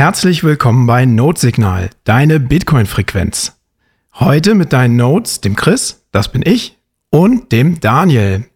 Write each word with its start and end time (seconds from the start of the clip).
Herzlich 0.00 0.42
willkommen 0.42 0.86
bei 0.86 1.04
Notsignal, 1.04 1.90
deine 2.04 2.40
Bitcoin-Frequenz. 2.40 3.60
Heute 4.14 4.54
mit 4.54 4.72
deinen 4.72 4.96
Notes, 4.96 5.42
dem 5.42 5.54
Chris, 5.54 6.06
das 6.10 6.32
bin 6.32 6.40
ich, 6.42 6.78
und 7.10 7.52
dem 7.52 7.80
Daniel. 7.80 8.46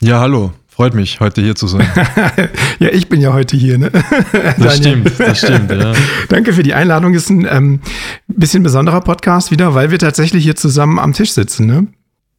Ja, 0.00 0.18
hallo. 0.18 0.50
Freut 0.66 0.94
mich, 0.94 1.20
heute 1.20 1.40
hier 1.40 1.54
zu 1.54 1.68
sein. 1.68 1.86
ja, 2.80 2.88
ich 2.88 3.08
bin 3.08 3.20
ja 3.20 3.32
heute 3.32 3.56
hier, 3.56 3.78
ne? 3.78 3.92
das 4.58 4.78
stimmt, 4.78 5.20
das 5.20 5.38
stimmt, 5.38 5.70
ja. 5.70 5.92
Danke 6.28 6.52
für 6.52 6.64
die 6.64 6.74
Einladung. 6.74 7.14
Ist 7.14 7.30
ein 7.30 7.46
ähm, 7.48 7.80
bisschen 8.26 8.64
besonderer 8.64 9.02
Podcast 9.02 9.52
wieder, 9.52 9.76
weil 9.76 9.92
wir 9.92 10.00
tatsächlich 10.00 10.42
hier 10.42 10.56
zusammen 10.56 10.98
am 10.98 11.12
Tisch 11.12 11.30
sitzen, 11.30 11.66
ne? 11.66 11.86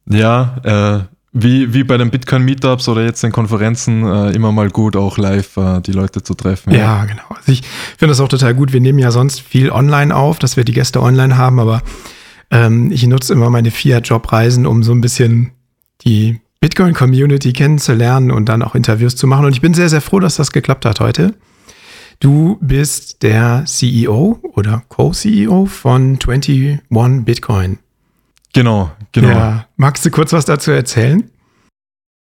Ja, 0.06 1.06
äh, 1.08 1.13
wie, 1.36 1.74
wie 1.74 1.82
bei 1.82 1.98
den 1.98 2.10
Bitcoin-Meetups 2.10 2.88
oder 2.88 3.04
jetzt 3.04 3.22
den 3.24 3.32
Konferenzen 3.32 4.06
äh, 4.06 4.30
immer 4.30 4.52
mal 4.52 4.70
gut, 4.70 4.94
auch 4.94 5.18
live 5.18 5.56
äh, 5.56 5.80
die 5.80 5.90
Leute 5.90 6.22
zu 6.22 6.34
treffen. 6.34 6.72
Ja, 6.72 6.78
ja 6.78 7.04
genau. 7.04 7.24
Also 7.28 7.50
ich 7.50 7.62
finde 7.98 8.12
das 8.12 8.20
auch 8.20 8.28
total 8.28 8.54
gut. 8.54 8.72
Wir 8.72 8.80
nehmen 8.80 9.00
ja 9.00 9.10
sonst 9.10 9.40
viel 9.40 9.70
online 9.70 10.14
auf, 10.14 10.38
dass 10.38 10.56
wir 10.56 10.64
die 10.64 10.72
Gäste 10.72 11.02
online 11.02 11.36
haben, 11.36 11.58
aber 11.58 11.82
ähm, 12.52 12.92
ich 12.92 13.04
nutze 13.08 13.32
immer 13.32 13.50
meine 13.50 13.72
Fiat-Job-Reisen, 13.72 14.64
um 14.64 14.84
so 14.84 14.92
ein 14.92 15.00
bisschen 15.00 15.50
die 16.02 16.40
Bitcoin-Community 16.60 17.52
kennenzulernen 17.52 18.30
und 18.30 18.48
dann 18.48 18.62
auch 18.62 18.76
Interviews 18.76 19.16
zu 19.16 19.26
machen. 19.26 19.44
Und 19.44 19.52
ich 19.52 19.60
bin 19.60 19.74
sehr, 19.74 19.88
sehr 19.88 20.00
froh, 20.00 20.20
dass 20.20 20.36
das 20.36 20.52
geklappt 20.52 20.84
hat 20.84 21.00
heute. 21.00 21.34
Du 22.20 22.58
bist 22.60 23.24
der 23.24 23.64
CEO 23.66 24.38
oder 24.54 24.84
Co-CEO 24.88 25.66
von 25.66 26.16
21 26.20 26.78
Bitcoin. 27.24 27.78
Genau, 28.54 28.90
genau. 29.10 29.28
Ja. 29.28 29.66
Magst 29.76 30.06
du 30.06 30.10
kurz 30.10 30.32
was 30.32 30.44
dazu 30.44 30.70
erzählen? 30.70 31.28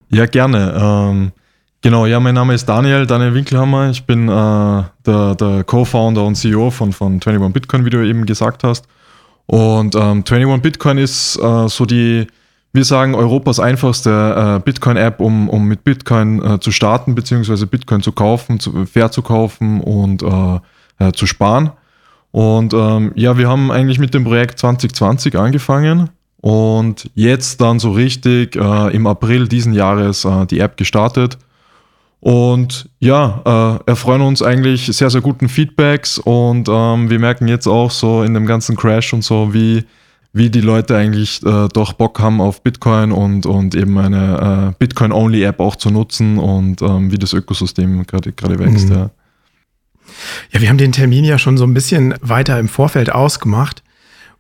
Ja, 0.09 0.27
gerne. 0.27 0.75
Ähm, 0.77 1.33
genau, 1.83 2.07
ja, 2.07 2.21
mein 2.21 2.35
Name 2.35 2.55
ist 2.55 2.67
Daniel, 2.67 3.07
Daniel 3.07 3.35
Winkelhammer. 3.35 3.91
Ich 3.91 4.05
bin 4.05 4.29
äh, 4.29 4.83
der, 5.07 5.35
der 5.35 5.65
Co-Founder 5.65 6.25
und 6.25 6.35
CEO 6.35 6.71
von, 6.71 6.93
von 6.93 7.15
21 7.15 7.53
Bitcoin, 7.53 7.85
wie 7.85 7.91
du 7.91 8.05
eben 8.05 8.25
gesagt 8.25 8.65
hast. 8.65 8.89
Und 9.47 9.95
ähm, 9.95 10.25
21 10.27 10.63
Bitcoin 10.63 10.97
ist 10.97 11.37
äh, 11.37 11.69
so 11.69 11.85
die, 11.85 12.27
wir 12.73 12.85
sagen, 12.85 13.15
Europas 13.15 13.61
einfachste 13.61 14.57
äh, 14.57 14.65
Bitcoin-App, 14.65 15.21
um, 15.21 15.51
um 15.51 15.69
mit 15.69 15.85
Bitcoin 15.85 16.43
äh, 16.43 16.61
zu 16.61 16.73
starten, 16.73 17.15
beziehungsweise 17.15 17.67
Bitcoin 17.67 18.01
zu 18.01 18.13
kaufen, 18.13 18.59
zu, 18.59 18.87
fair 18.87 19.11
zu 19.11 19.21
kaufen 19.21 19.83
und 19.83 20.23
äh, 20.23 20.61
äh, 20.99 21.13
zu 21.13 21.27
sparen. 21.27 21.73
Und 22.31 22.73
ähm, 22.73 23.13
ja, 23.17 23.37
wir 23.37 23.51
haben 23.51 23.71
eigentlich 23.71 23.99
mit 23.99 24.15
dem 24.15 24.25
Projekt 24.25 24.59
2020 24.59 25.37
angefangen 25.37 26.09
und 26.43 27.09
jetzt 27.15 27.61
dann 27.61 27.79
so 27.79 27.93
richtig 27.93 28.57
äh, 28.57 28.95
im 28.95 29.07
April 29.07 29.47
diesen 29.47 29.73
Jahres 29.73 30.25
äh, 30.25 30.45
die 30.47 30.59
App 30.59 30.77
gestartet. 30.77 31.39
Und 32.19 32.89
ja, 32.99 33.81
äh, 33.87 33.91
erfreuen 33.91 34.23
uns 34.23 34.43
eigentlich 34.43 34.87
sehr, 34.87 35.09
sehr 35.09 35.21
guten 35.21 35.49
Feedbacks 35.49 36.19
und 36.19 36.69
ähm, 36.69 37.11
wir 37.11 37.19
merken 37.19 37.49
jetzt 37.49 37.67
auch 37.67 37.91
so 37.91 38.23
in 38.23 38.35
dem 38.35 38.47
ganzen 38.47 38.77
Crash 38.77 39.13
und 39.13 39.23
so, 39.23 39.55
wie, 39.55 39.85
wie 40.33 40.51
die 40.51 40.61
Leute 40.61 40.97
eigentlich 40.97 41.45
äh, 41.45 41.69
doch 41.73 41.93
Bock 41.93 42.19
haben 42.19 42.41
auf 42.41 42.63
Bitcoin 42.63 43.13
und, 43.13 43.47
und 43.47 43.77
eben 43.77 43.97
eine 43.99 44.73
äh, 44.73 44.75
Bitcoin-Only-App 44.79 45.61
auch 45.61 45.77
zu 45.77 45.91
nutzen 45.91 46.39
und 46.39 46.83
ähm, 46.83 47.13
wie 47.13 47.19
das 47.19 47.33
Ökosystem 47.33 48.05
gerade 48.05 48.59
wächst. 48.59 48.89
Mhm. 48.89 48.95
Ja. 48.95 49.11
ja, 50.51 50.61
wir 50.61 50.69
haben 50.69 50.79
den 50.79 50.93
Termin 50.93 51.25
ja 51.25 51.39
schon 51.39 51.57
so 51.57 51.65
ein 51.65 51.75
bisschen 51.75 52.15
weiter 52.21 52.59
im 52.59 52.69
Vorfeld 52.69 53.13
ausgemacht. 53.13 53.83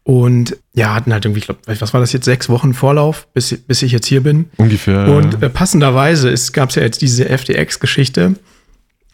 Und 0.05 0.56
ja, 0.75 0.95
hatten 0.95 1.12
halt 1.12 1.25
irgendwie, 1.25 1.41
ich 1.41 1.47
glaube, 1.47 1.61
was 1.67 1.95
war 1.95 2.00
das 2.00 2.12
jetzt, 2.12 2.25
sechs 2.25 2.48
Wochen 2.48 2.75
Vorlauf, 2.75 3.28
bis, 3.34 3.56
bis 3.56 3.83
ich 3.83 3.92
jetzt 3.92 4.06
hier 4.06 4.22
bin. 4.22 4.50
Ungefähr. 4.56 5.09
Und 5.09 5.42
äh, 5.42 5.48
passenderweise 5.48 6.34
gab 6.53 6.70
es 6.70 6.75
ja 6.75 6.83
jetzt 6.83 7.03
diese 7.03 7.27
FTX-Geschichte. 7.27 8.34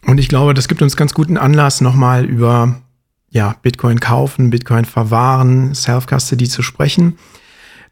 Und 0.05 0.17
ich 0.17 0.29
glaube, 0.29 0.53
das 0.53 0.67
gibt 0.67 0.81
uns 0.81 0.95
ganz 0.95 1.13
guten 1.13 1.37
Anlass, 1.37 1.81
nochmal 1.81 2.25
über 2.25 2.81
ja, 3.29 3.55
Bitcoin 3.61 3.99
kaufen, 3.99 4.49
Bitcoin 4.49 4.85
verwahren, 4.85 5.75
Self-Custody 5.75 6.49
zu 6.49 6.63
sprechen. 6.63 7.19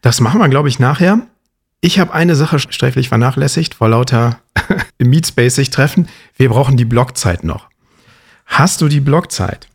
Das 0.00 0.20
machen 0.20 0.40
wir, 0.40 0.48
glaube 0.48 0.68
ich, 0.68 0.80
nachher. 0.80 1.20
Ich 1.80 2.00
habe 2.00 2.12
eine 2.12 2.34
Sache 2.34 2.58
sträflich 2.58 3.08
vernachlässigt, 3.08 3.74
vor 3.74 3.88
lauter 3.88 4.40
im 4.98 5.10
Meetspace 5.10 5.54
sich 5.54 5.70
treffen. 5.70 6.08
Wir 6.36 6.48
brauchen 6.48 6.76
die 6.76 6.84
Blockzeit 6.84 7.44
noch. 7.44 7.68
Hast 8.46 8.80
du 8.80 8.88
die 8.88 9.00
Blockzeit? 9.00 9.68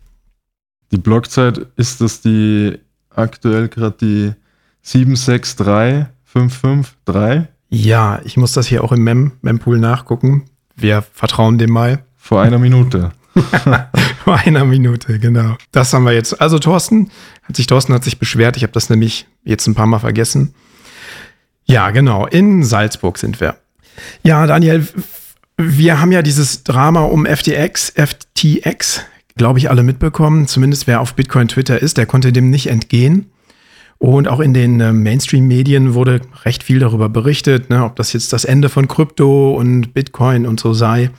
Die 0.91 0.97
Blockzeit 0.97 1.67
ist 1.77 2.01
das 2.01 2.21
die 2.21 2.79
aktuell 3.15 3.69
gerade 3.69 3.95
die 3.99 4.33
763553. 4.81 7.47
Ja, 7.69 8.19
ich 8.23 8.37
muss 8.37 8.53
das 8.53 8.67
hier 8.67 8.83
auch 8.83 8.91
im 8.91 9.03
Mem 9.03 9.31
Mempool 9.41 9.79
nachgucken. 9.79 10.45
Wir 10.75 11.01
vertrauen 11.01 11.57
dem 11.57 11.71
mal. 11.71 12.03
Vor 12.17 12.41
einer 12.41 12.59
Minute. 12.59 13.11
Vor 14.23 14.37
einer 14.37 14.63
Minute, 14.63 15.19
genau. 15.19 15.57
Das 15.71 15.93
haben 15.93 16.05
wir 16.05 16.13
jetzt. 16.13 16.39
Also 16.39 16.59
Thorsten, 16.59 17.09
hat 17.41 17.55
sich 17.55 17.67
Thorsten 17.67 17.93
hat 17.93 18.03
sich 18.03 18.19
beschwert. 18.19 18.57
Ich 18.57 18.63
habe 18.63 18.73
das 18.73 18.89
nämlich 18.89 19.27
jetzt 19.43 19.67
ein 19.67 19.75
paar 19.75 19.87
Mal 19.87 19.99
vergessen. 19.99 20.53
Ja, 21.65 21.91
genau. 21.91 22.27
In 22.27 22.63
Salzburg 22.63 23.17
sind 23.17 23.39
wir. 23.39 23.55
Ja, 24.23 24.45
Daniel, 24.47 24.87
wir 25.57 25.99
haben 25.99 26.11
ja 26.11 26.21
dieses 26.21 26.63
Drama 26.63 27.01
um 27.01 27.25
FTX, 27.25 27.93
FTX, 27.95 29.01
glaube 29.35 29.59
ich, 29.59 29.69
alle 29.69 29.83
mitbekommen. 29.83 30.47
Zumindest 30.47 30.87
wer 30.87 31.01
auf 31.01 31.15
Bitcoin 31.15 31.47
Twitter 31.47 31.81
ist, 31.81 31.97
der 31.97 32.05
konnte 32.05 32.31
dem 32.31 32.49
nicht 32.49 32.67
entgehen. 32.67 33.31
Und 33.97 34.27
auch 34.27 34.39
in 34.39 34.53
den 34.53 34.79
äh, 34.81 34.91
Mainstream-Medien 34.91 35.93
wurde 35.93 36.21
recht 36.43 36.63
viel 36.63 36.79
darüber 36.79 37.07
berichtet, 37.09 37.69
ne, 37.69 37.85
ob 37.85 37.95
das 37.95 38.11
jetzt 38.11 38.33
das 38.33 38.43
Ende 38.43 38.69
von 38.69 38.87
Krypto 38.87 39.55
und 39.55 39.93
Bitcoin 39.93 40.45
und 40.45 40.59
so 40.59 40.73
sei. 40.73 41.09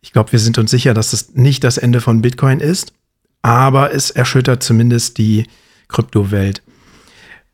Ich 0.00 0.12
glaube, 0.12 0.32
wir 0.32 0.38
sind 0.38 0.58
uns 0.58 0.70
sicher, 0.70 0.92
dass 0.92 1.12
es 1.12 1.34
nicht 1.34 1.62
das 1.62 1.78
Ende 1.78 2.00
von 2.00 2.22
Bitcoin 2.22 2.60
ist, 2.60 2.92
aber 3.42 3.94
es 3.94 4.10
erschüttert 4.10 4.62
zumindest 4.62 5.18
die 5.18 5.46
Kryptowelt. 5.88 6.62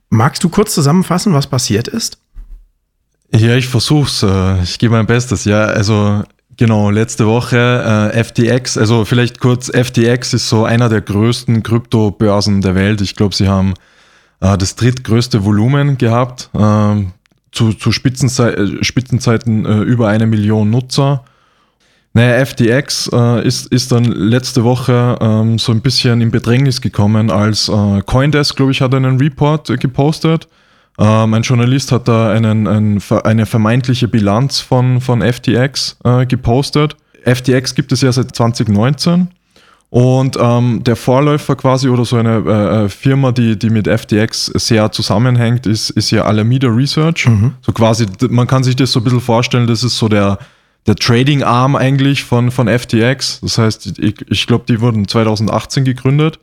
Magst 0.09 0.43
du 0.43 0.49
kurz 0.49 0.75
zusammenfassen, 0.75 1.35
was 1.35 1.47
passiert 1.47 1.89
ist? 1.89 2.19
Ja, 3.35 3.57
ich 3.57 3.69
versuch's. 3.69 4.23
Äh, 4.23 4.62
ich 4.62 4.79
gebe 4.79 4.95
mein 4.95 5.07
Bestes. 5.07 5.45
Ja, 5.45 5.65
also 5.65 6.23
Genau, 6.59 6.91
letzte 6.91 7.27
Woche 7.27 8.11
äh, 8.13 8.25
FTX, 8.25 8.77
also 8.77 9.05
vielleicht 9.05 9.41
kurz, 9.41 9.71
FTX 9.71 10.35
ist 10.35 10.49
so 10.49 10.65
einer 10.65 10.89
der 10.89 11.01
größten 11.01 11.63
Kryptobörsen 11.63 12.61
der 12.61 12.75
Welt. 12.75 13.01
Ich 13.01 13.17
glaube, 13.17 13.35
sie 13.35 13.49
haben 13.49 13.73
äh, 14.41 14.59
das 14.59 14.77
drittgrößte 14.77 15.45
Volumen 15.45 15.97
gehabt, 15.97 16.51
äh, 16.55 17.05
zu, 17.53 17.73
zu 17.73 17.91
Spitzenzei 17.91 18.51
äh, 18.51 18.85
Spitzenzeiten 18.85 19.65
äh, 19.65 19.81
über 19.81 20.09
eine 20.09 20.27
Million 20.27 20.69
Nutzer. 20.71 21.25
Naja, 22.12 22.45
FTX 22.45 23.09
äh, 23.11 23.47
ist, 23.47 23.69
ist 23.73 23.91
dann 23.91 24.05
letzte 24.05 24.62
Woche 24.62 25.17
ähm, 25.23 25.59
so 25.59 25.73
ein 25.73 25.81
bisschen 25.81 26.21
in 26.21 26.31
Bedrängnis 26.31 26.83
gekommen, 26.83 27.31
als 27.31 27.71
Coindesk, 28.05 28.57
glaube 28.57 28.73
ich, 28.73 28.83
hat 28.83 28.95
einen 28.95 29.19
Report 29.19 29.81
gepostet 29.81 30.49
ähm, 30.99 31.35
ein 31.35 31.43
Journalist 31.43 31.93
hat 31.93 32.09
da 32.09 32.31
einen, 32.31 32.67
ein, 32.67 33.03
eine 33.25 33.47
vermeintliche 33.47 34.09
Bilanz 34.09 34.61
von, 34.61 35.01
von 35.01 35.23
FTX 35.23 35.99
äh, 36.05 36.27
gepostet. 36.27 36.97
FTX 37.25 37.75
gibt 37.75 37.93
es 37.93 38.03
ja 38.03 38.13
seit 38.13 38.35
2019 38.35 39.29
und 39.93 40.39
ähm, 40.41 40.83
der 40.85 40.97
Vorläufer 40.97 41.55
quasi 41.55 41.91
oder 41.91 42.07
so 42.07 42.17
eine 42.17 42.43
äh, 42.47 42.85
äh 42.85 42.89
Firma, 42.89 43.31
die, 43.31 43.59
die 43.59 43.69
mit 43.69 43.87
FTX 43.87 44.47
sehr 44.47 44.91
zusammenhängt, 44.91 45.67
ist, 45.67 45.91
ist 45.91 46.11
ja 46.11 46.25
Alameda 46.25 46.69
Research. 46.69 47.29
Mhm. 47.29 47.53
So 47.61 47.73
quasi, 47.73 48.07
man 48.31 48.47
kann 48.47 48.65
sich 48.65 48.75
das 48.75 48.91
so 48.93 49.01
ein 49.01 49.05
bisschen 49.05 49.21
vorstellen, 49.21 49.67
das 49.67 49.85
ist 49.85 49.99
so 49.99 50.09
der, 50.09 50.39
der 50.87 50.97
Trading-Arm 50.97 51.77
eigentlich 51.77 52.25
von, 52.25 52.51
von 52.51 52.69
FTX. 52.69 53.41
Das 53.43 53.59
heißt, 53.59 53.99
ich, 53.99 54.15
ich 54.31 54.47
glaube, 54.47 54.65
die 54.67 54.81
wurden 54.81 55.07
2018 55.07 55.85
gegründet 55.85 56.39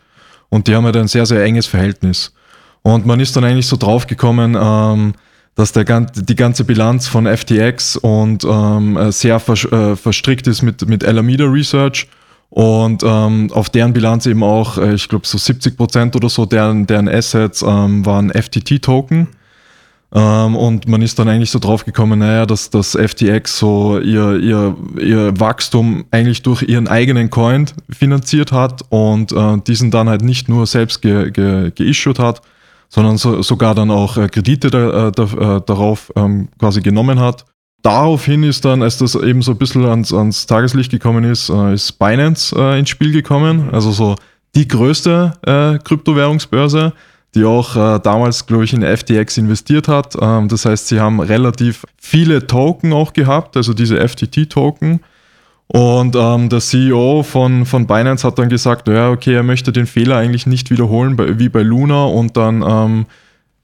und 0.50 0.68
die 0.68 0.76
haben 0.76 0.86
halt 0.86 0.98
ein 0.98 1.08
sehr, 1.08 1.26
sehr 1.26 1.44
enges 1.44 1.66
Verhältnis. 1.66 2.32
Und 2.82 3.06
man 3.06 3.20
ist 3.20 3.36
dann 3.36 3.44
eigentlich 3.44 3.68
so 3.68 3.78
draufgekommen, 3.78 4.58
ähm, 4.60 5.14
dass 5.56 5.74
der, 5.74 5.84
die 5.84 6.36
ganze 6.36 6.64
Bilanz 6.64 7.08
von 7.08 7.26
FTX 7.26 7.98
und 7.98 8.46
ähm, 8.46 8.96
äh, 8.96 9.12
sehr 9.12 9.40
vers 9.40 9.66
äh, 9.66 9.96
verstrickt 9.96 10.48
ist 10.48 10.62
mit, 10.62 10.88
mit 10.88 11.04
Alameda 11.04 11.46
Research 11.46 12.08
und 12.50 13.04
ähm, 13.04 13.52
auf 13.54 13.70
deren 13.70 13.94
Bilanz 13.94 14.26
eben 14.26 14.44
auch, 14.44 14.78
äh, 14.78 14.96
ich 14.96 15.08
glaube, 15.08 15.28
so 15.28 15.38
70 15.38 15.78
Prozent 15.78 16.16
oder 16.16 16.30
so 16.30 16.46
deren, 16.46 16.88
deren 16.88 17.08
Assets 17.08 17.62
ähm, 17.62 18.06
waren 18.06 18.32
FTT-Token. 18.32 19.28
Ähm, 20.12 20.56
und 20.56 20.88
man 20.88 21.04
ist 21.04 21.20
dann 21.20 21.30
eigentlich 21.30 21.52
so 21.52 21.60
draufgekommen, 21.60 22.18
naja, 22.18 22.48
dass 22.48 22.72
das 22.72 22.98
FTX 22.98 23.60
so 23.60 24.00
ihr, 24.00 24.40
ihr, 24.40 24.76
ihr 25.00 25.40
Wachstum 25.40 26.06
eigentlich 26.10 26.42
durch 26.42 26.64
ihren 26.64 26.88
eigenen 26.88 27.30
Coin 27.30 27.66
finanziert 27.92 28.52
hat 28.52 28.82
und 28.90 29.32
äh, 29.32 29.58
diesen 29.68 29.92
dann 29.92 30.10
halt 30.10 30.24
nicht 30.24 30.50
nur 30.50 30.66
selbst 30.66 31.04
ge, 31.04 31.30
ge, 31.30 31.72
geissued 31.76 32.18
hat, 32.18 32.42
sondern 32.90 33.18
so, 33.18 33.42
sogar 33.42 33.76
dann 33.76 33.92
auch 33.92 34.18
äh, 34.18 34.28
Kredite 34.28 34.70
da, 34.70 35.12
da, 35.12 35.24
äh, 35.24 35.62
darauf 35.66 36.12
ähm, 36.16 36.50
quasi 36.60 36.82
genommen 36.82 37.20
hat. 37.20 37.46
Daraufhin 37.82 38.44
ist 38.44 38.66
dann, 38.66 38.84
als 38.84 38.98
das 38.98 39.16
eben 39.16 39.42
so 39.42 39.52
ein 39.52 39.58
bisschen 39.58 39.86
ans, 39.86 40.14
ans 40.14 40.46
Tageslicht 40.48 40.92
gekommen 40.92 41.24
ist, 41.24 41.50
äh, 41.50 41.74
ist 41.74 41.94
Binance 41.94 42.54
äh, 42.58 42.78
ins 42.78 42.90
Spiel 42.90 43.14
gekommen. 43.14 43.70
Also 43.72 43.92
so 43.92 44.16
die 44.56 44.68
größte 44.68 45.34
äh, 45.46 45.78
Kryptowährungsbörse, 45.78 46.94
die 47.36 47.46
auch 47.46 47.76
äh, 47.76 48.00
damals, 48.00 48.46
glaube 48.48 48.66
ich, 48.66 48.74
in 48.74 48.82
FTX 48.82 49.38
investiert 49.38 49.88
hat. 49.88 50.18
Ähm, 50.20 50.50
das 50.50 50.66
heißt, 50.66 50.88
sie 50.88 51.00
haben 51.00 51.22
relativ 51.22 51.86
viele 51.98 52.48
Token 52.48 52.92
auch 52.92 53.14
gehabt, 53.14 53.56
also 53.56 53.74
diese 53.74 53.98
FTT-Token. 54.06 55.00
Und 55.72 56.16
ähm, 56.16 56.50
der 56.50 56.62
CEO 56.62 57.22
von, 57.22 57.66
von 57.66 57.86
Binance 57.86 58.26
hat 58.26 58.40
dann 58.40 58.50
gesagt, 58.50 58.88
ja, 58.88 59.12
okay, 59.12 59.36
er 59.36 59.44
möchte 59.44 59.72
den 59.72 59.86
Fehler 59.86 60.18
eigentlich 60.18 60.48
nicht 60.48 60.72
wiederholen 60.72 61.16
bei, 61.16 61.38
wie 61.38 61.50
bei 61.50 61.62
Luna 61.62 62.06
und 62.06 62.36
dann 62.38 62.64
ähm, 62.68 63.06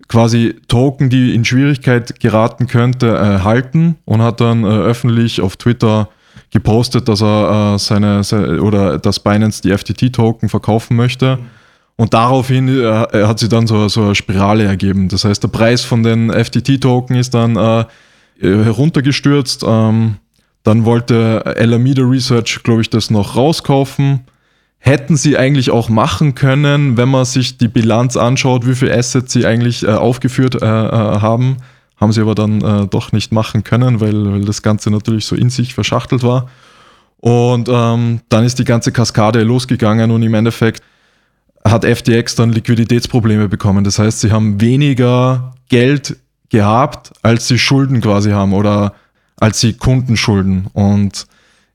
quasi 0.07 0.56
Token, 0.68 1.10
die 1.10 1.34
in 1.34 1.44
Schwierigkeit 1.46 2.19
geraten 2.19 2.68
könnte, 2.68 3.07
äh, 3.07 3.44
halten 3.44 3.96
und 4.06 4.22
hat 4.22 4.40
dann 4.40 4.63
äh, 4.63 4.68
öffentlich 4.68 5.42
auf 5.42 5.57
Twitter 5.57 6.10
gepostet, 6.52 7.10
dass 7.10 7.24
er 7.24 7.74
äh, 7.74 7.80
seine, 7.80 8.24
seine, 8.24 8.62
oder 8.62 9.00
dass 9.00 9.19
Binance 9.19 9.63
die 9.63 9.75
FTT-Token 9.75 10.48
verkaufen 10.48 10.96
möchte. 10.96 11.40
Und 11.96 12.13
daraufhin 12.13 12.68
äh, 12.68 13.25
hat 13.25 13.40
sie 13.40 13.50
dann 13.50 13.66
so, 13.66 13.88
so 13.88 14.04
eine 14.04 14.16
Spirale 14.16 14.66
ergeben. 14.66 15.10
Das 15.10 15.25
heißt, 15.25 15.42
der 15.42 15.48
Preis 15.48 15.81
von 15.81 16.04
den 16.04 16.30
FTT-Token 16.30 17.16
ist 17.16 17.34
dann 17.34 17.56
äh, 17.56 17.86
heruntergestürzt. 18.40 19.63
Ähm, 19.66 20.18
dann 20.66 20.84
wollte 20.84 21.44
Alameda 21.46 22.02
Research, 22.02 22.62
glaube 22.64 22.82
ich, 22.82 22.90
das 22.90 23.12
noch 23.12 23.36
rauskaufen. 23.36 24.22
Hätten 24.80 25.16
sie 25.16 25.38
eigentlich 25.38 25.70
auch 25.70 25.90
machen 25.90 26.34
können, 26.34 26.98
wenn 26.98 27.08
man 27.08 27.24
sich 27.24 27.60
die 27.60 27.68
Bilanz 27.68 28.18
anschaut, 28.18 28.68
wie 28.68 28.74
viele 28.74 28.98
Assets 28.98 29.32
sie 29.32 29.46
eigentlich 29.46 29.84
äh, 29.84 29.92
aufgeführt 29.92 30.56
äh, 30.56 30.66
äh, 30.66 31.20
haben. 31.22 31.58
Haben 31.98 32.12
sie 32.12 32.22
aber 32.22 32.34
dann 32.34 32.62
äh, 32.62 32.88
doch 32.88 33.12
nicht 33.12 33.32
machen 33.32 33.64
können, 33.64 34.02
weil, 34.02 34.32
weil 34.32 34.42
das 34.42 34.64
Ganze 34.64 34.90
natürlich 34.90 35.28
so 35.28 35.36
in 35.36 35.52
sich 35.52 35.76
verschachtelt 35.76 36.24
war. 36.24 36.50
Und 37.18 37.70
ähm, 37.72 38.22
dann 38.30 38.44
ist 38.44 38.58
die 38.58 38.66
ganze 38.66 38.92
Kaskade 38.92 39.44
losgegangen 39.44 40.10
und 40.10 40.24
im 40.24 40.34
Endeffekt 40.34 40.82
hat 41.64 41.86
FTX 41.86 42.34
dann 42.36 42.52
Liquiditätsprobleme 42.52 43.50
bekommen. 43.50 43.84
Das 43.84 44.00
heißt, 44.00 44.20
sie 44.20 44.32
haben 44.32 44.60
weniger 44.60 45.54
Geld 45.70 46.18
gehabt, 46.50 47.14
als 47.22 47.48
sie 47.48 47.60
Schulden 47.60 48.02
quasi 48.02 48.32
haben 48.32 48.54
oder 48.54 48.96
als 49.40 49.60
sie 49.60 49.74
Kunden 49.74 50.18
schulden. 50.18 50.68
Und 50.74 51.28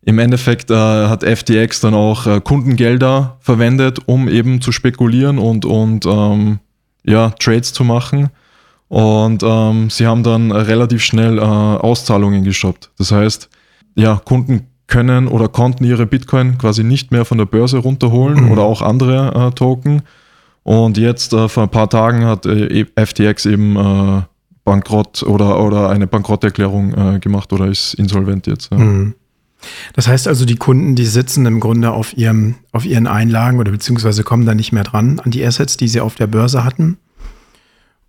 im 0.02 0.18
Endeffekt 0.18 0.70
äh, 0.70 0.74
hat 0.74 1.24
FTX 1.24 1.80
dann 1.80 1.94
auch 1.94 2.26
äh, 2.26 2.40
Kundengelder 2.40 3.36
verwendet, 3.40 3.98
um 4.06 4.28
eben 4.28 4.60
zu 4.60 4.72
spekulieren 4.72 5.38
und, 5.38 5.64
und 5.64 6.06
ähm, 6.06 6.58
ja, 7.04 7.30
Trades 7.30 7.72
zu 7.72 7.84
machen. 7.84 8.30
Und 8.88 9.42
ähm, 9.44 9.88
sie 9.90 10.06
haben 10.06 10.22
dann 10.22 10.50
relativ 10.50 11.02
schnell 11.04 11.38
äh, 11.38 11.42
Auszahlungen 11.42 12.42
gestoppt. 12.44 12.90
Das 12.98 13.12
heißt, 13.12 13.48
ja, 13.94 14.16
Kunden 14.16 14.66
können 14.86 15.28
oder 15.28 15.48
konnten 15.48 15.84
ihre 15.84 16.06
Bitcoin 16.06 16.58
quasi 16.58 16.82
nicht 16.82 17.12
mehr 17.12 17.24
von 17.24 17.38
der 17.38 17.44
Börse 17.44 17.78
runterholen 17.78 18.46
mhm. 18.46 18.50
oder 18.50 18.62
auch 18.62 18.82
andere 18.82 19.48
äh, 19.48 19.54
Token. 19.54 20.02
Und 20.62 20.98
jetzt 20.98 21.32
äh, 21.32 21.48
vor 21.48 21.64
ein 21.64 21.70
paar 21.70 21.88
Tagen 21.88 22.24
hat 22.24 22.46
äh, 22.46 22.84
FTX 22.96 23.46
eben 23.46 24.24
Bankrott 24.70 25.24
oder, 25.24 25.60
oder 25.60 25.90
eine 25.90 26.06
Bankrotterklärung 26.06 26.94
äh, 26.94 27.18
gemacht 27.18 27.52
oder 27.52 27.66
ist 27.66 27.94
insolvent 27.94 28.46
jetzt. 28.46 28.70
Ja. 28.70 28.78
Mhm. 28.78 29.14
Das 29.94 30.06
heißt 30.06 30.28
also, 30.28 30.44
die 30.44 30.54
Kunden, 30.54 30.94
die 30.94 31.06
sitzen 31.06 31.44
im 31.44 31.58
Grunde 31.58 31.90
auf, 31.90 32.16
ihrem, 32.16 32.54
auf 32.70 32.86
ihren 32.86 33.08
Einlagen 33.08 33.58
oder 33.58 33.72
beziehungsweise 33.72 34.22
kommen 34.22 34.46
da 34.46 34.54
nicht 34.54 34.70
mehr 34.70 34.84
dran 34.84 35.18
an 35.18 35.32
die 35.32 35.44
Assets, 35.44 35.76
die 35.76 35.88
sie 35.88 36.00
auf 36.00 36.14
der 36.14 36.28
Börse 36.28 36.62
hatten 36.62 36.98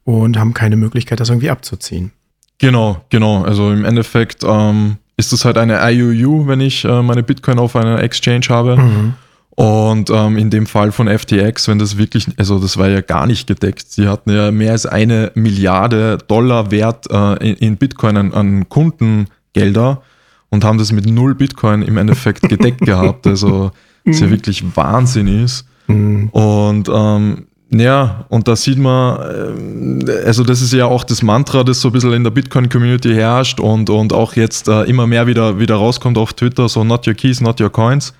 und 0.03 0.37
haben 0.37 0.53
keine 0.53 0.75
Möglichkeit, 0.75 1.19
das 1.19 1.29
irgendwie 1.29 1.49
abzuziehen. 1.49 2.11
Genau, 2.59 3.01
genau. 3.09 3.41
Also 3.41 3.71
im 3.71 3.83
Endeffekt 3.83 4.43
ähm, 4.43 4.97
ist 5.17 5.33
das 5.33 5.43
halt 5.45 5.57
eine 5.57 5.79
IOU, 5.81 6.45
wenn 6.45 6.61
ich 6.61 6.85
äh, 6.85 7.01
meine 7.01 7.23
Bitcoin 7.23 7.57
auf 7.57 7.75
einer 7.75 8.03
Exchange 8.03 8.45
habe. 8.49 8.77
Mhm. 8.77 9.13
Und 9.55 10.09
ähm, 10.09 10.37
in 10.37 10.49
dem 10.49 10.65
Fall 10.65 10.91
von 10.91 11.07
FTX, 11.07 11.67
wenn 11.67 11.77
das 11.77 11.97
wirklich, 11.97 12.27
also 12.37 12.57
das 12.57 12.77
war 12.77 12.89
ja 12.89 13.01
gar 13.01 13.27
nicht 13.27 13.47
gedeckt. 13.47 13.91
Sie 13.91 14.07
hatten 14.07 14.31
ja 14.31 14.49
mehr 14.49 14.71
als 14.71 14.85
eine 14.85 15.31
Milliarde 15.35 16.17
Dollar 16.27 16.71
Wert 16.71 17.11
äh, 17.11 17.49
in, 17.49 17.55
in, 17.57 17.77
Bitcoin 17.77 18.17
an, 18.17 18.33
an, 18.33 18.69
Kundengelder 18.69 20.01
und 20.49 20.63
haben 20.63 20.77
das 20.77 20.91
mit 20.93 21.05
null 21.05 21.35
Bitcoin 21.35 21.81
im 21.81 21.97
Endeffekt 21.97 22.47
gedeckt 22.47 22.81
gehabt. 22.81 23.27
Also 23.27 23.71
ja 24.05 24.25
mhm. 24.25 24.31
wirklich 24.31 24.63
Wahnsinn 24.75 25.43
ist. 25.43 25.65
Mhm. 25.87 26.29
Und 26.29 26.89
ähm, 26.93 27.47
ja, 27.73 28.25
und 28.29 28.47
da 28.47 28.55
sieht 28.55 28.77
man, 28.77 30.07
äh, 30.07 30.25
also 30.25 30.43
das 30.43 30.61
ist 30.61 30.73
ja 30.73 30.85
auch 30.85 31.03
das 31.03 31.21
Mantra, 31.21 31.63
das 31.63 31.81
so 31.81 31.89
ein 31.89 31.91
bisschen 31.93 32.13
in 32.13 32.23
der 32.23 32.31
Bitcoin-Community 32.31 33.13
herrscht 33.13 33.59
und, 33.59 33.89
und 33.89 34.13
auch 34.13 34.35
jetzt 34.35 34.67
äh, 34.67 34.83
immer 34.83 35.07
mehr 35.07 35.27
wieder, 35.27 35.59
wieder 35.59 35.75
rauskommt 35.75 36.17
auf 36.17 36.33
Twitter, 36.33 36.67
so 36.67 36.83
not 36.83 37.07
your 37.07 37.13
keys, 37.13 37.39
not 37.39 37.61
your 37.61 37.71
coins. 37.71 38.13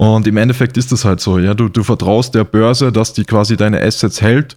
Und 0.00 0.26
im 0.26 0.38
Endeffekt 0.38 0.78
ist 0.78 0.92
es 0.92 1.04
halt 1.04 1.20
so, 1.20 1.38
ja, 1.38 1.52
du, 1.52 1.68
du 1.68 1.82
vertraust 1.82 2.34
der 2.34 2.44
Börse, 2.44 2.90
dass 2.90 3.12
die 3.12 3.24
quasi 3.24 3.58
deine 3.58 3.82
Assets 3.82 4.22
hält. 4.22 4.56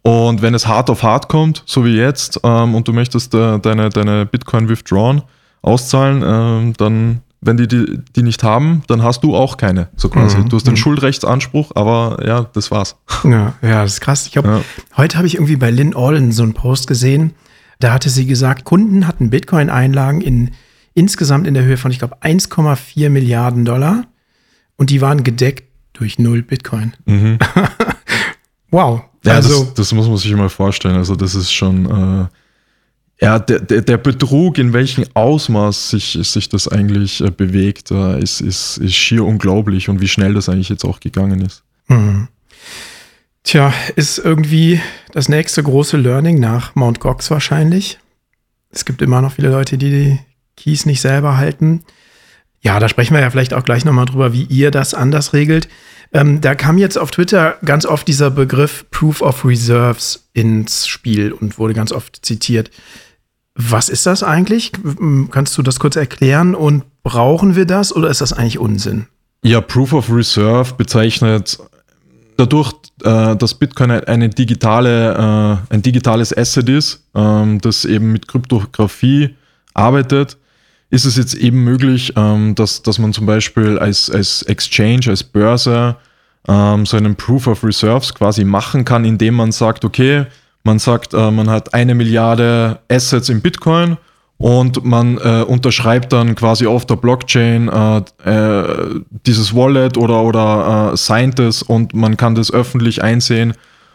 Und 0.00 0.40
wenn 0.40 0.54
es 0.54 0.66
hart 0.66 0.88
auf 0.88 1.02
hart 1.02 1.28
kommt, 1.28 1.62
so 1.66 1.84
wie 1.84 1.94
jetzt, 1.94 2.40
ähm, 2.42 2.74
und 2.74 2.88
du 2.88 2.94
möchtest 2.94 3.34
äh, 3.34 3.58
deine, 3.58 3.90
deine 3.90 4.24
Bitcoin 4.24 4.70
withdrawn 4.70 5.24
auszahlen, 5.60 6.22
ähm, 6.24 6.72
dann, 6.78 7.20
wenn 7.42 7.58
die, 7.58 7.68
die 7.68 7.98
die 8.16 8.22
nicht 8.22 8.42
haben, 8.44 8.82
dann 8.86 9.02
hast 9.02 9.22
du 9.22 9.36
auch 9.36 9.58
keine, 9.58 9.90
so 9.94 10.08
quasi. 10.08 10.38
Mhm. 10.38 10.48
Du 10.48 10.56
hast 10.56 10.66
den 10.66 10.72
mhm. 10.72 10.78
Schuldrechtsanspruch, 10.78 11.72
aber 11.74 12.26
ja, 12.26 12.46
das 12.54 12.70
war's. 12.70 12.96
Ja, 13.24 13.52
ja 13.60 13.82
das 13.82 13.92
ist 13.92 14.00
krass. 14.00 14.26
Ich 14.26 14.38
hab, 14.38 14.46
ja. 14.46 14.62
Heute 14.96 15.18
habe 15.18 15.26
ich 15.26 15.34
irgendwie 15.34 15.56
bei 15.56 15.70
Lynn 15.70 15.94
Allen 15.94 16.32
so 16.32 16.44
einen 16.44 16.54
Post 16.54 16.86
gesehen, 16.86 17.34
da 17.78 17.92
hatte 17.92 18.08
sie 18.08 18.24
gesagt, 18.24 18.64
Kunden 18.64 19.06
hatten 19.06 19.28
Bitcoin-Einlagen 19.28 20.22
in 20.22 20.52
insgesamt 20.94 21.46
in 21.46 21.52
der 21.52 21.64
Höhe 21.64 21.76
von, 21.76 21.90
ich 21.90 21.98
glaube, 21.98 22.16
1,4 22.22 23.10
Milliarden 23.10 23.66
Dollar 23.66 24.04
und 24.82 24.90
die 24.90 25.00
waren 25.00 25.22
gedeckt 25.22 25.62
durch 25.92 26.18
null 26.18 26.42
Bitcoin. 26.42 26.94
Mhm. 27.04 27.38
wow. 28.72 29.02
Ja, 29.24 29.34
also, 29.34 29.62
das, 29.62 29.74
das, 29.74 29.92
muss 29.92 30.08
man 30.08 30.16
sich 30.16 30.34
mal 30.34 30.48
vorstellen. 30.48 30.96
Also, 30.96 31.14
das 31.14 31.36
ist 31.36 31.52
schon, 31.52 31.86
äh, 31.86 33.24
ja, 33.24 33.38
der, 33.38 33.60
der, 33.60 33.82
der, 33.82 33.96
Betrug, 33.98 34.58
in 34.58 34.72
welchem 34.72 35.04
Ausmaß 35.14 35.90
sich, 35.90 36.18
sich 36.20 36.48
das 36.48 36.66
eigentlich 36.66 37.20
äh, 37.20 37.30
bewegt, 37.30 37.92
äh, 37.92 38.20
ist, 38.20 38.40
ist, 38.40 38.78
ist 38.78 38.96
schier 38.96 39.24
unglaublich 39.24 39.88
und 39.88 40.00
wie 40.00 40.08
schnell 40.08 40.34
das 40.34 40.48
eigentlich 40.48 40.68
jetzt 40.68 40.84
auch 40.84 40.98
gegangen 40.98 41.42
ist. 41.42 41.62
Mhm. 41.86 42.26
Tja, 43.44 43.72
ist 43.94 44.18
irgendwie 44.18 44.80
das 45.12 45.28
nächste 45.28 45.62
große 45.62 45.96
Learning 45.96 46.40
nach 46.40 46.74
Mount 46.74 46.98
Gox 46.98 47.30
wahrscheinlich. 47.30 48.00
Es 48.70 48.84
gibt 48.84 49.00
immer 49.00 49.22
noch 49.22 49.34
viele 49.34 49.50
Leute, 49.50 49.78
die 49.78 49.90
die 49.90 50.18
Keys 50.56 50.86
nicht 50.86 51.00
selber 51.00 51.36
halten. 51.36 51.84
Ja, 52.62 52.78
da 52.78 52.88
sprechen 52.88 53.14
wir 53.14 53.20
ja 53.20 53.30
vielleicht 53.30 53.54
auch 53.54 53.64
gleich 53.64 53.84
nochmal 53.84 54.06
drüber, 54.06 54.32
wie 54.32 54.44
ihr 54.44 54.70
das 54.70 54.94
anders 54.94 55.32
regelt. 55.32 55.68
Ähm, 56.12 56.40
da 56.40 56.54
kam 56.54 56.78
jetzt 56.78 56.96
auf 56.96 57.10
Twitter 57.10 57.56
ganz 57.64 57.84
oft 57.84 58.06
dieser 58.06 58.30
Begriff 58.30 58.86
Proof 58.90 59.20
of 59.20 59.44
Reserves 59.44 60.28
ins 60.32 60.86
Spiel 60.86 61.32
und 61.32 61.58
wurde 61.58 61.74
ganz 61.74 61.90
oft 61.90 62.24
zitiert. 62.24 62.70
Was 63.54 63.88
ist 63.88 64.06
das 64.06 64.22
eigentlich? 64.22 64.72
Kannst 65.30 65.58
du 65.58 65.62
das 65.62 65.80
kurz 65.80 65.96
erklären 65.96 66.54
und 66.54 66.84
brauchen 67.02 67.56
wir 67.56 67.66
das 67.66 67.94
oder 67.94 68.08
ist 68.08 68.20
das 68.20 68.32
eigentlich 68.32 68.58
Unsinn? 68.58 69.06
Ja, 69.44 69.60
Proof 69.60 69.92
of 69.92 70.08
Reserve 70.08 70.74
bezeichnet 70.74 71.58
dadurch, 72.36 72.72
äh, 73.02 73.34
dass 73.36 73.54
Bitcoin 73.54 73.90
eine 73.90 74.28
digitale, 74.28 75.58
äh, 75.68 75.74
ein 75.74 75.82
digitales 75.82 76.36
Asset 76.36 76.68
ist, 76.68 77.04
ähm, 77.14 77.60
das 77.60 77.84
eben 77.84 78.12
mit 78.12 78.28
Kryptographie 78.28 79.36
arbeitet, 79.74 80.38
ist 80.92 81.06
es 81.06 81.16
jetzt 81.16 81.34
eben 81.34 81.64
möglich, 81.64 82.12
ähm, 82.16 82.54
dass, 82.54 82.82
dass 82.82 82.98
man 82.98 83.14
zum 83.14 83.24
Beispiel 83.24 83.78
als, 83.78 84.10
als 84.10 84.42
Exchange, 84.42 85.06
als 85.08 85.24
Börse 85.24 85.96
ähm, 86.46 86.84
so 86.84 86.98
einen 86.98 87.16
Proof 87.16 87.46
of 87.46 87.64
Reserves 87.64 88.14
quasi 88.14 88.44
machen 88.44 88.84
kann, 88.84 89.06
indem 89.06 89.34
man 89.34 89.52
sagt, 89.52 89.86
okay, 89.86 90.26
man 90.64 90.78
sagt, 90.78 91.14
äh, 91.14 91.30
man 91.30 91.48
hat 91.48 91.72
eine 91.72 91.94
Milliarde 91.94 92.78
Assets 92.90 93.30
in 93.30 93.40
Bitcoin 93.40 93.96
und 94.36 94.84
man 94.84 95.16
äh, 95.16 95.44
unterschreibt 95.44 96.12
dann 96.12 96.34
quasi 96.34 96.66
auf 96.66 96.84
der 96.84 96.96
Blockchain 96.96 97.68
äh, 97.68 98.30
äh, 98.30 99.00
dieses 99.24 99.56
Wallet 99.56 99.96
oder, 99.96 100.22
oder 100.22 100.90
äh, 100.92 100.96
signed 100.98 101.38
es 101.38 101.62
und 101.62 101.94
man 101.94 102.18
kann 102.18 102.34
das 102.34 102.52
öffentlich 102.52 103.02
einsehen 103.02 103.54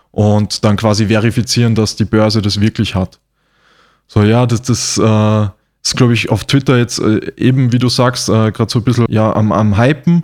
und 0.09 0.65
dann 0.65 0.77
quasi 0.77 1.07
verifizieren, 1.07 1.75
dass 1.75 1.95
die 1.95 2.05
Börse 2.05 2.41
das 2.41 2.59
wirklich 2.59 2.95
hat. 2.95 3.19
So, 4.07 4.23
ja, 4.23 4.47
das, 4.47 4.63
das 4.63 4.97
äh, 4.97 5.47
ist, 5.87 5.97
glaube 5.97 6.13
ich, 6.13 6.29
auf 6.29 6.45
Twitter 6.45 6.77
jetzt 6.77 6.99
äh, 6.99 7.31
eben, 7.37 7.71
wie 7.71 7.79
du 7.79 7.89
sagst, 7.89 8.29
äh, 8.29 8.51
gerade 8.51 8.71
so 8.71 8.79
ein 8.79 8.83
bisschen 8.83 9.05
ja, 9.09 9.35
am, 9.35 9.51
am 9.51 9.77
Hypen. 9.77 10.23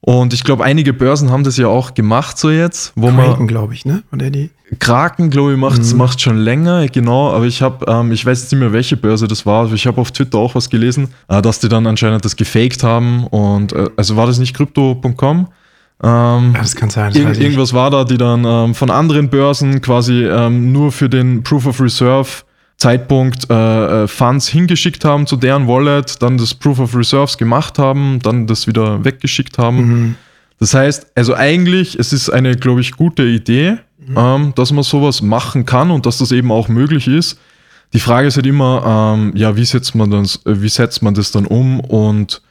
Und 0.00 0.32
ich 0.32 0.44
glaube, 0.44 0.64
einige 0.64 0.92
Börsen 0.92 1.30
haben 1.30 1.42
das 1.42 1.56
ja 1.56 1.66
auch 1.66 1.94
gemacht 1.94 2.38
so 2.38 2.50
jetzt. 2.50 2.92
Wo 2.94 3.08
Kraken, 3.08 3.48
glaube 3.48 3.74
ich, 3.74 3.84
ne? 3.84 4.04
Oder 4.12 4.30
die? 4.30 4.50
Kraken, 4.78 5.28
glaube 5.28 5.52
ich, 5.52 5.58
macht 5.58 5.80
es 5.80 5.94
mhm. 5.94 6.08
schon 6.18 6.38
länger, 6.38 6.86
genau. 6.88 7.32
Aber 7.32 7.46
ich 7.46 7.62
habe, 7.62 7.84
ähm, 7.90 8.12
ich 8.12 8.24
weiß 8.24 8.42
jetzt 8.42 8.52
nicht 8.52 8.60
mehr, 8.60 8.72
welche 8.72 8.96
Börse 8.96 9.26
das 9.26 9.44
war. 9.44 9.62
Also 9.62 9.74
ich 9.74 9.86
habe 9.86 10.00
auf 10.00 10.12
Twitter 10.12 10.38
auch 10.38 10.54
was 10.54 10.70
gelesen, 10.70 11.08
äh, 11.26 11.42
dass 11.42 11.58
die 11.58 11.68
dann 11.68 11.86
anscheinend 11.86 12.24
das 12.24 12.36
gefaked 12.36 12.84
haben. 12.84 13.26
Und 13.26 13.72
äh, 13.72 13.88
also 13.96 14.16
war 14.16 14.26
das 14.26 14.38
nicht 14.38 14.54
crypto.com? 14.54 15.48
Ähm, 16.00 16.54
das 16.54 16.76
kann 16.76 16.90
sein. 16.90 17.12
Das 17.12 17.20
irg 17.20 17.40
irgendwas 17.40 17.72
war 17.72 17.90
da, 17.90 18.04
die 18.04 18.18
dann 18.18 18.44
ähm, 18.44 18.74
von 18.74 18.90
anderen 18.90 19.30
Börsen 19.30 19.80
quasi 19.80 20.24
ähm, 20.24 20.70
nur 20.70 20.92
für 20.92 21.08
den 21.08 21.42
Proof 21.42 21.66
of 21.66 21.80
Reserve 21.80 22.28
Zeitpunkt 22.78 23.50
äh, 23.50 24.04
äh, 24.04 24.08
Funds 24.08 24.48
hingeschickt 24.48 25.04
haben 25.04 25.26
zu 25.26 25.36
deren 25.36 25.66
Wallet, 25.66 26.22
dann 26.22 26.38
das 26.38 26.54
Proof 26.54 26.78
of 26.78 26.94
Reserves 26.94 27.36
gemacht 27.36 27.78
haben, 27.78 28.20
dann 28.22 28.46
das 28.46 28.68
wieder 28.68 29.04
weggeschickt 29.04 29.58
haben. 29.58 29.76
Mhm. 29.76 30.14
Das 30.60 30.74
heißt, 30.74 31.08
also 31.16 31.34
eigentlich, 31.34 31.98
es 31.98 32.12
ist 32.12 32.30
eine, 32.30 32.54
glaube 32.56 32.80
ich, 32.80 32.92
gute 32.92 33.24
Idee, 33.24 33.78
mhm. 33.98 34.16
ähm, 34.16 34.52
dass 34.54 34.72
man 34.72 34.84
sowas 34.84 35.22
machen 35.22 35.66
kann 35.66 35.90
und 35.90 36.06
dass 36.06 36.18
das 36.18 36.30
eben 36.30 36.52
auch 36.52 36.68
möglich 36.68 37.08
ist. 37.08 37.38
Die 37.94 38.00
Frage 38.00 38.28
ist 38.28 38.36
halt 38.36 38.46
immer, 38.46 39.16
ähm, 39.16 39.32
ja, 39.34 39.56
wie 39.56 39.64
setzt 39.64 39.96
man 39.96 40.10
das, 40.10 40.40
wie 40.44 40.68
setzt 40.68 41.02
man 41.02 41.14
das 41.14 41.32
dann 41.32 41.46
um 41.46 41.80
und 41.80 42.42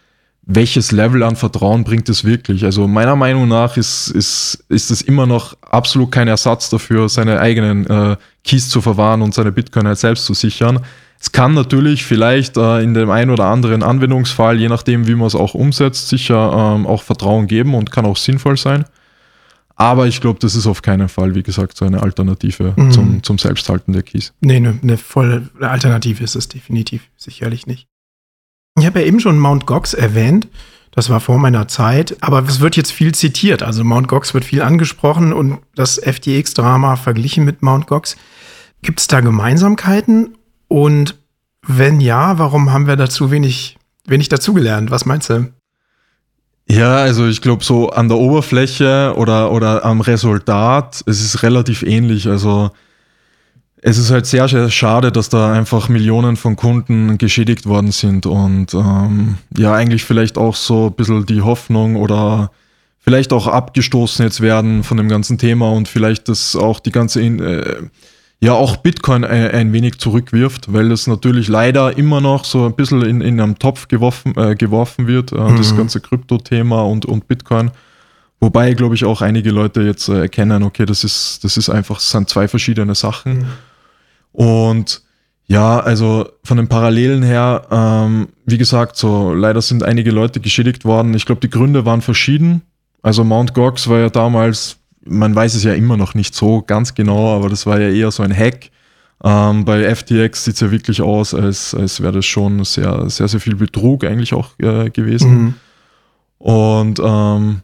welches 0.49 0.91
Level 0.91 1.23
an 1.23 1.35
Vertrauen 1.35 1.83
bringt 1.83 2.09
es 2.09 2.23
wirklich? 2.23 2.63
Also 2.65 2.87
meiner 2.87 3.15
Meinung 3.15 3.47
nach 3.47 3.77
ist, 3.77 4.07
ist, 4.09 4.63
ist 4.69 4.91
es 4.91 5.01
immer 5.01 5.25
noch 5.25 5.55
absolut 5.61 6.11
kein 6.11 6.27
Ersatz 6.27 6.69
dafür, 6.69 7.07
seine 7.09 7.39
eigenen 7.39 7.85
äh, 7.85 8.15
Keys 8.47 8.69
zu 8.69 8.81
verwahren 8.81 9.21
und 9.21 9.33
seine 9.33 9.51
Bitcoin 9.51 9.87
halt 9.87 9.99
selbst 9.99 10.25
zu 10.25 10.33
sichern. 10.33 10.79
Es 11.19 11.31
kann 11.31 11.53
natürlich 11.53 12.05
vielleicht 12.05 12.57
äh, 12.57 12.81
in 12.81 12.93
dem 12.93 13.09
einen 13.09 13.31
oder 13.31 13.45
anderen 13.45 13.83
Anwendungsfall, 13.83 14.59
je 14.59 14.69
nachdem, 14.69 15.07
wie 15.07 15.15
man 15.15 15.27
es 15.27 15.35
auch 15.35 15.53
umsetzt, 15.55 16.09
sicher 16.09 16.75
ähm, 16.75 16.85
auch 16.85 17.01
Vertrauen 17.01 17.47
geben 17.47 17.73
und 17.73 17.91
kann 17.91 18.05
auch 18.05 18.17
sinnvoll 18.17 18.57
sein. 18.57 18.85
Aber 19.75 20.07
ich 20.07 20.21
glaube, 20.21 20.39
das 20.39 20.55
ist 20.55 20.65
auf 20.65 20.81
keinen 20.81 21.07
Fall, 21.07 21.35
wie 21.35 21.43
gesagt, 21.43 21.77
so 21.77 21.85
eine 21.85 22.01
Alternative 22.01 22.73
mhm. 22.75 22.91
zum, 22.91 23.23
zum 23.23 23.37
Selbsthalten 23.37 23.93
der 23.93 24.03
Keys. 24.03 24.33
Nee, 24.41 24.55
eine 24.55 24.79
ne 24.81 24.97
volle 24.97 25.49
Alternative 25.59 26.23
ist 26.23 26.35
es 26.35 26.47
definitiv, 26.47 27.03
sicherlich 27.15 27.67
nicht. 27.67 27.87
Ich 28.79 28.85
habe 28.85 29.01
ja 29.01 29.05
eben 29.05 29.19
schon 29.19 29.39
Mount 29.39 29.65
Gox 29.65 29.93
erwähnt. 29.93 30.47
Das 30.91 31.11
war 31.11 31.19
vor 31.19 31.37
meiner 31.37 31.67
Zeit, 31.67 32.17
aber 32.21 32.43
es 32.47 32.59
wird 32.59 32.75
jetzt 32.75 32.91
viel 32.91 33.13
zitiert. 33.13 33.61
Also 33.61 33.83
Mount 33.83 34.07
Gox 34.07 34.33
wird 34.33 34.45
viel 34.45 34.63
angesprochen 34.63 35.31
und 35.31 35.59
das 35.75 35.99
FTX-Drama 35.99 36.95
verglichen 36.95 37.45
mit 37.45 37.61
Mount 37.61 37.85
Gox. 37.85 38.17
Gibt 38.81 38.99
es 38.99 39.07
da 39.07 39.21
Gemeinsamkeiten? 39.21 40.37
Und 40.67 41.15
wenn 41.65 41.99
ja, 41.99 42.37
warum 42.39 42.71
haben 42.71 42.87
wir 42.87 42.95
dazu 42.95 43.31
wenig, 43.31 43.77
wenig 44.05 44.29
dazugelernt? 44.29 44.91
Was 44.91 45.05
meinst 45.05 45.29
du? 45.29 45.51
Ja, 46.69 46.97
also 46.97 47.27
ich 47.27 47.41
glaube, 47.41 47.63
so 47.63 47.89
an 47.89 48.09
der 48.09 48.17
Oberfläche 48.17 49.13
oder, 49.15 49.51
oder 49.51 49.85
am 49.85 50.01
Resultat, 50.01 51.01
es 51.05 51.21
ist 51.21 51.43
relativ 51.43 51.81
ähnlich. 51.83 52.27
Also 52.27 52.71
es 53.81 53.97
ist 53.97 54.11
halt 54.11 54.25
sehr, 54.25 54.47
sehr 54.49 54.69
schade, 54.69 55.11
dass 55.11 55.29
da 55.29 55.53
einfach 55.53 55.87
Millionen 55.87 56.35
von 56.35 56.57
Kunden 56.57 57.17
geschädigt 57.17 57.65
worden 57.67 57.91
sind 57.91 58.25
und 58.25 58.73
ähm, 58.73 59.37
ja, 59.55 59.73
eigentlich 59.73 60.03
vielleicht 60.03 60.37
auch 60.37 60.55
so 60.55 60.87
ein 60.87 60.93
bisschen 60.93 61.25
die 61.25 61.41
Hoffnung 61.41 61.95
oder 61.95 62.51
vielleicht 62.99 63.31
auch 63.31 63.47
abgestoßen 63.47 64.25
jetzt 64.25 64.41
werden 64.41 64.83
von 64.83 64.97
dem 64.97 65.07
ganzen 65.07 65.37
Thema 65.37 65.71
und 65.71 65.87
vielleicht 65.87 66.27
das 66.27 66.55
auch 66.57 66.81
die 66.81 66.91
ganze, 66.91 67.21
äh, 67.21 67.83
ja, 68.39 68.53
auch 68.53 68.77
Bitcoin 68.77 69.23
ein, 69.23 69.51
ein, 69.51 69.73
wenig 69.73 69.97
zurückwirft, 69.97 70.71
weil 70.71 70.89
das 70.89 71.07
natürlich 71.07 71.47
leider 71.47 71.97
immer 71.97 72.21
noch 72.21 72.45
so 72.45 72.65
ein 72.65 72.75
bisschen 72.75 73.01
in, 73.01 73.21
in 73.21 73.41
einem 73.41 73.57
Topf 73.57 73.87
geworfen, 73.87 74.35
äh, 74.37 74.55
geworfen 74.55 75.07
wird, 75.07 75.31
äh, 75.31 75.37
mhm. 75.37 75.57
das 75.57 75.75
ganze 75.75 76.01
Krypto-Thema 76.01 76.81
und, 76.83 77.05
und 77.05 77.27
Bitcoin. 77.27 77.71
Wobei, 78.39 78.73
glaube 78.73 78.93
ich, 78.93 79.05
auch 79.05 79.21
einige 79.21 79.49
Leute 79.49 79.81
jetzt 79.81 80.09
äh, 80.09 80.21
erkennen, 80.21 80.61
okay, 80.61 80.85
das 80.85 81.03
ist, 81.03 81.43
das 81.43 81.57
ist 81.57 81.69
einfach, 81.69 81.95
das 81.95 82.11
sind 82.11 82.29
zwei 82.29 82.47
verschiedene 82.47 82.93
Sachen. 82.93 83.39
Mhm. 83.39 83.45
Und 84.33 85.01
ja, 85.47 85.79
also 85.79 86.29
von 86.43 86.57
den 86.57 86.67
Parallelen 86.67 87.23
her, 87.23 87.65
ähm, 87.71 88.27
wie 88.45 88.57
gesagt, 88.57 88.97
so 88.97 89.33
leider 89.33 89.61
sind 89.61 89.81
einige 89.81 90.11
Leute 90.11 90.41
geschädigt 90.41 90.85
worden. 90.85 91.13
Ich 91.15 91.25
glaube, 91.25 91.41
die 91.41 91.49
Gründe 91.49 91.85
waren 91.85 92.01
verschieden. 92.01 92.61
Also 93.01 93.23
Mount 93.23 93.53
Gox 93.53 93.87
war 93.87 93.99
ja 93.99 94.09
damals, 94.09 94.77
man 95.09 95.35
weiß 95.35 95.55
es 95.55 95.63
ja 95.63 95.73
immer 95.73 95.97
noch 95.97 96.13
nicht 96.13 96.35
so 96.35 96.61
ganz 96.61 96.93
genau, 96.93 97.35
aber 97.35 97.49
das 97.49 97.65
war 97.65 97.79
ja 97.79 97.89
eher 97.89 98.11
so 98.11 98.23
ein 98.23 98.35
Hack. 98.35 98.69
Ähm, 99.23 99.65
bei 99.65 99.95
FTX 99.95 100.45
sieht 100.45 100.55
es 100.55 100.59
ja 100.59 100.71
wirklich 100.71 101.01
aus, 101.01 101.33
als, 101.33 101.73
als 101.73 102.01
wäre 102.01 102.13
das 102.13 102.25
schon 102.25 102.63
sehr, 102.63 103.09
sehr, 103.09 103.27
sehr 103.27 103.39
viel 103.39 103.55
Betrug 103.55 104.03
eigentlich 104.03 104.33
auch 104.33 104.51
äh, 104.59 104.89
gewesen. 104.89 105.31
Mhm. 105.31 105.53
Und 106.37 106.99
ähm, 107.03 107.61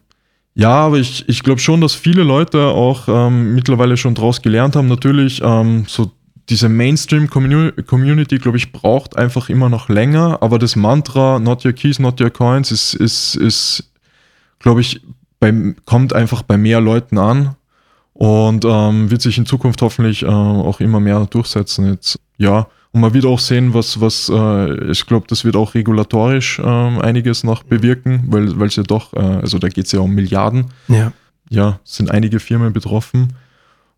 ja, 0.54 0.70
aber 0.70 0.98
ich, 0.98 1.28
ich 1.28 1.42
glaube 1.42 1.60
schon, 1.60 1.80
dass 1.80 1.94
viele 1.94 2.22
Leute 2.22 2.66
auch 2.66 3.08
ähm, 3.08 3.54
mittlerweile 3.54 3.96
schon 3.96 4.14
draus 4.14 4.42
gelernt 4.42 4.76
haben. 4.76 4.88
Natürlich, 4.88 5.42
ähm, 5.44 5.84
so 5.86 6.10
diese 6.48 6.68
Mainstream-Community, 6.68 8.38
glaube 8.38 8.58
ich, 8.58 8.72
braucht 8.72 9.16
einfach 9.16 9.48
immer 9.48 9.68
noch 9.68 9.88
länger, 9.88 10.38
aber 10.42 10.58
das 10.58 10.76
Mantra 10.76 11.38
Not 11.38 11.64
Your 11.64 11.72
Keys, 11.72 11.98
Not 11.98 12.20
Your 12.20 12.30
Coins 12.30 12.70
ist, 12.70 12.94
ist, 12.94 13.36
ist 13.36 13.90
glaube 14.58 14.80
ich, 14.80 15.00
bei, 15.44 15.74
kommt 15.84 16.14
einfach 16.14 16.42
bei 16.42 16.56
mehr 16.56 16.80
Leuten 16.80 17.18
an 17.18 17.54
und 18.14 18.64
ähm, 18.64 19.10
wird 19.10 19.20
sich 19.20 19.36
in 19.36 19.44
Zukunft 19.44 19.82
hoffentlich 19.82 20.22
äh, 20.22 20.26
auch 20.26 20.80
immer 20.80 21.00
mehr 21.00 21.26
durchsetzen. 21.26 21.90
Jetzt, 21.90 22.18
ja, 22.38 22.66
und 22.92 23.02
man 23.02 23.12
wird 23.12 23.26
auch 23.26 23.38
sehen, 23.38 23.74
was, 23.74 24.00
was 24.00 24.30
äh, 24.32 24.90
ich 24.90 25.04
glaube, 25.04 25.26
das 25.28 25.44
wird 25.44 25.56
auch 25.56 25.74
regulatorisch 25.74 26.60
äh, 26.60 26.62
einiges 26.62 27.44
noch 27.44 27.62
bewirken, 27.62 28.24
weil 28.28 28.68
es 28.68 28.76
ja 28.76 28.84
doch, 28.84 29.12
äh, 29.12 29.18
also 29.18 29.58
da 29.58 29.68
geht 29.68 29.84
es 29.86 29.92
ja 29.92 30.00
um 30.00 30.14
Milliarden. 30.14 30.66
Ja. 30.88 31.12
Ja, 31.50 31.78
sind 31.84 32.10
einige 32.10 32.40
Firmen 32.40 32.72
betroffen. 32.72 33.34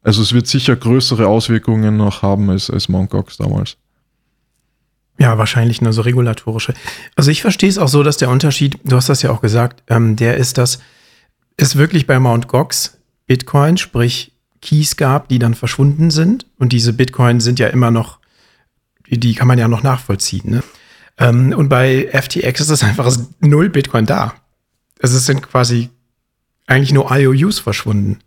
Also 0.02 0.22
es 0.22 0.32
wird 0.32 0.48
sicher 0.48 0.74
größere 0.74 1.28
Auswirkungen 1.28 1.96
noch 1.96 2.22
haben 2.22 2.50
als, 2.50 2.70
als 2.70 2.88
Mt. 2.88 3.10
Gox 3.10 3.36
damals. 3.36 3.76
Ja, 5.18 5.38
wahrscheinlich 5.38 5.80
nur 5.80 5.92
so 5.92 6.02
regulatorische. 6.02 6.74
Also 7.14 7.30
ich 7.30 7.40
verstehe 7.40 7.68
es 7.68 7.78
auch 7.78 7.88
so, 7.88 8.02
dass 8.02 8.16
der 8.16 8.30
Unterschied, 8.30 8.78
du 8.84 8.96
hast 8.96 9.08
das 9.08 9.22
ja 9.22 9.30
auch 9.30 9.40
gesagt, 9.40 9.84
ähm, 9.86 10.16
der 10.16 10.36
ist, 10.36 10.58
dass 10.58 10.80
es 11.56 11.76
wirklich 11.76 12.06
bei 12.06 12.18
Mt. 12.18 12.48
Gox 12.48 12.98
Bitcoin, 13.26 13.76
sprich 13.76 14.32
Keys 14.60 14.96
gab, 14.96 15.28
die 15.28 15.38
dann 15.38 15.54
verschwunden 15.54 16.10
sind. 16.10 16.46
Und 16.58 16.72
diese 16.72 16.92
Bitcoin 16.92 17.40
sind 17.40 17.58
ja 17.58 17.68
immer 17.68 17.90
noch, 17.90 18.18
die 19.08 19.34
kann 19.34 19.48
man 19.48 19.58
ja 19.58 19.68
noch 19.68 19.82
nachvollziehen. 19.82 20.50
Ne? 20.50 20.62
Ähm, 21.18 21.54
und 21.56 21.68
bei 21.68 22.08
FTX 22.12 22.60
ist 22.60 22.70
es 22.70 22.82
einfach 22.82 23.14
null 23.40 23.68
Bitcoin 23.68 24.06
da. 24.06 24.34
Also 25.00 25.16
es 25.16 25.26
sind 25.26 25.42
quasi 25.42 25.90
eigentlich 26.66 26.92
nur 26.92 27.10
IOUs 27.10 27.58
verschwunden. 27.58 28.18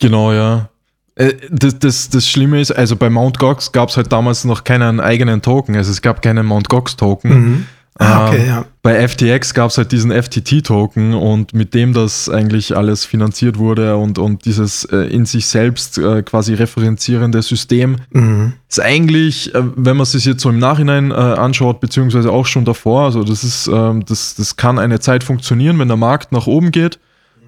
Genau, 0.00 0.32
ja. 0.32 0.68
Äh, 1.14 1.34
das, 1.50 1.78
das, 1.78 2.08
das 2.10 2.28
Schlimme 2.28 2.60
ist, 2.60 2.72
also 2.72 2.96
bei 2.96 3.08
Mt. 3.08 3.38
Gox 3.38 3.72
gab 3.72 3.88
es 3.88 3.96
halt 3.96 4.12
damals 4.12 4.44
noch 4.44 4.64
keinen 4.64 5.00
eigenen 5.00 5.42
Token, 5.42 5.76
also 5.76 5.90
es 5.90 6.02
gab 6.02 6.22
keinen 6.22 6.46
Mt. 6.46 6.68
Gox 6.68 6.96
Token. 6.96 7.30
Mhm. 7.30 7.66
Ah, 7.98 8.26
okay, 8.26 8.40
ähm, 8.40 8.48
ja. 8.48 8.64
Bei 8.82 9.06
FTX 9.06 9.54
gab 9.54 9.70
es 9.70 9.78
halt 9.78 9.92
diesen 9.92 10.10
FTT-Token 10.10 11.14
und 11.14 11.54
mit 11.54 11.74
dem 11.74 11.92
das 11.92 12.28
eigentlich 12.28 12.76
alles 12.76 13.04
finanziert 13.04 13.56
wurde 13.56 13.96
und, 13.96 14.18
und 14.18 14.44
dieses 14.44 14.84
äh, 14.86 14.96
in 14.96 15.26
sich 15.26 15.46
selbst 15.46 15.98
äh, 15.98 16.22
quasi 16.22 16.54
referenzierende 16.54 17.40
System 17.40 17.96
mhm. 18.10 18.54
ist 18.68 18.80
eigentlich, 18.80 19.54
äh, 19.54 19.62
wenn 19.76 19.96
man 19.96 20.02
es 20.02 20.12
sich 20.12 20.24
jetzt 20.24 20.42
so 20.42 20.50
im 20.50 20.58
Nachhinein 20.58 21.12
äh, 21.12 21.14
anschaut, 21.14 21.80
beziehungsweise 21.80 22.32
auch 22.32 22.46
schon 22.46 22.64
davor, 22.64 23.04
also 23.04 23.22
das 23.22 23.44
ist, 23.44 23.68
ähm, 23.68 24.04
das, 24.04 24.34
das 24.34 24.56
kann 24.56 24.80
eine 24.80 24.98
Zeit 24.98 25.22
funktionieren, 25.22 25.78
wenn 25.78 25.88
der 25.88 25.96
Markt 25.96 26.32
nach 26.32 26.48
oben 26.48 26.72
geht. 26.72 26.98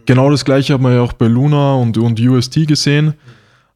Genau 0.07 0.31
das 0.31 0.45
gleiche 0.45 0.75
hat 0.75 0.81
man 0.81 0.95
ja 0.95 1.01
auch 1.01 1.13
bei 1.13 1.27
Luna 1.27 1.75
und, 1.75 1.99
und 1.99 2.21
UST 2.21 2.69
gesehen. 2.69 3.15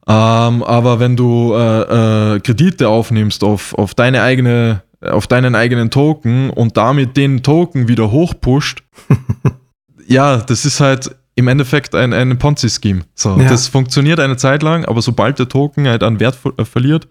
Ähm, 0.07 0.63
aber 0.63 0.99
wenn 0.99 1.15
du 1.15 1.53
äh, 1.53 2.35
äh, 2.35 2.39
Kredite 2.39 2.87
aufnimmst 2.87 3.43
auf, 3.43 3.73
auf 3.75 3.93
deine 3.93 4.23
eigene, 4.23 4.81
auf 5.01 5.27
deinen 5.27 5.55
eigenen 5.55 5.89
Token 5.89 6.49
und 6.49 6.77
damit 6.77 7.17
den 7.17 7.43
Token 7.43 7.87
wieder 7.87 8.11
hochpusht, 8.11 8.83
ja, 10.07 10.37
das 10.37 10.65
ist 10.65 10.79
halt 10.79 11.15
im 11.35 11.47
Endeffekt 11.47 11.95
ein, 11.95 12.13
ein 12.13 12.37
Ponzi-Scheme. 12.37 13.01
So, 13.15 13.37
ja. 13.39 13.49
Das 13.49 13.67
funktioniert 13.67 14.19
eine 14.19 14.37
Zeit 14.37 14.63
lang, 14.63 14.85
aber 14.85 15.01
sobald 15.01 15.39
der 15.39 15.49
Token 15.49 15.87
halt 15.87 16.03
an 16.03 16.19
Wert 16.19 16.35
ver 16.35 16.53
äh, 16.57 16.65
verliert, 16.65 17.07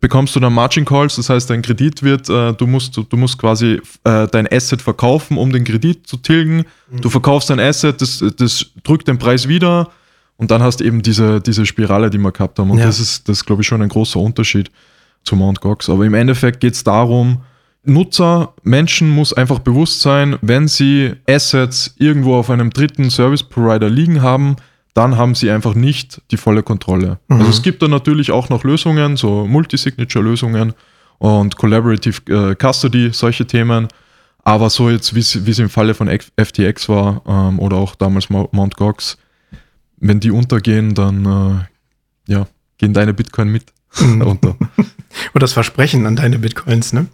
bekommst 0.00 0.34
du 0.36 0.40
dann 0.40 0.52
Margin 0.52 0.84
Calls, 0.84 1.16
das 1.16 1.28
heißt, 1.28 1.50
dein 1.50 1.62
Kredit 1.62 2.02
wird, 2.02 2.28
äh, 2.28 2.52
du 2.54 2.66
musst, 2.66 2.96
du, 2.96 3.02
du 3.02 3.16
musst 3.16 3.38
quasi 3.38 3.80
äh, 4.04 4.26
dein 4.28 4.50
Asset 4.50 4.80
verkaufen, 4.80 5.36
um 5.36 5.52
den 5.52 5.64
Kredit 5.64 6.06
zu 6.06 6.16
tilgen. 6.16 6.64
Mhm. 6.90 7.00
Du 7.00 7.10
verkaufst 7.10 7.50
dein 7.50 7.60
Asset, 7.60 8.00
das, 8.00 8.24
das 8.36 8.66
drückt 8.82 9.08
den 9.08 9.18
Preis 9.18 9.48
wieder 9.48 9.90
und 10.36 10.50
dann 10.50 10.62
hast 10.62 10.80
du 10.80 10.84
eben 10.84 11.02
diese, 11.02 11.40
diese 11.40 11.66
Spirale, 11.66 12.10
die 12.10 12.18
wir 12.18 12.32
gehabt 12.32 12.58
haben. 12.58 12.70
Und 12.70 12.78
ja. 12.78 12.86
das 12.86 13.00
ist, 13.00 13.28
das 13.28 13.44
glaube 13.44 13.62
ich, 13.62 13.68
schon 13.68 13.82
ein 13.82 13.88
großer 13.88 14.20
Unterschied 14.20 14.70
zu 15.28 15.36
Mt. 15.36 15.60
Gox. 15.60 15.88
Aber 15.88 16.04
im 16.04 16.14
Endeffekt 16.14 16.60
geht 16.60 16.74
es 16.74 16.84
darum, 16.84 17.42
Nutzer, 17.84 18.54
Menschen 18.62 19.08
muss 19.10 19.32
einfach 19.32 19.60
bewusst 19.60 20.00
sein, 20.00 20.36
wenn 20.42 20.68
sie 20.68 21.12
Assets 21.28 21.94
irgendwo 21.98 22.34
auf 22.34 22.50
einem 22.50 22.70
dritten 22.70 23.10
Service 23.10 23.42
Provider 23.42 23.88
liegen 23.88 24.20
haben, 24.20 24.56
dann 24.94 25.16
haben 25.16 25.34
sie 25.34 25.50
einfach 25.50 25.74
nicht 25.74 26.20
die 26.30 26.36
volle 26.36 26.62
Kontrolle. 26.62 27.18
Mhm. 27.28 27.38
Also 27.38 27.50
es 27.50 27.62
gibt 27.62 27.82
da 27.82 27.88
natürlich 27.88 28.30
auch 28.30 28.48
noch 28.48 28.64
Lösungen, 28.64 29.16
so 29.16 29.46
Multisignature-Lösungen 29.46 30.74
und 31.18 31.56
Collaborative 31.56 32.20
äh, 32.50 32.54
Custody, 32.56 33.10
solche 33.12 33.46
Themen. 33.46 33.88
Aber 34.44 34.70
so 34.70 34.90
jetzt, 34.90 35.14
wie 35.14 35.20
es 35.50 35.58
im 35.58 35.68
Falle 35.68 35.94
von 35.94 36.08
FTX 36.08 36.88
war 36.88 37.22
ähm, 37.26 37.58
oder 37.58 37.76
auch 37.76 37.94
damals 37.94 38.28
Mt. 38.30 38.76
Gox, 38.76 39.18
wenn 39.98 40.20
die 40.20 40.30
untergehen, 40.30 40.94
dann 40.94 41.24
äh, 41.26 42.32
ja, 42.32 42.46
gehen 42.78 42.94
deine 42.94 43.14
Bitcoin 43.14 43.50
mit 43.50 43.64
mhm. 44.00 44.22
unter. 44.26 44.56
Und 45.32 45.42
das 45.42 45.52
Versprechen 45.52 46.06
an 46.06 46.16
deine 46.16 46.38
Bitcoins, 46.38 46.92
ne? 46.92 47.06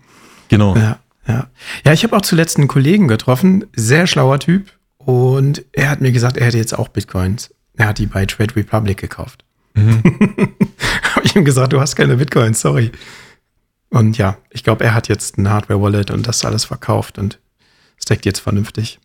Genau. 0.48 0.76
Ja, 0.76 0.98
ja. 1.26 1.48
ja 1.84 1.92
ich 1.92 2.04
habe 2.04 2.16
auch 2.16 2.22
zuletzt 2.22 2.58
einen 2.58 2.68
Kollegen 2.68 3.08
getroffen, 3.08 3.66
sehr 3.74 4.06
schlauer 4.06 4.38
Typ. 4.38 4.72
Und 4.98 5.64
er 5.72 5.90
hat 5.90 6.00
mir 6.00 6.12
gesagt, 6.12 6.36
er 6.36 6.46
hätte 6.46 6.58
jetzt 6.58 6.76
auch 6.78 6.88
Bitcoins. 6.88 7.52
Er 7.76 7.88
hat 7.88 7.98
die 7.98 8.06
bei 8.06 8.24
Trade 8.24 8.56
Republic 8.56 8.98
gekauft. 8.98 9.44
Mhm. 9.74 10.02
habe 11.14 11.24
ich 11.24 11.36
ihm 11.36 11.44
gesagt, 11.44 11.72
du 11.72 11.80
hast 11.80 11.96
keine 11.96 12.16
Bitcoins, 12.16 12.60
sorry. 12.60 12.92
Und 13.90 14.18
ja, 14.18 14.38
ich 14.50 14.64
glaube, 14.64 14.84
er 14.84 14.94
hat 14.94 15.08
jetzt 15.08 15.38
ein 15.38 15.48
Hardware-Wallet 15.48 16.10
und 16.10 16.26
das 16.26 16.44
alles 16.44 16.64
verkauft 16.64 17.18
und 17.18 17.38
steckt 17.96 18.24
jetzt 18.26 18.40
vernünftig. 18.40 18.98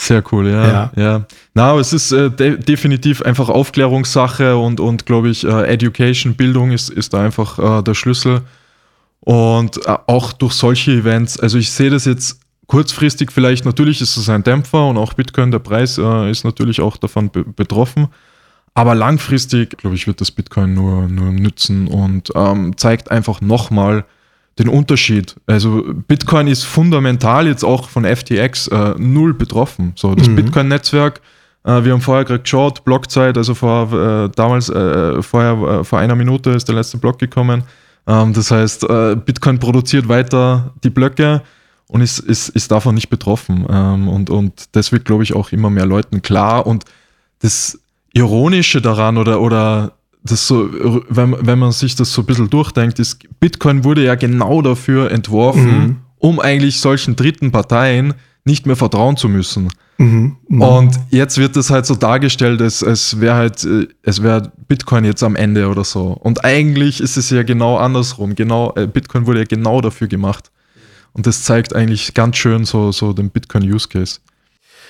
Sehr 0.00 0.24
cool, 0.32 0.48
ja. 0.48 0.66
Ja, 0.66 0.92
ja. 0.96 1.26
Na, 1.52 1.72
aber 1.72 1.80
es 1.80 1.92
ist 1.92 2.10
äh, 2.10 2.30
de 2.30 2.56
definitiv 2.56 3.20
einfach 3.20 3.50
Aufklärungssache 3.50 4.56
und, 4.56 4.80
und 4.80 5.04
glaube 5.04 5.28
ich, 5.28 5.44
äh, 5.44 5.64
Education, 5.66 6.36
Bildung 6.36 6.70
ist, 6.70 6.88
ist 6.88 7.12
da 7.12 7.22
einfach 7.22 7.58
äh, 7.58 7.82
der 7.82 7.92
Schlüssel. 7.92 8.40
Und 9.20 9.76
äh, 9.86 9.98
auch 10.06 10.32
durch 10.32 10.54
solche 10.54 10.92
Events, 10.92 11.38
also 11.38 11.58
ich 11.58 11.70
sehe 11.70 11.90
das 11.90 12.06
jetzt 12.06 12.40
kurzfristig 12.66 13.30
vielleicht, 13.30 13.66
natürlich 13.66 14.00
ist 14.00 14.16
es 14.16 14.30
ein 14.30 14.42
Dämpfer 14.42 14.88
und 14.88 14.96
auch 14.96 15.12
Bitcoin, 15.12 15.50
der 15.50 15.58
Preis 15.58 15.98
äh, 15.98 16.30
ist 16.30 16.44
natürlich 16.44 16.80
auch 16.80 16.96
davon 16.96 17.28
be 17.28 17.44
betroffen. 17.44 18.08
Aber 18.72 18.94
langfristig, 18.94 19.76
glaube 19.76 19.96
ich, 19.96 20.06
wird 20.06 20.22
das 20.22 20.30
Bitcoin 20.30 20.72
nur, 20.72 21.08
nur 21.08 21.30
nützen 21.30 21.88
und 21.88 22.30
ähm, 22.34 22.74
zeigt 22.78 23.10
einfach 23.10 23.42
nochmal 23.42 24.06
den 24.60 24.68
Unterschied. 24.68 25.36
Also 25.46 25.82
Bitcoin 26.06 26.46
ist 26.46 26.64
fundamental 26.64 27.46
jetzt 27.46 27.64
auch 27.64 27.88
von 27.88 28.04
FTX 28.04 28.68
äh, 28.68 28.94
null 28.98 29.32
betroffen. 29.32 29.92
So, 29.96 30.14
das 30.14 30.28
mhm. 30.28 30.36
Bitcoin-Netzwerk, 30.36 31.20
äh, 31.64 31.82
wir 31.82 31.92
haben 31.92 32.02
vorher 32.02 32.24
gerade 32.24 32.42
geschaut, 32.42 32.84
Blockzeit, 32.84 33.36
also 33.38 33.54
vor 33.54 33.92
äh, 33.92 34.28
damals, 34.36 34.68
äh, 34.68 35.22
vorher, 35.22 35.80
äh, 35.80 35.84
vor 35.84 35.98
einer 35.98 36.14
Minute 36.14 36.50
ist 36.50 36.68
der 36.68 36.74
letzte 36.74 36.98
Block 36.98 37.18
gekommen. 37.18 37.64
Ähm, 38.06 38.34
das 38.34 38.50
heißt, 38.50 38.84
äh, 38.84 39.16
Bitcoin 39.16 39.58
produziert 39.58 40.08
weiter 40.08 40.74
die 40.84 40.90
Blöcke 40.90 41.42
und 41.88 42.02
ist, 42.02 42.18
ist, 42.18 42.50
ist 42.50 42.70
davon 42.70 42.94
nicht 42.94 43.08
betroffen. 43.08 43.66
Ähm, 43.68 44.08
und, 44.08 44.28
und 44.28 44.76
das 44.76 44.92
wird, 44.92 45.06
glaube 45.06 45.22
ich, 45.22 45.34
auch 45.34 45.52
immer 45.52 45.70
mehr 45.70 45.86
Leuten 45.86 46.20
klar. 46.20 46.66
Und 46.66 46.84
das 47.40 47.80
Ironische 48.12 48.82
daran 48.82 49.16
oder, 49.16 49.40
oder 49.40 49.92
das 50.22 50.46
so, 50.46 50.68
wenn, 51.08 51.34
wenn 51.40 51.58
man 51.58 51.72
sich 51.72 51.94
das 51.94 52.12
so 52.12 52.22
ein 52.22 52.26
bisschen 52.26 52.50
durchdenkt, 52.50 52.98
ist, 52.98 53.18
Bitcoin 53.40 53.84
wurde 53.84 54.04
ja 54.04 54.14
genau 54.14 54.62
dafür 54.62 55.10
entworfen, 55.10 55.78
mhm. 55.78 55.96
um 56.18 56.40
eigentlich 56.40 56.80
solchen 56.80 57.16
dritten 57.16 57.50
Parteien 57.50 58.14
nicht 58.44 58.66
mehr 58.66 58.76
vertrauen 58.76 59.16
zu 59.16 59.28
müssen. 59.28 59.70
Mhm. 59.98 60.36
Mhm. 60.48 60.62
Und 60.62 61.00
jetzt 61.10 61.38
wird 61.38 61.56
das 61.56 61.70
halt 61.70 61.86
so 61.86 61.94
dargestellt, 61.94 62.60
als, 62.62 62.82
als 62.82 63.20
wäre 63.20 63.34
halt, 63.34 63.64
äh, 63.64 63.86
es 64.02 64.22
wäre 64.22 64.50
Bitcoin 64.66 65.04
jetzt 65.04 65.22
am 65.22 65.36
Ende 65.36 65.68
oder 65.68 65.84
so. 65.84 66.08
Und 66.12 66.44
eigentlich 66.44 67.00
ist 67.00 67.16
es 67.16 67.30
ja 67.30 67.42
genau 67.42 67.76
andersrum. 67.76 68.34
Genau, 68.34 68.72
äh, 68.76 68.86
Bitcoin 68.86 69.26
wurde 69.26 69.40
ja 69.40 69.44
genau 69.44 69.80
dafür 69.80 70.08
gemacht. 70.08 70.50
Und 71.12 71.26
das 71.26 71.42
zeigt 71.42 71.74
eigentlich 71.74 72.14
ganz 72.14 72.36
schön 72.36 72.64
so, 72.64 72.92
so 72.92 73.12
den 73.12 73.30
Bitcoin-Use 73.30 73.88
Case. 73.88 74.20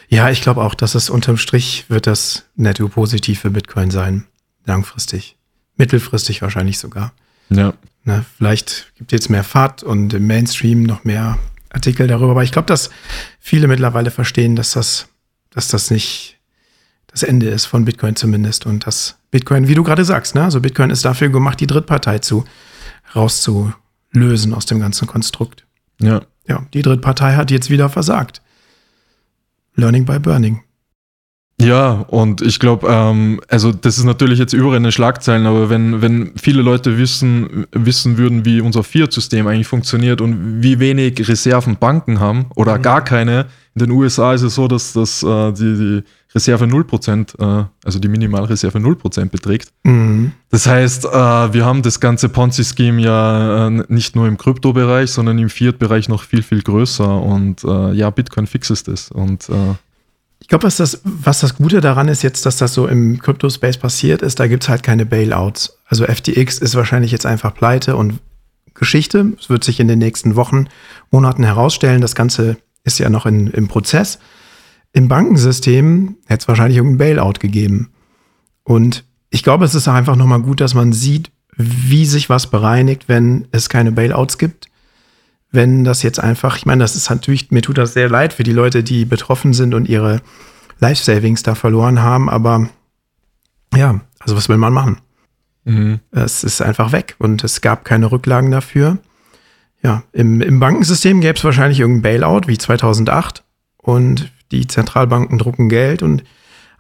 Ja, 0.08 0.30
ich 0.30 0.42
glaube 0.42 0.62
auch, 0.62 0.74
dass 0.74 0.94
es 0.94 1.10
unterm 1.10 1.36
Strich 1.36 1.86
wird 1.88 2.06
das 2.06 2.44
netto 2.56 2.88
positiv 2.88 3.40
für 3.40 3.50
Bitcoin 3.50 3.90
sein. 3.90 4.26
Langfristig. 4.64 5.36
Mittelfristig 5.76 6.42
wahrscheinlich 6.42 6.78
sogar. 6.78 7.12
Ja. 7.48 7.74
Na, 8.04 8.24
vielleicht 8.36 8.92
gibt 8.96 9.12
es 9.12 9.16
jetzt 9.16 9.30
mehr 9.30 9.44
Fahrt 9.44 9.82
und 9.82 10.14
im 10.14 10.26
Mainstream 10.26 10.82
noch 10.82 11.04
mehr 11.04 11.38
Artikel 11.70 12.06
darüber. 12.06 12.32
Aber 12.32 12.44
ich 12.44 12.52
glaube, 12.52 12.66
dass 12.66 12.90
viele 13.38 13.68
mittlerweile 13.68 14.10
verstehen, 14.10 14.56
dass 14.56 14.72
das, 14.72 15.08
dass 15.50 15.68
das 15.68 15.90
nicht 15.90 16.38
das 17.06 17.22
Ende 17.22 17.48
ist 17.48 17.66
von 17.66 17.84
Bitcoin 17.84 18.16
zumindest. 18.16 18.66
Und 18.66 18.86
dass 18.86 19.18
Bitcoin, 19.30 19.68
wie 19.68 19.74
du 19.74 19.82
gerade 19.82 20.04
sagst, 20.04 20.34
ne, 20.34 20.44
also 20.44 20.60
Bitcoin 20.60 20.90
ist 20.90 21.04
dafür 21.04 21.28
gemacht, 21.28 21.60
die 21.60 21.66
Drittpartei 21.66 22.20
zu 22.20 22.44
rauszulösen 23.14 24.54
aus 24.54 24.66
dem 24.66 24.80
ganzen 24.80 25.06
Konstrukt. 25.06 25.66
Ja. 26.00 26.22
Ja, 26.48 26.66
die 26.72 26.82
Drittpartei 26.82 27.36
hat 27.36 27.50
jetzt 27.50 27.70
wieder 27.70 27.88
versagt. 27.88 28.42
Learning 29.74 30.04
by 30.04 30.18
Burning. 30.18 30.62
Ja, 31.60 32.04
und 32.08 32.42
ich 32.42 32.58
glaube, 32.58 32.88
ähm, 32.88 33.40
also 33.48 33.72
das 33.72 33.98
ist 33.98 34.04
natürlich 34.04 34.38
jetzt 34.38 34.52
überall 34.52 34.78
in 34.78 34.82
den 34.82 34.92
Schlagzeilen, 34.92 35.46
aber 35.46 35.70
wenn, 35.70 36.02
wenn 36.02 36.32
viele 36.36 36.62
Leute 36.62 36.98
wissen, 36.98 37.66
wissen 37.72 38.18
würden, 38.18 38.44
wie 38.44 38.60
unser 38.60 38.82
Fiat-System 38.82 39.46
eigentlich 39.46 39.66
funktioniert 39.66 40.20
und 40.20 40.62
wie 40.62 40.80
wenig 40.80 41.28
Reserven 41.28 41.76
Banken 41.76 42.18
haben 42.18 42.46
oder 42.56 42.78
mhm. 42.78 42.82
gar 42.82 43.04
keine, 43.04 43.46
in 43.74 43.80
den 43.80 43.90
USA 43.90 44.34
ist 44.34 44.42
es 44.42 44.54
so, 44.54 44.68
dass, 44.68 44.94
dass 44.94 45.22
äh, 45.22 45.52
die, 45.52 45.76
die 45.76 46.02
Reserve 46.34 46.64
0%, 46.64 47.38
äh, 47.38 47.64
also 47.84 47.98
die 47.98 48.08
Minimalreserve 48.08 48.78
0% 48.78 49.30
beträgt. 49.30 49.72
Mhm. 49.84 50.32
Das 50.50 50.66
heißt, 50.66 51.04
äh, 51.04 51.08
wir 51.08 51.64
haben 51.64 51.82
das 51.82 52.00
ganze 52.00 52.28
Ponzi-Scheme 52.28 53.00
ja 53.00 53.68
äh, 53.68 53.84
nicht 53.88 54.16
nur 54.16 54.26
im 54.28 54.38
Kryptobereich, 54.38 55.10
sondern 55.10 55.38
im 55.38 55.50
Fiat-Bereich 55.50 56.08
noch 56.08 56.24
viel, 56.24 56.42
viel 56.42 56.62
größer 56.62 57.22
und 57.22 57.64
äh, 57.64 57.92
ja, 57.92 58.10
Bitcoin 58.10 58.46
fixes 58.46 58.82
das 58.82 59.10
und 59.10 59.48
äh, 59.48 59.74
glaube, 60.50 60.64
was 60.64 60.76
das, 60.76 61.00
was 61.04 61.40
das 61.40 61.56
Gute 61.56 61.80
daran 61.80 62.08
ist 62.08 62.22
jetzt, 62.22 62.44
dass 62.44 62.58
das 62.58 62.74
so 62.74 62.86
im 62.86 63.20
Crypto-Space 63.20 63.78
passiert 63.78 64.20
ist, 64.20 64.40
da 64.40 64.48
gibt 64.48 64.64
es 64.64 64.68
halt 64.68 64.82
keine 64.82 65.06
Bailouts. 65.06 65.78
Also 65.86 66.04
FTX 66.04 66.58
ist 66.58 66.74
wahrscheinlich 66.74 67.12
jetzt 67.12 67.24
einfach 67.24 67.54
pleite 67.54 67.96
und 67.96 68.18
Geschichte. 68.74 69.32
Es 69.38 69.48
wird 69.48 69.64
sich 69.64 69.80
in 69.80 69.88
den 69.88 69.98
nächsten 69.98 70.36
Wochen, 70.36 70.66
Monaten 71.10 71.44
herausstellen. 71.44 72.00
Das 72.00 72.14
Ganze 72.14 72.56
ist 72.84 72.98
ja 72.98 73.10
noch 73.10 73.26
in, 73.26 73.46
im 73.48 73.68
Prozess. 73.68 74.18
Im 74.92 75.08
Bankensystem 75.08 76.16
hätte 76.26 76.42
es 76.42 76.48
wahrscheinlich 76.48 76.78
irgendein 76.78 76.98
Bailout 76.98 77.38
gegeben. 77.38 77.90
Und 78.64 79.04
ich 79.30 79.42
glaube, 79.42 79.64
es 79.64 79.74
ist 79.74 79.86
einfach 79.86 80.16
nochmal 80.16 80.42
gut, 80.42 80.60
dass 80.60 80.74
man 80.74 80.92
sieht, 80.92 81.30
wie 81.56 82.06
sich 82.06 82.28
was 82.28 82.48
bereinigt, 82.48 83.04
wenn 83.08 83.46
es 83.52 83.68
keine 83.68 83.92
Bailouts 83.92 84.36
gibt 84.36 84.69
wenn 85.52 85.84
das 85.84 86.02
jetzt 86.02 86.20
einfach, 86.20 86.56
ich 86.56 86.66
meine, 86.66 86.82
das 86.82 86.96
ist 86.96 87.10
natürlich, 87.10 87.50
mir 87.50 87.62
tut 87.62 87.78
das 87.78 87.92
sehr 87.92 88.08
leid 88.08 88.32
für 88.32 88.44
die 88.44 88.52
Leute, 88.52 88.82
die 88.82 89.04
betroffen 89.04 89.52
sind 89.52 89.74
und 89.74 89.88
ihre 89.88 90.20
Life 90.78 91.02
Savings 91.02 91.42
da 91.42 91.54
verloren 91.54 92.02
haben, 92.02 92.30
aber 92.30 92.68
ja, 93.74 94.00
also 94.20 94.36
was 94.36 94.48
will 94.48 94.56
man 94.56 94.72
machen? 94.72 94.98
Mhm. 95.64 96.00
Es 96.10 96.44
ist 96.44 96.62
einfach 96.62 96.92
weg 96.92 97.16
und 97.18 97.44
es 97.44 97.60
gab 97.60 97.84
keine 97.84 98.10
Rücklagen 98.10 98.50
dafür. 98.50 98.98
Ja, 99.82 100.02
im, 100.12 100.40
im 100.40 100.60
Bankensystem 100.60 101.20
gäbe 101.20 101.38
es 101.38 101.44
wahrscheinlich 101.44 101.80
irgendein 101.80 102.02
Bailout 102.02 102.42
wie 102.46 102.58
2008 102.58 103.44
und 103.78 104.30
die 104.52 104.66
Zentralbanken 104.66 105.38
drucken 105.38 105.68
Geld 105.68 106.02
und 106.02 106.24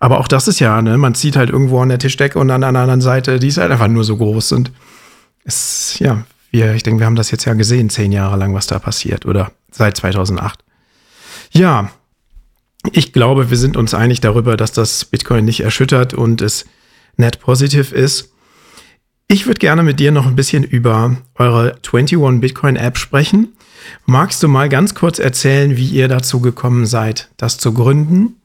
aber 0.02 0.18
auch 0.18 0.28
das 0.28 0.48
ist 0.48 0.60
ja, 0.60 0.80
ne, 0.80 0.96
man 0.96 1.14
zieht 1.14 1.36
halt 1.36 1.50
irgendwo 1.50 1.80
an 1.80 1.90
der 1.90 1.98
Tischdecke 1.98 2.38
und 2.38 2.50
an 2.50 2.62
der 2.62 2.70
anderen 2.70 3.02
Seite, 3.02 3.38
die 3.38 3.48
ist 3.48 3.58
halt 3.58 3.70
einfach 3.70 3.88
nur 3.88 4.02
so 4.02 4.16
groß 4.16 4.52
und 4.52 4.72
es, 5.44 5.98
ja, 5.98 6.24
wir, 6.50 6.74
ich 6.74 6.82
denke, 6.82 7.00
wir 7.00 7.06
haben 7.06 7.16
das 7.16 7.30
jetzt 7.30 7.44
ja 7.44 7.54
gesehen, 7.54 7.90
zehn 7.90 8.12
Jahre 8.12 8.36
lang, 8.36 8.54
was 8.54 8.66
da 8.66 8.78
passiert 8.78 9.26
oder 9.26 9.52
seit 9.70 9.96
2008. 9.96 10.64
Ja, 11.52 11.90
ich 12.92 13.12
glaube, 13.12 13.50
wir 13.50 13.56
sind 13.56 13.76
uns 13.76 13.94
einig 13.94 14.20
darüber, 14.20 14.56
dass 14.56 14.72
das 14.72 15.04
Bitcoin 15.04 15.44
nicht 15.44 15.60
erschüttert 15.60 16.14
und 16.14 16.40
es 16.40 16.64
net 17.16 17.40
positiv 17.40 17.92
ist. 17.92 18.32
Ich 19.28 19.46
würde 19.46 19.58
gerne 19.58 19.82
mit 19.82 20.00
dir 20.00 20.10
noch 20.10 20.26
ein 20.26 20.34
bisschen 20.34 20.64
über 20.64 21.16
eure 21.36 21.76
21 21.86 22.40
Bitcoin 22.40 22.76
App 22.76 22.98
sprechen. 22.98 23.48
Magst 24.06 24.42
du 24.42 24.48
mal 24.48 24.68
ganz 24.68 24.94
kurz 24.94 25.18
erzählen, 25.18 25.76
wie 25.76 25.88
ihr 25.88 26.08
dazu 26.08 26.40
gekommen 26.40 26.86
seid, 26.86 27.30
das 27.36 27.58
zu 27.58 27.72
gründen? 27.72 28.36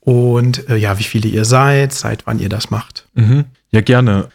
Und 0.00 0.68
äh, 0.68 0.76
ja, 0.76 0.98
wie 0.98 1.04
viele 1.04 1.28
ihr 1.28 1.44
seid, 1.44 1.92
seit 1.92 2.26
wann 2.26 2.38
ihr 2.38 2.48
das 2.48 2.70
macht? 2.70 3.08
Mhm. 3.14 3.46
Ja, 3.70 3.80
gerne. 3.80 4.28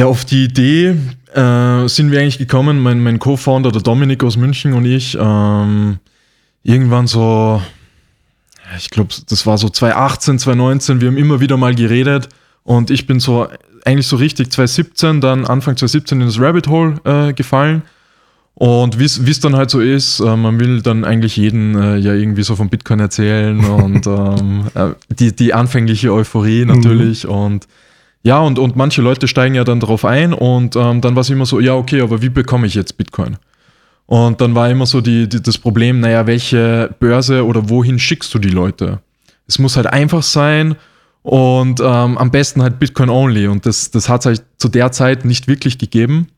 Ja, 0.00 0.06
auf 0.06 0.24
die 0.24 0.44
Idee 0.44 0.96
äh, 1.34 1.86
sind 1.86 2.10
wir 2.10 2.20
eigentlich 2.20 2.38
gekommen, 2.38 2.80
mein, 2.80 3.02
mein 3.02 3.18
Co-Founder, 3.18 3.70
der 3.70 3.82
Dominik 3.82 4.24
aus 4.24 4.38
München 4.38 4.72
und 4.72 4.86
ich, 4.86 5.14
ähm, 5.20 5.98
irgendwann 6.62 7.06
so, 7.06 7.60
ich 8.78 8.88
glaube, 8.88 9.10
das 9.28 9.44
war 9.44 9.58
so 9.58 9.68
2018, 9.68 10.38
2019, 10.38 11.02
wir 11.02 11.08
haben 11.08 11.18
immer 11.18 11.40
wieder 11.40 11.58
mal 11.58 11.74
geredet 11.74 12.30
und 12.64 12.90
ich 12.90 13.06
bin 13.06 13.20
so 13.20 13.48
eigentlich 13.84 14.06
so 14.06 14.16
richtig 14.16 14.50
2017, 14.50 15.20
dann 15.20 15.44
Anfang 15.44 15.76
2017 15.76 16.22
in 16.22 16.28
das 16.28 16.40
Rabbit 16.40 16.68
Hole 16.68 16.94
äh, 17.04 17.34
gefallen. 17.34 17.82
Und 18.54 18.98
wie 18.98 19.04
es 19.04 19.40
dann 19.40 19.54
halt 19.54 19.68
so 19.68 19.80
ist, 19.80 20.20
äh, 20.20 20.34
man 20.34 20.58
will 20.58 20.80
dann 20.80 21.04
eigentlich 21.04 21.36
jeden 21.36 21.74
äh, 21.74 21.98
ja 21.98 22.14
irgendwie 22.14 22.42
so 22.42 22.56
von 22.56 22.70
Bitcoin 22.70 23.00
erzählen 23.00 23.62
und 23.62 24.06
ähm, 24.06 24.64
äh, 24.74 24.94
die, 25.10 25.36
die 25.36 25.52
anfängliche 25.52 26.10
Euphorie 26.10 26.64
natürlich 26.64 27.24
mhm. 27.24 27.30
und 27.30 27.68
ja, 28.22 28.38
und, 28.40 28.58
und 28.58 28.76
manche 28.76 29.00
Leute 29.00 29.28
steigen 29.28 29.54
ja 29.54 29.64
dann 29.64 29.80
darauf 29.80 30.04
ein 30.04 30.34
und 30.34 30.76
ähm, 30.76 31.00
dann 31.00 31.14
war 31.14 31.22
es 31.22 31.30
immer 31.30 31.46
so, 31.46 31.58
ja, 31.60 31.74
okay, 31.74 32.02
aber 32.02 32.20
wie 32.20 32.28
bekomme 32.28 32.66
ich 32.66 32.74
jetzt 32.74 32.96
Bitcoin? 32.96 33.36
Und 34.06 34.40
dann 34.40 34.54
war 34.54 34.68
immer 34.68 34.86
so 34.86 35.00
die, 35.00 35.28
die, 35.28 35.40
das 35.40 35.56
Problem, 35.56 36.00
naja, 36.00 36.26
welche 36.26 36.94
Börse 36.98 37.46
oder 37.46 37.68
wohin 37.70 37.98
schickst 37.98 38.34
du 38.34 38.38
die 38.38 38.50
Leute? 38.50 39.00
Es 39.46 39.58
muss 39.58 39.76
halt 39.76 39.86
einfach 39.86 40.22
sein 40.22 40.74
und 41.22 41.80
ähm, 41.80 42.18
am 42.18 42.30
besten 42.30 42.62
halt 42.62 42.78
Bitcoin 42.78 43.08
only. 43.08 43.46
Und 43.46 43.66
das, 43.66 43.90
das 43.90 44.08
hat 44.08 44.20
es 44.20 44.26
halt 44.26 44.42
zu 44.58 44.68
der 44.68 44.92
Zeit 44.92 45.24
nicht 45.24 45.48
wirklich 45.48 45.78
gegeben. 45.78 46.28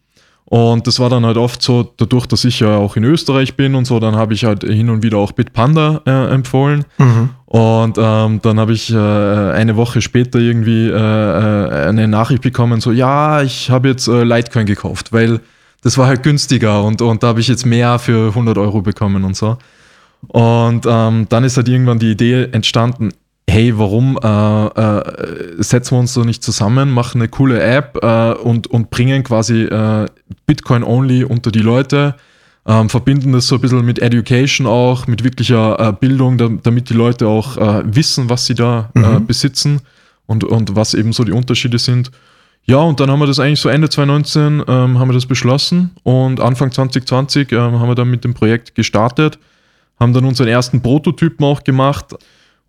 Und 0.52 0.86
das 0.86 1.00
war 1.00 1.08
dann 1.08 1.24
halt 1.24 1.38
oft 1.38 1.62
so, 1.62 1.94
dadurch, 1.96 2.26
dass 2.26 2.44
ich 2.44 2.60
ja 2.60 2.76
auch 2.76 2.96
in 2.96 3.04
Österreich 3.04 3.56
bin 3.56 3.74
und 3.74 3.86
so, 3.86 3.98
dann 4.00 4.16
habe 4.16 4.34
ich 4.34 4.44
halt 4.44 4.64
hin 4.64 4.90
und 4.90 5.02
wieder 5.02 5.16
auch 5.16 5.32
Bitpanda 5.32 6.02
äh, 6.04 6.34
empfohlen. 6.34 6.84
Mhm. 6.98 7.30
Und 7.46 7.96
ähm, 7.98 8.38
dann 8.42 8.60
habe 8.60 8.74
ich 8.74 8.92
äh, 8.92 8.98
eine 8.98 9.76
Woche 9.76 10.02
später 10.02 10.38
irgendwie 10.38 10.88
äh, 10.88 10.92
äh 10.92 11.88
eine 11.88 12.06
Nachricht 12.06 12.42
bekommen, 12.42 12.82
so, 12.82 12.92
ja, 12.92 13.40
ich 13.40 13.70
habe 13.70 13.88
jetzt 13.88 14.08
äh, 14.08 14.24
Litecoin 14.24 14.66
gekauft, 14.66 15.10
weil 15.10 15.40
das 15.80 15.96
war 15.96 16.06
halt 16.06 16.22
günstiger 16.22 16.84
und, 16.84 17.00
und 17.00 17.22
da 17.22 17.28
habe 17.28 17.40
ich 17.40 17.48
jetzt 17.48 17.64
mehr 17.64 17.98
für 17.98 18.28
100 18.28 18.58
Euro 18.58 18.82
bekommen 18.82 19.24
und 19.24 19.34
so. 19.34 19.56
Und 20.28 20.84
ähm, 20.86 21.26
dann 21.30 21.44
ist 21.44 21.56
halt 21.56 21.68
irgendwann 21.68 21.98
die 21.98 22.10
Idee 22.10 22.48
entstanden, 22.52 23.14
hey, 23.48 23.76
warum 23.76 24.18
äh, 24.22 24.66
äh, 24.66 25.62
setzen 25.62 25.96
wir 25.96 26.00
uns 26.00 26.14
so 26.14 26.24
nicht 26.24 26.42
zusammen, 26.42 26.90
machen 26.90 27.20
eine 27.20 27.28
coole 27.28 27.62
App 27.62 27.98
äh, 28.02 28.32
und, 28.32 28.66
und 28.68 28.90
bringen 28.90 29.22
quasi 29.24 29.62
äh, 29.62 30.06
Bitcoin 30.46 30.82
only 30.82 31.24
unter 31.24 31.50
die 31.50 31.60
Leute, 31.60 32.14
ähm, 32.66 32.88
verbinden 32.88 33.32
das 33.32 33.48
so 33.48 33.56
ein 33.56 33.60
bisschen 33.60 33.84
mit 33.84 33.98
Education 33.98 34.66
auch, 34.66 35.06
mit 35.06 35.24
wirklicher 35.24 35.78
äh, 35.78 35.92
Bildung, 35.92 36.38
da, 36.38 36.48
damit 36.62 36.88
die 36.90 36.94
Leute 36.94 37.26
auch 37.26 37.56
äh, 37.56 37.82
wissen, 37.84 38.30
was 38.30 38.46
sie 38.46 38.54
da 38.54 38.90
mhm. 38.94 39.26
besitzen 39.26 39.80
und, 40.26 40.44
und 40.44 40.76
was 40.76 40.94
eben 40.94 41.12
so 41.12 41.24
die 41.24 41.32
Unterschiede 41.32 41.78
sind. 41.78 42.10
Ja, 42.64 42.76
und 42.76 43.00
dann 43.00 43.10
haben 43.10 43.18
wir 43.18 43.26
das 43.26 43.40
eigentlich 43.40 43.60
so 43.60 43.68
Ende 43.68 43.88
2019 43.88 44.62
ähm, 44.68 44.98
haben 44.98 45.08
wir 45.08 45.14
das 45.14 45.26
beschlossen 45.26 45.90
und 46.04 46.40
Anfang 46.40 46.70
2020 46.70 47.50
ähm, 47.50 47.58
haben 47.58 47.88
wir 47.88 47.96
dann 47.96 48.08
mit 48.08 48.22
dem 48.22 48.34
Projekt 48.34 48.76
gestartet 48.76 49.38
haben 49.98 50.12
dann 50.12 50.24
unseren 50.24 50.48
ersten 50.48 50.82
Prototypen 50.82 51.44
auch 51.44 51.64
gemacht 51.64 52.14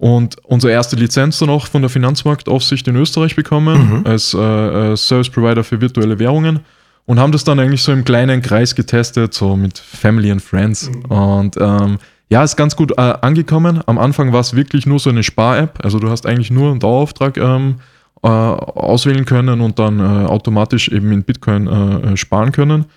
und 0.03 0.35
unsere 0.43 0.73
erste 0.73 0.97
Lizenz 0.97 1.39
dann 1.39 1.49
auch 1.49 1.67
von 1.67 1.81
der 1.81 1.89
Finanzmarktaufsicht 1.89 2.85
in 2.89 2.97
Österreich 2.97 3.37
bekommen 3.37 3.99
mhm. 3.99 4.05
als 4.05 4.33
äh, 4.33 4.97
Service 4.97 5.29
Provider 5.29 5.63
für 5.63 5.79
virtuelle 5.79 6.19
Währungen 6.19 6.59
und 7.05 7.21
haben 7.21 7.31
das 7.31 7.45
dann 7.45 7.57
eigentlich 7.57 7.83
so 7.83 7.93
im 7.93 8.03
kleinen 8.03 8.41
Kreis 8.41 8.75
getestet, 8.75 9.33
so 9.33 9.55
mit 9.55 9.77
Family 9.77 10.29
and 10.29 10.41
Friends. 10.41 10.89
Mhm. 10.89 11.05
Und 11.05 11.55
ähm, 11.57 11.99
ja, 12.27 12.43
ist 12.43 12.57
ganz 12.57 12.75
gut 12.75 12.91
äh, 12.97 13.13
angekommen. 13.21 13.81
Am 13.85 13.97
Anfang 13.97 14.33
war 14.33 14.41
es 14.41 14.53
wirklich 14.53 14.85
nur 14.85 14.99
so 14.99 15.09
eine 15.09 15.23
Spar-App. 15.23 15.79
Also 15.85 15.99
du 15.99 16.09
hast 16.09 16.25
eigentlich 16.25 16.51
nur 16.51 16.71
einen 16.71 16.81
Dauerauftrag 16.81 17.37
ähm, 17.37 17.75
äh, 18.23 18.27
auswählen 18.27 19.23
können 19.23 19.61
und 19.61 19.79
dann 19.79 20.01
äh, 20.01 20.25
automatisch 20.27 20.89
eben 20.89 21.13
in 21.13 21.23
Bitcoin 21.23 21.67
äh, 21.67 22.11
äh, 22.11 22.17
sparen 22.17 22.51
können. 22.51 22.87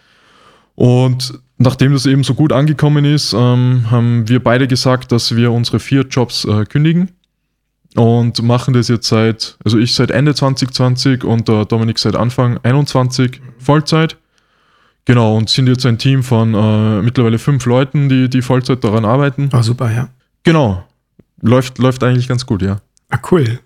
Und 0.77 1.41
nachdem 1.59 1.93
das 1.93 2.07
eben 2.07 2.23
so 2.23 2.35
gut 2.35 2.53
angekommen 2.53 3.05
ist, 3.05 3.33
ähm, 3.33 3.91
haben 3.91 4.29
wir 4.29 4.43
beide 4.43 4.69
gesagt, 4.69 5.11
dass 5.11 5.35
wir 5.35 5.51
unsere 5.51 5.81
vier 5.81 6.03
Jobs 6.03 6.45
äh, 6.45 6.65
kündigen 6.65 7.11
und 7.97 8.43
machen 8.43 8.75
das 8.75 8.89
jetzt 8.89 9.09
seit, 9.09 9.57
also 9.65 9.79
ich 9.79 9.95
seit 9.95 10.11
Ende 10.11 10.35
2020 10.35 11.25
und 11.25 11.49
der 11.49 11.65
Dominik 11.65 11.99
seit 11.99 12.15
Anfang 12.15 12.59
21 12.63 13.41
Vollzeit. 13.59 14.19
Genau, 15.07 15.37
und 15.37 15.49
sind 15.49 15.69
jetzt 15.69 15.87
ein 15.87 15.99
Team 15.99 16.23
von 16.23 16.55
äh, 16.55 17.03
mittlerweile 17.03 17.39
fünf 17.39 17.65
Leuten, 17.65 18.09
die, 18.09 18.29
die 18.29 18.43
Vollzeit 18.43 18.85
daran 18.85 19.05
arbeiten. 19.05 19.49
Oh, 19.53 19.63
super, 19.63 19.91
ja. 19.91 20.09
Genau. 20.43 20.85
Läuft, 21.41 21.79
läuft 21.79 22.03
eigentlich 22.03 22.29
ganz 22.29 22.45
gut, 22.45 22.61
ja. 22.61 22.81
Ah, 23.09 23.19
cool. 23.31 23.61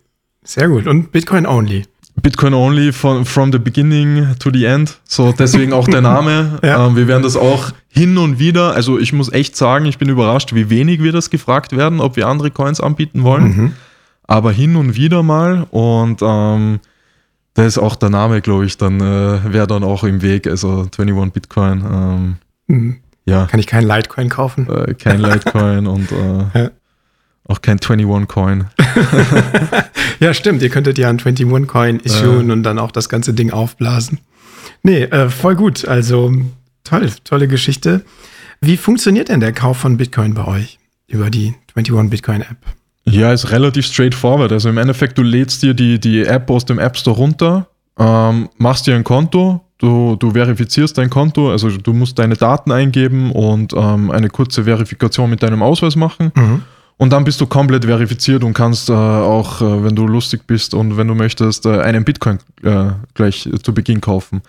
Sehr 0.45 0.69
gut. 0.69 0.87
Und 0.87 1.13
Bitcoin 1.13 1.47
only. 1.47 1.85
Bitcoin 2.23 2.55
only 2.55 2.93
von 2.93 3.25
from 3.25 3.53
the 3.53 3.59
beginning 3.59 4.35
to 4.39 4.51
the 4.53 4.65
end. 4.65 4.99
So 5.05 5.33
deswegen 5.33 5.73
auch 5.73 5.89
der 5.89 6.01
Name. 6.01 6.59
ja. 6.63 6.87
ähm, 6.87 6.97
wir 6.97 7.09
werden 7.09 7.23
das 7.23 7.37
auch 7.37 7.73
hin 7.89 8.19
und 8.19 8.39
wieder, 8.39 8.75
also 8.75 8.99
ich 8.99 9.13
muss 9.13 9.33
echt 9.33 9.57
sagen, 9.57 9.87
ich 9.87 9.99
bin 9.99 10.09
überrascht, 10.09 10.55
wie 10.55 10.71
wenig 10.71 11.03
wir 11.03 11.13
das 11.13 11.31
gefragt 11.31 11.77
werden, 11.77 12.01
ob 12.01 12.17
wir 12.17 12.29
andere 12.29 12.51
Coins 12.51 12.81
anbieten 12.81 13.23
wollen. 13.23 13.45
Mhm. 13.45 13.73
Aber 14.25 14.53
hin 14.53 14.77
und 14.77 14.97
wieder 14.97 15.23
mal 15.23 15.67
und 15.71 16.21
ähm, 16.23 16.81
da 17.55 17.65
ist 17.65 17.79
auch 17.79 17.97
der 17.97 18.11
Name, 18.11 18.41
glaube 18.41 18.65
ich, 18.65 18.79
dann 18.79 19.01
äh, 19.01 19.53
wäre 19.53 19.67
dann 19.67 19.83
auch 19.83 20.05
im 20.05 20.23
Weg. 20.23 20.47
Also 20.47 20.89
21 20.97 21.33
Bitcoin. 21.33 21.85
Ähm, 21.85 22.37
mhm. 22.69 22.97
Ja. 23.25 23.47
Kann 23.47 23.61
ich 23.61 23.67
keinen 23.67 23.87
Litecoin 23.87 24.29
kaufen? 24.29 24.69
Äh, 24.69 24.95
kein 24.95 25.21
Litecoin 25.21 25.87
und 25.87 26.11
äh, 26.13 26.59
ja. 26.59 26.71
Auch 27.51 27.63
kein 27.63 27.81
21-Coin. 27.81 28.67
ja, 30.21 30.33
stimmt. 30.33 30.63
Ihr 30.63 30.69
könntet 30.69 30.99
ja 30.99 31.09
einen 31.09 31.19
21-Coin 31.19 31.99
issuen 31.99 32.49
äh. 32.49 32.53
und 32.53 32.63
dann 32.63 32.79
auch 32.79 32.93
das 32.93 33.09
ganze 33.09 33.35
Ding 33.35 33.51
aufblasen. 33.51 34.21
Nee, 34.85 35.03
äh, 35.03 35.29
voll 35.29 35.57
gut. 35.57 35.85
Also 35.85 36.33
toll, 36.85 37.11
tolle 37.25 37.49
Geschichte. 37.49 38.05
Wie 38.61 38.77
funktioniert 38.77 39.31
denn 39.31 39.41
der 39.41 39.53
Kauf 39.53 39.79
von 39.79 39.97
Bitcoin 39.97 40.33
bei 40.35 40.45
euch 40.47 40.79
über 41.09 41.29
die 41.29 41.55
21 41.75 42.09
Bitcoin 42.09 42.43
App? 42.43 42.59
Ja, 43.05 43.33
ist 43.33 43.51
relativ 43.51 43.85
straightforward. 43.87 44.53
Also 44.53 44.69
im 44.69 44.79
Endeffekt, 44.79 45.19
du 45.19 45.23
lädst 45.23 45.65
dir 45.65 45.75
die, 45.75 45.99
die 45.99 46.23
App 46.23 46.49
aus 46.51 46.65
dem 46.65 46.79
App 46.79 46.97
Store 46.97 47.17
runter, 47.17 47.67
ähm, 47.99 48.49
machst 48.59 48.87
dir 48.87 48.95
ein 48.95 49.03
Konto, 49.03 49.61
du, 49.79 50.15
du 50.15 50.31
verifizierst 50.31 50.97
dein 50.99 51.11
Konto, 51.11 51.51
also 51.51 51.69
du 51.69 51.93
musst 51.95 52.17
deine 52.21 52.37
Daten 52.37 52.71
eingeben 52.71 53.33
und 53.33 53.73
ähm, 53.73 54.13
eine 54.13 54.29
kurze 54.29 54.65
Verifikation 54.65 55.29
mit 55.29 55.43
deinem 55.43 55.65
Ausweis 55.65 55.97
machen. 55.97 56.31
Mhm. 56.37 56.63
Und 57.01 57.15
dann 57.15 57.25
bist 57.25 57.41
du 57.41 57.47
komplett 57.47 57.87
verifiziert 57.87 58.45
und 58.45 58.53
kannst 58.53 58.91
äh, 58.91 58.93
auch, 58.93 59.63
äh, 59.63 59.85
wenn 59.85 59.97
du 59.97 60.07
lustig 60.07 60.47
bist 60.47 60.75
und 60.75 60.99
wenn 60.99 61.09
du 61.09 61.15
möchtest, 61.15 61.65
äh, 61.65 61.81
einen 61.81 62.05
Bitcoin 62.05 62.41
äh, 62.63 62.91
gleich 63.15 63.49
zu 63.63 63.73
Beginn 63.73 64.03
kaufen. 64.03 64.43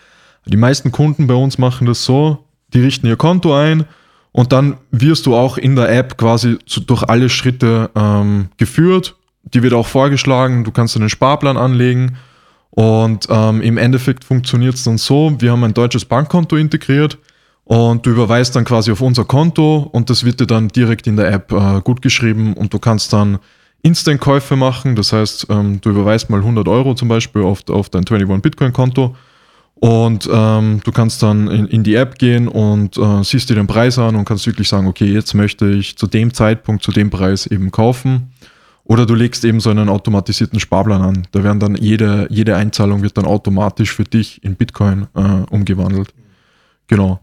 Die 0.46 0.58
meisten 0.58 0.92
Kunden 0.92 1.28
bei 1.28 1.34
uns 1.34 1.58
machen 1.58 1.88
das 1.88 2.04
so, 2.04 2.40
die 2.74 2.82
richten 2.82 3.08
ihr 3.08 3.16
Konto 3.16 3.56
ein 3.56 3.86
und 4.34 4.52
dann 4.52 4.76
wirst 4.92 5.28
du 5.28 5.36
auch 5.38 5.58
in 5.58 5.78
der 5.78 5.98
App 5.98 6.18
quasi 6.18 6.58
zu, 6.66 6.82
durch 6.82 7.04
alle 7.04 7.30
Schritte 7.30 7.90
ähm, 7.96 8.50
geführt. 8.58 9.16
Die 9.46 9.64
wird 9.64 9.72
auch 9.72 9.88
vorgeschlagen, 9.88 10.66
du 10.66 10.72
kannst 10.72 10.98
einen 10.98 11.08
Sparplan 11.08 11.56
anlegen 11.56 12.18
und 12.72 13.28
ähm, 13.30 13.62
im 13.62 13.78
Endeffekt 13.78 14.26
funktioniert 14.26 14.76
es 14.76 14.84
dann 14.84 14.98
so, 14.98 15.34
wir 15.40 15.54
haben 15.54 15.64
ein 15.64 15.74
deutsches 15.74 16.04
Bankkonto 16.04 16.58
integriert 16.58 17.18
und 17.72 18.06
du 18.06 18.10
überweist 18.10 18.54
dann 18.54 18.66
quasi 18.66 18.92
auf 18.92 19.00
unser 19.00 19.24
Konto 19.24 19.88
und 19.94 20.10
das 20.10 20.26
wird 20.26 20.42
dir 20.42 20.46
dann 20.46 20.68
direkt 20.68 21.08
in 21.08 21.16
der 21.16 21.32
App 21.32 21.54
äh, 21.54 21.80
gut 21.80 22.02
geschrieben 22.02 22.54
und 22.54 22.74
du 22.74 22.80
kannst 22.80 23.14
dann 23.14 23.40
Instant-Käufe 23.82 24.58
machen. 24.58 24.98
Das 24.98 25.14
heißt, 25.14 25.48
ähm, 25.50 25.80
du 25.80 25.92
überweist 25.92 26.30
mal 26.30 26.42
100 26.42 26.68
Euro 26.68 26.96
zum 26.96 27.08
Beispiel 27.08 27.44
auf, 27.44 27.62
auf 27.70 27.88
dein 27.88 28.02
21 28.06 28.42
Bitcoin-Konto 28.42 29.16
und 29.76 30.30
ähm, 30.30 30.82
du 30.84 30.92
kannst 30.92 31.24
dann 31.24 31.48
in, 31.48 31.66
in, 31.68 31.84
die 31.84 31.96
App 31.96 32.18
gehen 32.18 32.50
und 32.50 32.98
äh, 32.98 33.24
siehst 33.24 33.50
dir 33.50 33.56
den 33.56 33.68
Preis 33.68 33.98
an 33.98 34.18
und 34.18 34.26
kannst 34.26 34.46
wirklich 34.48 34.68
sagen, 34.68 34.88
okay, 34.88 35.06
jetzt 35.06 35.34
möchte 35.34 35.70
ich 35.72 35.98
zu 35.98 36.08
dem 36.08 36.34
Zeitpunkt, 36.34 36.84
zu 36.84 36.92
dem 36.92 37.10
Preis 37.10 37.48
eben 37.48 37.72
kaufen. 37.72 38.34
Oder 38.84 39.06
du 39.06 39.16
legst 39.16 39.46
eben 39.46 39.62
so 39.62 39.70
einen 39.70 39.88
automatisierten 39.88 40.60
Sparplan 40.60 41.02
an. 41.02 41.28
Da 41.32 41.42
werden 41.42 41.62
dann 41.62 41.76
jede, 41.76 42.28
jede 42.30 42.58
Einzahlung 42.58 43.02
wird 43.02 43.18
dann 43.18 43.26
automatisch 43.26 43.94
für 43.94 44.04
dich 44.04 44.44
in 44.44 44.58
Bitcoin 44.58 45.08
äh, 45.16 45.46
umgewandelt. 45.50 46.14
Genau. 46.88 47.22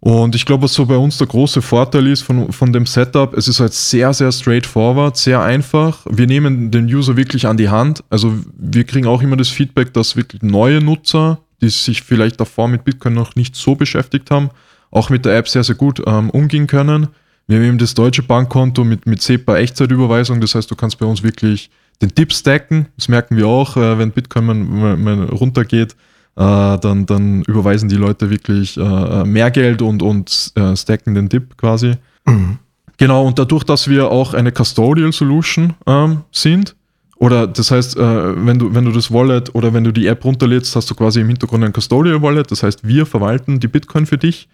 Und 0.00 0.34
ich 0.34 0.46
glaube, 0.46 0.64
was 0.64 0.72
so 0.72 0.86
bei 0.86 0.96
uns 0.96 1.18
der 1.18 1.26
große 1.26 1.60
Vorteil 1.60 2.06
ist 2.06 2.22
von, 2.22 2.50
von 2.52 2.72
dem 2.72 2.86
Setup, 2.86 3.36
es 3.36 3.48
ist 3.48 3.60
halt 3.60 3.74
sehr, 3.74 4.14
sehr 4.14 4.32
straightforward, 4.32 5.16
sehr 5.16 5.42
einfach. 5.42 6.06
Wir 6.08 6.26
nehmen 6.26 6.70
den 6.70 6.86
User 6.86 7.18
wirklich 7.18 7.46
an 7.46 7.58
die 7.58 7.68
Hand. 7.68 8.02
Also 8.08 8.34
wir 8.56 8.84
kriegen 8.84 9.06
auch 9.06 9.20
immer 9.20 9.36
das 9.36 9.50
Feedback, 9.50 9.92
dass 9.92 10.16
wirklich 10.16 10.42
neue 10.42 10.80
Nutzer, 10.80 11.40
die 11.60 11.68
sich 11.68 12.02
vielleicht 12.02 12.40
davor 12.40 12.68
mit 12.68 12.84
Bitcoin 12.84 13.12
noch 13.12 13.36
nicht 13.36 13.54
so 13.54 13.74
beschäftigt 13.74 14.30
haben, 14.30 14.48
auch 14.90 15.10
mit 15.10 15.26
der 15.26 15.36
App 15.36 15.48
sehr, 15.48 15.64
sehr 15.64 15.74
gut 15.74 16.02
ähm, 16.06 16.30
umgehen 16.30 16.66
können. 16.66 17.08
Wir 17.46 17.58
haben 17.58 17.64
eben 17.64 17.78
das 17.78 17.92
deutsche 17.92 18.22
Bankkonto 18.22 18.84
mit, 18.84 19.06
mit 19.06 19.20
SEPA 19.20 19.58
Echtzeitüberweisung. 19.58 20.40
Das 20.40 20.54
heißt, 20.54 20.70
du 20.70 20.76
kannst 20.76 20.98
bei 20.98 21.04
uns 21.04 21.22
wirklich 21.22 21.68
den 22.00 22.08
Dip 22.08 22.32
stacken. 22.32 22.86
Das 22.96 23.08
merken 23.08 23.36
wir 23.36 23.46
auch, 23.46 23.76
äh, 23.76 23.98
wenn 23.98 24.12
Bitcoin 24.12 24.46
mal, 24.46 24.96
mal 24.96 25.24
runtergeht 25.24 25.94
äh, 26.36 26.78
dann, 26.78 27.06
dann 27.06 27.42
überweisen 27.42 27.88
die 27.88 27.96
Leute 27.96 28.30
wirklich 28.30 28.76
äh, 28.76 29.24
mehr 29.24 29.50
Geld 29.50 29.82
und, 29.82 30.02
und 30.02 30.52
äh, 30.54 30.76
stacken 30.76 31.14
den 31.14 31.28
Dip 31.28 31.56
quasi. 31.56 31.94
Mhm. 32.26 32.58
Genau, 32.96 33.26
und 33.26 33.38
dadurch, 33.38 33.64
dass 33.64 33.88
wir 33.88 34.10
auch 34.10 34.34
eine 34.34 34.52
Custodial 34.52 35.12
Solution 35.12 35.74
ähm, 35.86 36.22
sind, 36.32 36.76
oder 37.16 37.46
das 37.46 37.70
heißt, 37.70 37.98
wenn, 37.98 38.58
du, 38.58 38.74
wenn 38.74 38.86
du 38.86 38.92
das 38.92 39.12
Wallet 39.12 39.54
oder 39.54 39.74
wenn 39.74 39.84
du 39.84 39.92
die 39.92 40.06
App 40.06 40.24
runterlädst, 40.24 40.74
hast 40.74 40.88
du 40.90 40.94
quasi 40.94 41.20
im 41.20 41.28
Hintergrund 41.28 41.62
ein 41.62 41.72
Custodial 41.74 42.22
Wallet. 42.22 42.50
Das 42.50 42.62
heißt, 42.62 42.86
wir 42.88 43.04
verwalten 43.04 43.60
die 43.60 43.68
Bitcoin 43.68 44.06
für 44.06 44.16
dich. 44.16 44.48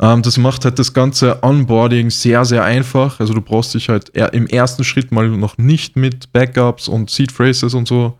Ähm, 0.00 0.22
das 0.22 0.38
macht 0.38 0.64
halt 0.64 0.78
das 0.78 0.92
ganze 0.92 1.42
Onboarding 1.42 2.10
sehr, 2.10 2.44
sehr 2.44 2.64
einfach. 2.64 3.20
Also 3.20 3.34
du 3.34 3.40
brauchst 3.40 3.74
dich 3.74 3.88
halt 3.88 4.10
im 4.10 4.46
ersten 4.46 4.84
Schritt 4.84 5.12
mal 5.12 5.28
noch 5.28 5.58
nicht 5.58 5.96
mit 5.96 6.32
Backups 6.32 6.88
und 6.88 7.10
Seed 7.10 7.32
Phrases 7.32 7.74
und 7.74 7.88
so 7.88 8.18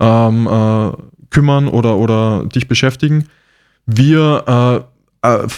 ähm, 0.00 0.46
äh, 0.46 0.92
kümmern 1.34 1.66
oder, 1.66 1.96
oder 1.96 2.44
dich 2.46 2.68
beschäftigen. 2.68 3.26
Wir 3.86 4.86
äh, 5.22 5.28
äh, 5.28 5.48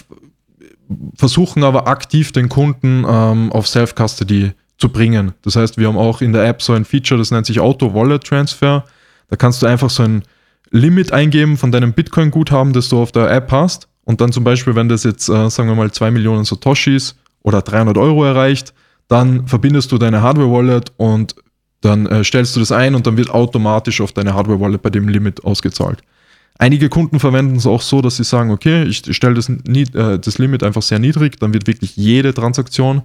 versuchen 1.16 1.62
aber 1.62 1.86
aktiv 1.86 2.32
den 2.32 2.48
Kunden 2.48 3.04
ähm, 3.06 3.52
auf 3.52 3.68
Self-Custody 3.68 4.52
zu 4.78 4.88
bringen. 4.88 5.32
Das 5.42 5.54
heißt, 5.56 5.76
wir 5.76 5.88
haben 5.88 5.98
auch 5.98 6.22
in 6.22 6.32
der 6.32 6.46
App 6.46 6.62
so 6.62 6.72
ein 6.72 6.86
Feature, 6.86 7.18
das 7.18 7.30
nennt 7.30 7.46
sich 7.46 7.60
Auto-Wallet-Transfer. 7.60 8.84
Da 9.28 9.36
kannst 9.36 9.62
du 9.62 9.66
einfach 9.66 9.90
so 9.90 10.02
ein 10.02 10.22
Limit 10.70 11.12
eingeben 11.12 11.58
von 11.58 11.72
deinem 11.72 11.92
Bitcoin-Guthaben, 11.92 12.72
das 12.72 12.88
du 12.88 13.00
auf 13.00 13.12
der 13.12 13.30
App 13.30 13.52
hast. 13.52 13.88
Und 14.04 14.20
dann 14.20 14.32
zum 14.32 14.44
Beispiel, 14.44 14.74
wenn 14.74 14.88
das 14.88 15.04
jetzt, 15.04 15.28
äh, 15.28 15.50
sagen 15.50 15.68
wir 15.68 15.76
mal, 15.76 15.90
2 15.90 16.10
Millionen 16.10 16.44
Satoshis 16.44 17.16
oder 17.42 17.60
300 17.60 17.98
Euro 17.98 18.24
erreicht, 18.24 18.72
dann 19.08 19.46
verbindest 19.46 19.92
du 19.92 19.98
deine 19.98 20.22
Hardware-Wallet 20.22 20.92
und 20.96 21.34
dann 21.87 22.07
äh, 22.07 22.25
stellst 22.25 22.57
du 22.57 22.61
das 22.61 22.72
ein 22.72 22.94
und 22.94 23.07
dann 23.07 23.16
wird 23.16 23.31
automatisch 23.31 24.01
auf 24.01 24.12
deine 24.12 24.35
Hardware-Wallet 24.35 24.83
bei 24.83 24.90
dem 24.90 25.09
Limit 25.09 25.44
ausgezahlt. 25.44 26.03
Einige 26.59 26.88
Kunden 26.88 27.20
verwenden 27.20 27.57
es 27.57 27.66
auch 27.66 27.83
so, 27.83 28.03
dass 28.03 28.16
sie 28.16 28.25
sagen, 28.25 28.51
okay, 28.51 28.83
ich 28.85 29.03
stelle 29.14 29.35
das, 29.35 29.49
äh, 29.49 30.18
das 30.18 30.38
Limit 30.38 30.62
einfach 30.62 30.83
sehr 30.83 30.99
niedrig, 30.99 31.38
dann 31.38 31.55
wird 31.55 31.66
wirklich 31.66 31.96
jede 31.96 32.35
Transaktion 32.35 33.03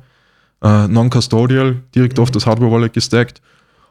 äh, 0.63 0.87
non-custodial 0.87 1.83
direkt 1.93 2.17
auf 2.19 2.31
das 2.31 2.47
Hardware-Wallet 2.47 2.93
gestackt. 2.93 3.41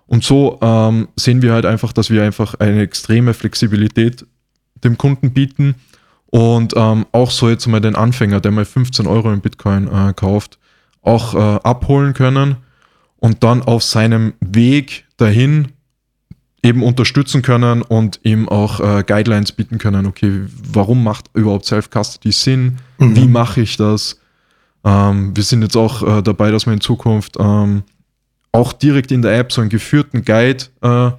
Und 0.07 0.24
so 0.24 0.59
ähm, 0.61 1.09
sehen 1.14 1.40
wir 1.40 1.53
halt 1.53 1.66
einfach, 1.66 1.92
dass 1.92 2.11
wir 2.11 2.24
einfach 2.24 2.55
eine 2.55 2.83
extreme 2.83 3.33
Flexibilität 3.33 4.26
dem 4.83 4.98
Kunden 4.98 5.33
bieten 5.33 5.76
und 6.26 6.74
ähm, 6.76 7.07
auch 7.12 7.31
so 7.31 7.48
jetzt 7.48 7.66
mal 7.68 7.81
den 7.81 7.94
Anfänger, 7.94 8.40
der 8.40 8.50
mal 8.50 8.64
15 8.64 9.07
Euro 9.07 9.33
in 9.33 9.40
Bitcoin 9.40 9.87
äh, 9.87 10.12
kauft, 10.14 10.59
auch 11.03 11.35
äh, 11.35 11.61
abholen 11.62 12.12
können 12.14 12.57
und 13.20 13.44
dann 13.44 13.62
auf 13.62 13.83
seinem 13.83 14.35
Weg 14.40 15.04
dahin 15.16 15.68
eben 16.62 16.83
unterstützen 16.83 17.42
können 17.42 17.83
und 17.83 18.20
ihm 18.22 18.48
auch 18.48 18.80
äh, 18.80 19.02
Guidelines 19.02 19.52
bieten 19.52 19.78
können. 19.78 20.06
Okay, 20.06 20.42
warum 20.72 21.02
macht 21.04 21.26
überhaupt 21.35 21.64
Self-Custody 21.64 22.33
Sinn? 22.33 22.78
Mhm. 22.98 23.16
Wie 23.16 23.28
mache 23.28 23.62
ich 23.62 23.76
das? 23.76 24.20
Ähm, 24.85 25.35
wir 25.35 25.42
sind 25.42 25.62
jetzt 25.62 25.76
auch 25.76 26.02
äh, 26.02 26.22
dabei, 26.22 26.50
dass 26.50 26.66
wir 26.66 26.72
in 26.72 26.80
Zukunft 26.80 27.37
ähm, 27.38 27.83
auch 28.52 28.72
direkt 28.72 29.12
in 29.12 29.22
der 29.22 29.38
App 29.38 29.52
so 29.52 29.61
einen 29.61 29.70
geführten 29.70 30.24
Guide 30.24 30.64
äh, 30.83 31.11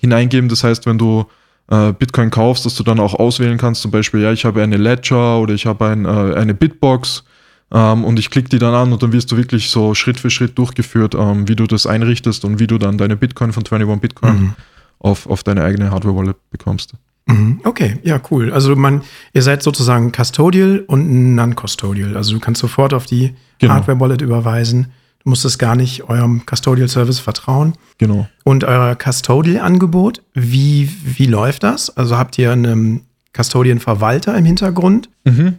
hineingeben. 0.00 0.48
Das 0.48 0.64
heißt, 0.64 0.86
wenn 0.86 0.98
du 0.98 1.26
äh, 1.70 1.92
Bitcoin 1.92 2.30
kaufst, 2.30 2.64
dass 2.66 2.74
du 2.74 2.82
dann 2.82 2.98
auch 2.98 3.14
auswählen 3.14 3.58
kannst, 3.58 3.82
zum 3.82 3.90
Beispiel, 3.90 4.20
ja, 4.20 4.32
ich 4.32 4.44
habe 4.44 4.62
eine 4.62 4.76
Ledger 4.76 5.38
oder 5.38 5.54
ich 5.54 5.66
habe 5.66 5.86
ein, 5.86 6.04
äh, 6.06 6.34
eine 6.34 6.54
Bitbox 6.54 7.24
Ähm, 7.72 8.04
und 8.04 8.18
ich 8.18 8.30
klicke 8.30 8.48
die 8.48 8.58
dann 8.58 8.74
an 8.74 8.92
und 8.92 9.02
dann 9.02 9.12
wirst 9.12 9.30
du 9.30 9.36
wirklich 9.36 9.70
so 9.70 9.94
Schritt 9.94 10.18
für 10.18 10.30
Schritt 10.30 10.56
durchgeführt, 10.58 11.14
ähm, 11.14 11.48
wie 11.48 11.56
du 11.56 11.66
das 11.66 11.86
einrichtest 11.86 12.44
und 12.44 12.58
wie 12.58 12.66
du 12.66 12.78
dann 12.78 12.98
deine 12.98 13.16
Bitcoin 13.16 13.52
von 13.52 13.64
21 13.64 14.00
Bitcoin 14.00 14.40
mhm. 14.40 14.54
auf, 14.98 15.26
auf 15.26 15.42
deine 15.42 15.64
eigene 15.64 15.90
Hardware-Wallet 15.90 16.36
bekommst. 16.50 16.94
Mhm. 17.26 17.60
Okay, 17.64 17.98
ja, 18.02 18.20
cool. 18.30 18.52
Also 18.52 18.74
man, 18.74 19.02
ihr 19.34 19.42
seid 19.42 19.62
sozusagen 19.62 20.12
Custodial 20.12 20.84
und 20.86 21.34
Non-Custodial. 21.34 22.16
Also 22.16 22.32
du 22.32 22.40
kannst 22.40 22.60
sofort 22.60 22.94
auf 22.94 23.04
die 23.04 23.34
genau. 23.58 23.74
Hardware-Wallet 23.74 24.22
überweisen. 24.22 24.92
Du 25.22 25.30
musst 25.30 25.44
es 25.44 25.58
gar 25.58 25.76
nicht 25.76 26.04
eurem 26.04 26.46
Custodial-Service 26.46 27.18
vertrauen. 27.18 27.74
Genau. 27.98 28.28
Und 28.44 28.64
euer 28.64 28.96
Custodial-Angebot, 28.96 30.22
wie, 30.32 30.90
wie 31.04 31.26
läuft 31.26 31.64
das? 31.64 31.94
Also 31.94 32.16
habt 32.16 32.38
ihr 32.38 32.52
einen 32.52 33.02
Custodian-Verwalter 33.34 34.34
im 34.36 34.46
Hintergrund? 34.46 35.10
Mhm. 35.24 35.58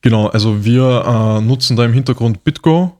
Genau, 0.00 0.28
also 0.28 0.64
wir 0.64 1.04
äh, 1.06 1.40
nutzen 1.40 1.76
da 1.76 1.84
im 1.84 1.92
Hintergrund 1.92 2.44
BitGo, 2.44 2.96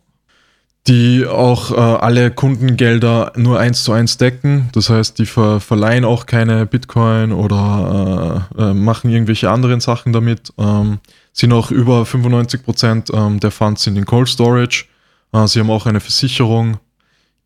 die 0.88 1.26
auch 1.26 1.70
äh, 1.70 1.74
alle 1.74 2.30
Kundengelder 2.30 3.32
nur 3.37 3.61
eins 3.61 3.84
zu 3.84 3.92
eins 3.92 4.16
decken. 4.16 4.68
Das 4.72 4.90
heißt, 4.90 5.18
die 5.18 5.26
ver 5.26 5.61
verleihen 5.61 6.04
auch 6.04 6.26
keine 6.26 6.66
Bitcoin 6.66 7.32
oder 7.32 8.46
äh, 8.56 8.62
äh 8.62 8.74
machen 8.74 9.11
irgendwelche 9.11 9.50
anderen 9.50 9.80
Sachen 9.80 10.12
damit. 10.12 10.52
Ähm, 10.58 10.98
sind 11.32 11.52
auch 11.52 11.70
über 11.70 12.04
95 12.04 12.64
Prozent 12.64 13.11
ähm, 13.12 13.38
der 13.38 13.52
Funds 13.52 13.84
sind 13.84 13.96
in 13.96 14.06
Cold 14.06 14.28
Storage. 14.28 14.87
Äh, 15.32 15.46
sie 15.46 15.61
haben 15.61 15.70
auch 15.70 15.87
eine 15.87 16.00
Versicherung. 16.00 16.78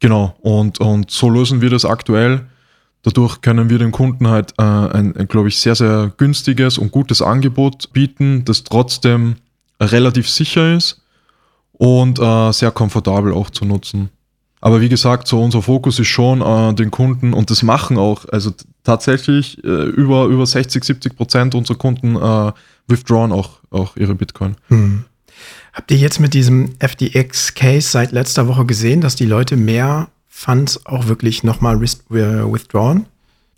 Genau, 0.00 0.34
und, 0.40 0.80
und 0.80 1.10
so 1.10 1.28
lösen 1.28 1.60
wir 1.60 1.70
das 1.70 1.84
aktuell. 1.84 2.46
Dadurch 3.02 3.40
können 3.40 3.68
wir 3.68 3.78
dem 3.78 3.90
Kunden 3.90 4.28
halt 4.28 4.52
äh, 4.58 4.62
ein, 4.62 5.16
ein 5.16 5.28
glaube 5.28 5.48
ich, 5.48 5.60
sehr, 5.60 5.74
sehr 5.74 6.12
günstiges 6.16 6.78
und 6.78 6.92
gutes 6.92 7.20
Angebot 7.20 7.92
bieten, 7.92 8.44
das 8.44 8.62
trotzdem 8.62 9.36
relativ 9.84 10.28
sicher 10.28 10.74
ist 10.74 11.02
und 11.72 12.18
äh, 12.18 12.52
sehr 12.52 12.70
komfortabel 12.70 13.32
auch 13.32 13.50
zu 13.50 13.64
nutzen. 13.64 14.10
Aber 14.60 14.80
wie 14.80 14.88
gesagt, 14.88 15.26
so 15.26 15.42
unser 15.42 15.60
Fokus 15.60 15.98
ist 15.98 16.06
schon 16.06 16.40
äh, 16.40 16.72
den 16.74 16.92
Kunden 16.92 17.32
und 17.34 17.50
das 17.50 17.64
machen 17.64 17.98
auch, 17.98 18.26
also 18.30 18.52
tatsächlich 18.84 19.62
äh, 19.64 19.66
über, 19.66 20.26
über 20.26 20.46
60, 20.46 20.84
70 20.84 21.16
Prozent 21.16 21.54
unserer 21.56 21.78
Kunden 21.78 22.14
äh, 22.14 22.52
withdrawn 22.86 23.32
auch, 23.32 23.58
auch 23.70 23.96
ihre 23.96 24.14
Bitcoin. 24.14 24.54
Hm. 24.68 25.04
Habt 25.72 25.90
ihr 25.90 25.96
jetzt 25.96 26.20
mit 26.20 26.34
diesem 26.34 26.74
FDX-Case 26.78 27.88
seit 27.88 28.12
letzter 28.12 28.46
Woche 28.46 28.64
gesehen, 28.64 29.00
dass 29.00 29.16
die 29.16 29.24
Leute 29.24 29.56
mehr 29.56 30.08
Funds 30.28 30.86
auch 30.86 31.08
wirklich 31.08 31.42
nochmal 31.42 31.80
withdrawn? 31.80 33.06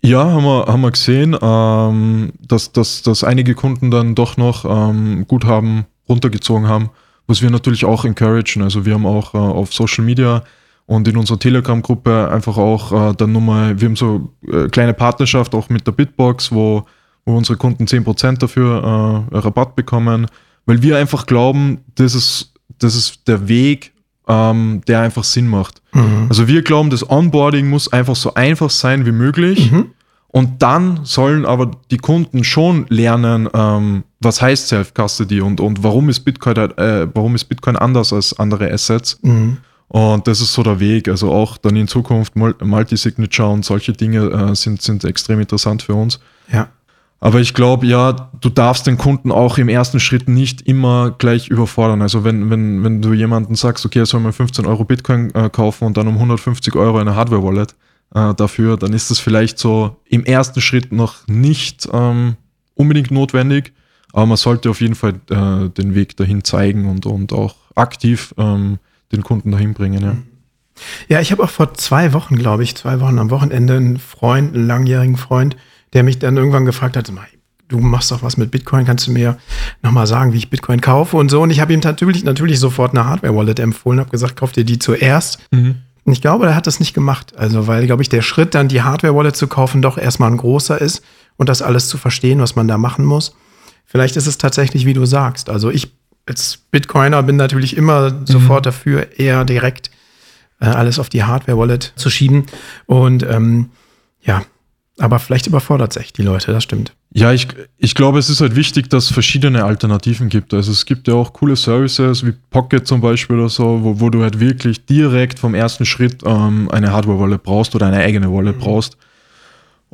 Ja, 0.01 0.23
haben 0.23 0.43
wir, 0.43 0.65
haben 0.67 0.81
wir 0.81 0.91
gesehen, 0.91 1.37
ähm, 1.41 2.33
dass, 2.39 2.71
dass, 2.71 3.01
dass 3.01 3.23
einige 3.23 3.53
Kunden 3.53 3.91
dann 3.91 4.15
doch 4.15 4.37
noch 4.37 4.65
ähm, 4.65 5.25
Guthaben 5.27 5.85
runtergezogen 6.07 6.67
haben, 6.67 6.89
was 7.27 7.41
wir 7.41 7.49
natürlich 7.49 7.85
auch 7.85 8.05
encouragen. 8.05 8.61
Also 8.61 8.85
wir 8.85 8.93
haben 8.93 9.05
auch 9.05 9.33
äh, 9.33 9.37
auf 9.37 9.73
Social 9.73 10.03
Media 10.03 10.43
und 10.85 11.07
in 11.07 11.17
unserer 11.17 11.39
Telegram-Gruppe 11.39 12.29
einfach 12.31 12.57
auch 12.57 12.91
äh, 12.91 13.13
dann 13.15 13.31
nochmal, 13.31 13.79
wir 13.79 13.87
haben 13.87 13.95
so 13.95 14.29
äh, 14.47 14.67
kleine 14.67 14.93
Partnerschaft 14.93 15.55
auch 15.55 15.69
mit 15.69 15.87
der 15.87 15.91
Bitbox, 15.91 16.51
wo, 16.51 16.85
wo 17.25 17.35
unsere 17.35 17.57
Kunden 17.57 17.85
10% 17.85 18.37
dafür 18.37 19.27
äh, 19.31 19.37
Rabatt 19.37 19.75
bekommen, 19.75 20.27
weil 20.65 20.81
wir 20.81 20.97
einfach 20.97 21.25
glauben, 21.25 21.79
das 21.95 22.13
ist, 22.13 22.53
das 22.79 22.95
ist 22.95 23.27
der 23.27 23.47
Weg, 23.47 23.93
ähm, 24.27 24.81
der 24.87 25.01
einfach 25.01 25.23
Sinn 25.23 25.47
macht. 25.47 25.81
Mhm. 25.93 26.27
Also 26.29 26.47
wir 26.47 26.61
glauben, 26.61 26.89
das 26.89 27.07
Onboarding 27.09 27.67
muss 27.69 27.91
einfach 27.91 28.15
so 28.15 28.33
einfach 28.33 28.69
sein 28.69 29.05
wie 29.05 29.11
möglich. 29.11 29.71
Mhm. 29.71 29.91
Und 30.27 30.61
dann 30.61 30.99
sollen 31.03 31.45
aber 31.45 31.71
die 31.91 31.97
Kunden 31.97 32.43
schon 32.43 32.85
lernen, 32.89 33.47
ähm, 33.53 34.03
was 34.25 34.41
heißt 34.41 34.67
Self-Custody 34.67 35.39
und, 35.39 35.61
und 35.61 35.83
warum, 35.83 36.09
ist 36.09 36.21
Bitcoin, 36.21 36.57
äh, 36.57 37.07
warum 37.13 37.35
ist 37.35 37.45
Bitcoin 37.45 37.77
anders 37.77 38.11
als 38.11 38.37
andere 38.37 38.71
Assets. 38.71 39.19
Mhm. 39.21 39.57
Und 39.87 40.27
das 40.27 40.41
ist 40.41 40.51
so 40.51 40.63
der 40.63 40.79
Weg. 40.79 41.07
Also 41.07 41.31
auch 41.31 41.57
dann 41.57 41.75
in 41.75 41.87
Zukunft 41.87 42.35
Multi-Signature 42.35 43.49
und 43.49 43.63
solche 43.63 43.93
Dinge 43.93 44.25
äh, 44.29 44.55
sind, 44.55 44.81
sind 44.81 45.03
extrem 45.05 45.39
interessant 45.39 45.83
für 45.83 45.93
uns. 45.93 46.19
Ja. 46.51 46.69
Aber 47.19 47.39
ich 47.39 47.53
glaube, 47.53 47.85
ja, 47.85 48.29
du 48.41 48.49
darfst 48.49 48.87
den 48.87 48.97
Kunden 48.97 49.31
auch 49.31 49.57
im 49.57 49.69
ersten 49.69 49.99
Schritt 49.99 50.27
nicht 50.27 50.63
immer 50.63 51.11
gleich 51.11 51.47
überfordern. 51.47 52.01
Also 52.01 52.23
wenn, 52.23 52.49
wenn, 52.49 52.83
wenn 52.83 53.01
du 53.01 53.13
jemanden 53.13 53.55
sagst, 53.55 53.85
okay, 53.85 53.99
er 53.99 54.05
soll 54.05 54.19
mal 54.19 54.33
15 54.33 54.65
Euro 54.65 54.83
Bitcoin 54.83 55.33
äh, 55.33 55.49
kaufen 55.49 55.85
und 55.85 55.97
dann 55.97 56.07
um 56.07 56.15
150 56.15 56.75
Euro 56.75 56.97
eine 56.97 57.15
Hardware-Wallet, 57.15 57.73
äh, 58.13 58.33
dafür, 58.33 58.77
dann 58.77 58.93
ist 58.93 59.11
das 59.11 59.19
vielleicht 59.19 59.59
so 59.59 59.97
im 60.05 60.25
ersten 60.25 60.61
Schritt 60.61 60.91
noch 60.91 61.27
nicht 61.27 61.87
ähm, 61.91 62.35
unbedingt 62.73 63.11
notwendig, 63.11 63.73
aber 64.15 64.27
man 64.27 64.37
sollte 64.37 64.69
auf 64.69 64.79
jeden 64.79 64.95
Fall 64.95 65.15
äh, 65.29 65.69
den 65.69 65.93
Weg 65.93 66.15
dahin 66.15 66.45
zeigen 66.45 66.89
und, 66.89 67.05
und 67.05 67.33
auch 67.33 67.55
aktiv 67.75 68.33
ähm, 68.37 68.79
den 69.11 69.23
Kunden 69.23 69.51
dahin 69.51 69.73
bringen. 69.73 70.01
Ja. 70.01 70.15
Ja, 71.09 71.19
ich 71.19 71.33
habe 71.33 71.43
auch 71.43 71.49
vor 71.49 71.73
zwei 71.73 72.13
Wochen, 72.13 72.37
glaube 72.37 72.63
ich, 72.63 72.75
zwei 72.75 73.01
Wochen 73.01 73.19
am 73.19 73.29
Wochenende 73.29 73.75
einen 73.75 73.99
Freund, 73.99 74.55
einen 74.55 74.67
langjährigen 74.67 75.17
Freund, 75.17 75.57
der 75.91 76.03
mich 76.03 76.17
dann 76.17 76.37
irgendwann 76.37 76.63
gefragt 76.63 76.95
hat, 76.95 77.11
du 77.67 77.79
machst 77.79 78.11
doch 78.11 78.23
was 78.23 78.37
mit 78.37 78.51
Bitcoin, 78.51 78.85
kannst 78.85 79.07
du 79.07 79.11
mir 79.11 79.37
nochmal 79.81 80.07
sagen, 80.07 80.31
wie 80.31 80.37
ich 80.37 80.49
Bitcoin 80.49 80.79
kaufe 80.79 81.17
und 81.17 81.29
so. 81.29 81.41
Und 81.41 81.49
ich 81.49 81.59
habe 81.59 81.73
ihm 81.73 81.81
natürlich, 81.81 82.23
natürlich 82.23 82.59
sofort 82.59 82.91
eine 82.91 83.05
Hardware-Wallet 83.05 83.59
empfohlen, 83.59 83.99
habe 83.99 84.11
gesagt, 84.11 84.37
kauf 84.37 84.53
dir 84.53 84.63
die 84.63 84.79
zuerst. 84.79 85.39
Mhm. 85.51 85.75
Und 86.05 86.13
ich 86.13 86.21
glaube, 86.21 86.45
er 86.45 86.55
hat 86.55 86.67
das 86.67 86.79
nicht 86.79 86.93
gemacht. 86.93 87.33
Also, 87.35 87.67
weil, 87.67 87.85
glaube 87.85 88.01
ich, 88.01 88.09
der 88.09 88.21
Schritt, 88.21 88.55
dann 88.55 88.69
die 88.69 88.81
Hardware-Wallet 88.81 89.35
zu 89.35 89.47
kaufen, 89.47 89.81
doch 89.81 89.97
erstmal 89.97 90.31
ein 90.31 90.37
großer 90.37 90.79
ist 90.79 91.03
und 91.35 91.49
das 91.49 91.61
alles 91.61 91.89
zu 91.89 91.97
verstehen, 91.97 92.39
was 92.39 92.55
man 92.55 92.67
da 92.67 92.77
machen 92.77 93.03
muss. 93.03 93.35
Vielleicht 93.95 94.17
ist 94.17 94.27
es 94.27 94.37
tatsächlich, 94.37 94.85
wie 94.85 94.93
du 94.93 95.05
sagst. 95.05 95.49
Also, 95.49 95.71
ich 95.71 95.93
als 96.25 96.57
Bitcoiner 96.69 97.23
bin 97.23 97.37
natürlich 97.37 97.77
immer 97.77 98.11
mhm. 98.11 98.27
sofort 98.27 98.65
dafür, 98.65 99.07
eher 99.17 99.45
direkt 99.45 99.89
äh, 100.59 100.65
alles 100.65 100.99
auf 100.99 101.07
die 101.07 101.23
Hardware-Wallet 101.23 101.93
zu 101.95 102.09
schieben. 102.09 102.45
Und 102.87 103.23
ähm, 103.23 103.69
ja, 104.21 104.43
aber 104.99 105.19
vielleicht 105.19 105.47
überfordert 105.47 105.93
sich 105.93 106.11
die 106.11 106.23
Leute, 106.23 106.51
das 106.51 106.63
stimmt. 106.63 106.93
Ja, 107.13 107.31
ich, 107.31 107.47
ich 107.77 107.95
glaube, 107.95 108.19
es 108.19 108.29
ist 108.29 108.41
halt 108.41 108.57
wichtig, 108.57 108.89
dass 108.89 109.05
es 109.05 109.11
verschiedene 109.13 109.63
Alternativen 109.63 110.27
gibt. 110.27 110.53
Also 110.53 110.73
es 110.73 110.85
gibt 110.85 111.07
ja 111.07 111.13
auch 111.13 111.31
coole 111.31 111.55
Services 111.55 112.25
wie 112.25 112.33
Pocket 112.49 112.85
zum 112.85 112.99
Beispiel 112.99 113.37
oder 113.37 113.47
so, 113.47 113.81
wo, 113.81 114.01
wo 114.01 114.09
du 114.09 114.23
halt 114.23 114.41
wirklich 114.41 114.85
direkt 114.85 115.39
vom 115.39 115.55
ersten 115.55 115.85
Schritt 115.85 116.21
ähm, 116.25 116.69
eine 116.69 116.91
Hardware-Wallet 116.91 117.43
brauchst 117.43 117.75
oder 117.75 117.87
eine 117.87 117.99
eigene 117.99 118.29
Wallet 118.29 118.57
mhm. 118.57 118.59
brauchst. 118.59 118.97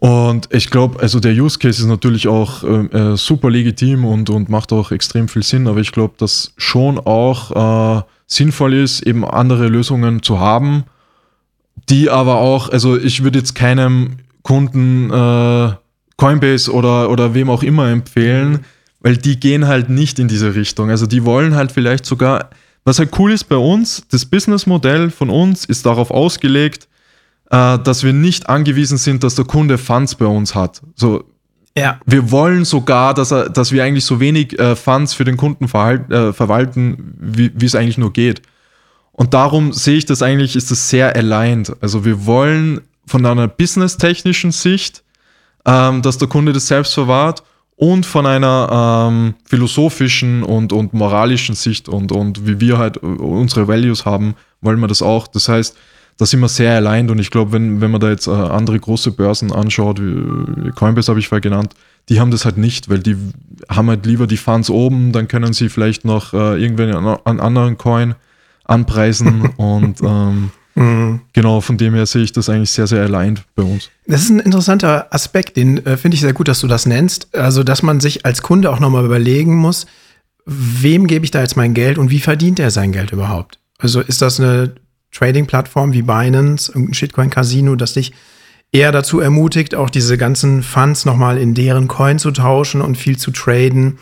Und 0.02 0.50
ich 0.52 0.72
glaube, 0.72 1.00
also 1.00 1.20
der 1.20 1.32
Use 1.34 1.60
Case 1.60 1.80
ist 1.80 1.88
natürlich 1.88 2.28
auch 2.28 2.64
ähm, 2.64 2.90
äh, 2.90 3.16
super 3.16 3.52
legitim 3.52 4.04
und, 4.04 4.32
und 4.32 4.50
macht 4.50 4.74
auch 4.74 4.90
extrem 4.92 5.28
viel 5.28 5.44
Sinn, 5.44 5.68
aber 5.68 5.80
ich 5.80 5.92
glaube, 5.92 6.16
dass 6.18 6.54
schon 6.58 6.98
auch 6.98 8.00
äh, 8.00 8.02
sinnvoll 8.26 8.74
ist, 8.74 9.02
eben 9.04 9.24
andere 9.24 9.68
Lösungen 9.68 10.24
zu 10.24 10.40
haben, 10.40 10.86
die 11.88 12.10
aber 12.10 12.38
auch, 12.38 12.70
also 12.70 12.98
ich 12.98 13.24
würde 13.24 13.38
jetzt 13.38 13.54
keinem 13.54 14.18
Kunden 14.42 15.12
äh, 15.12 15.74
Coinbase 16.18 16.74
oder, 16.74 17.12
oder 17.12 17.36
wem 17.36 17.52
auch 17.52 17.62
immer 17.62 17.88
empfehlen, 17.92 18.66
weil 19.02 19.18
die 19.18 19.40
gehen 19.40 19.68
halt 19.68 19.90
nicht 19.90 20.18
in 20.18 20.28
diese 20.28 20.56
Richtung. 20.56 20.90
Also 20.90 21.06
die 21.06 21.26
wollen 21.26 21.54
halt 21.54 21.72
vielleicht 21.72 22.08
sogar, 22.08 22.50
was 22.86 22.98
halt 22.98 23.12
cool 23.20 23.32
ist 23.32 23.44
bei 23.44 23.56
uns, 23.56 24.02
das 24.10 24.26
Businessmodell 24.26 25.12
von 25.12 25.30
uns 25.30 25.64
ist 25.64 25.86
darauf 25.86 26.10
ausgelegt, 26.10 26.88
äh, 27.52 27.80
dass 27.80 28.04
wir 28.04 28.14
nicht 28.14 28.50
angewiesen 28.50 28.98
sind, 28.98 29.24
dass 29.24 29.36
der 29.36 29.46
Kunde 29.46 29.78
Funds 29.78 30.16
bei 30.16 30.26
uns 30.26 30.56
hat. 30.56 30.82
So, 30.96 31.24
ja. 31.78 32.00
Wir 32.06 32.32
wollen 32.32 32.66
sogar, 32.66 33.14
dass, 33.14 33.32
er, 33.32 33.50
dass 33.50 33.72
wir 33.72 33.84
eigentlich 33.84 34.06
so 34.06 34.20
wenig 34.20 34.58
äh, 34.60 34.76
Funds 34.76 35.14
für 35.14 35.24
den 35.24 35.38
Kunden 35.38 35.68
verhalt, 35.68 36.12
äh, 36.12 36.34
verwalten, 36.34 37.16
wie, 37.20 37.52
es 37.66 37.76
eigentlich 37.76 37.98
nur 37.98 38.12
geht. 38.12 38.42
Und 39.14 39.34
darum 39.34 39.72
sehe 39.72 39.98
ich 39.98 40.06
das 40.06 40.22
eigentlich, 40.22 40.56
ist 40.56 40.72
das 40.72 40.90
sehr 40.90 41.16
aligned. 41.16 41.72
Also 41.80 42.04
wir 42.04 42.26
wollen 42.26 42.82
von 43.06 43.26
einer 43.26 43.48
businesstechnischen 43.48 44.52
Sicht 44.52 45.04
ähm, 45.66 46.02
dass 46.02 46.18
der 46.18 46.28
Kunde 46.28 46.54
das 46.54 46.68
selbst 46.68 46.94
verwahrt 46.94 47.44
und 47.76 48.06
von 48.06 48.26
einer 48.26 49.10
ähm, 49.10 49.36
philosophischen 49.46 50.44
und, 50.44 50.74
und 50.74 50.94
moralischen 50.94 51.56
Sicht 51.56 51.90
und, 51.90 52.12
und 52.12 52.48
wie 52.48 52.60
wir 52.60 52.78
halt 52.78 52.98
unsere 52.98 53.68
Values 53.68 54.06
haben, 54.06 54.36
wollen 54.62 54.80
wir 54.80 54.88
das 54.88 55.02
auch. 55.02 55.28
Das 55.28 55.50
heißt, 55.50 55.76
da 56.22 56.28
sind 56.28 56.40
wir 56.40 56.50
sehr 56.50 56.76
allein 56.76 57.10
und 57.10 57.18
ich 57.18 57.32
glaube, 57.32 57.52
wenn, 57.52 57.82
wenn 57.82 57.90
man 57.90 58.00
da 58.00 58.12
jetzt 58.12 58.28
äh, 58.28 58.30
andere 58.30 58.80
große 58.80 59.10
Börsen 59.10 59.52
anschaut, 59.52 60.00
wie 60.00 60.70
Coinbase 60.70 61.10
habe 61.10 61.20
ich 61.20 61.28
vorher 61.28 61.42
genannt, 61.42 61.74
die 62.10 62.20
haben 62.20 62.30
das 62.30 62.46
halt 62.46 62.60
nicht, 62.60 62.90
weil 62.90 63.00
die 63.00 63.18
haben 63.68 63.90
halt 63.90 64.06
lieber 64.06 64.28
die 64.28 64.38
Funds 64.38 64.70
oben, 64.70 65.14
dann 65.14 65.28
können 65.28 65.52
sie 65.54 65.68
vielleicht 65.68 66.06
noch 66.06 66.36
äh, 66.36 66.62
irgendwann 66.62 67.18
einen 67.26 67.40
anderen 67.40 67.80
Coin 67.80 68.14
anpreisen 68.66 69.50
und 69.58 70.02
ähm, 70.04 70.52
Mhm. 70.74 71.20
Genau, 71.34 71.60
von 71.60 71.78
dem 71.78 71.94
her 71.96 72.06
sehe 72.06 72.24
ich 72.24 72.32
das 72.32 72.48
eigentlich 72.48 72.70
sehr, 72.72 72.88
sehr 72.88 73.02
aligned 73.04 73.44
bei 73.56 73.64
uns. 73.64 73.90
Das 74.08 74.22
ist 74.22 74.30
ein 74.30 74.40
interessanter 74.40 75.14
Aspekt, 75.14 75.58
den 75.58 75.86
äh, 75.86 75.98
finde 75.98 76.16
ich 76.16 76.22
sehr 76.22 76.32
gut, 76.32 76.48
dass 76.48 76.62
du 76.62 76.68
das 76.68 76.86
nennst. 76.86 77.36
Also, 77.36 77.64
dass 77.66 77.84
man 77.84 78.00
sich 78.00 78.26
als 78.26 78.42
Kunde 78.42 78.72
auch 78.72 78.80
nochmal 78.80 79.04
überlegen 79.04 79.58
muss, 79.58 79.86
wem 80.46 81.08
gebe 81.08 81.26
ich 81.26 81.32
da 81.32 81.42
jetzt 81.42 81.58
mein 81.58 81.74
Geld 81.74 81.98
und 81.98 82.10
wie 82.10 82.22
verdient 82.22 82.58
er 82.58 82.72
sein 82.72 82.94
Geld 82.94 83.12
überhaupt? 83.12 83.60
Also, 83.80 84.00
ist 84.00 84.22
das 84.22 84.40
eine 84.40 84.72
Trading-Plattform 85.12 85.94
wie 85.94 86.02
Binance, 86.02 86.72
irgendein 86.72 86.94
Shitcoin-Casino, 86.94 87.76
das 87.76 87.94
dich 87.94 88.14
eher 88.72 88.92
dazu 88.92 89.20
ermutigt, 89.20 89.76
auch 89.76 89.90
diese 89.90 90.18
ganzen 90.18 90.64
Funds 90.64 91.06
nochmal 91.06 91.38
in 91.38 91.54
deren 91.54 91.88
Coin 91.88 92.20
zu 92.20 92.32
tauschen 92.32 92.82
und 92.82 92.98
viel 92.98 93.18
zu 93.18 93.32
traden? 93.32 94.00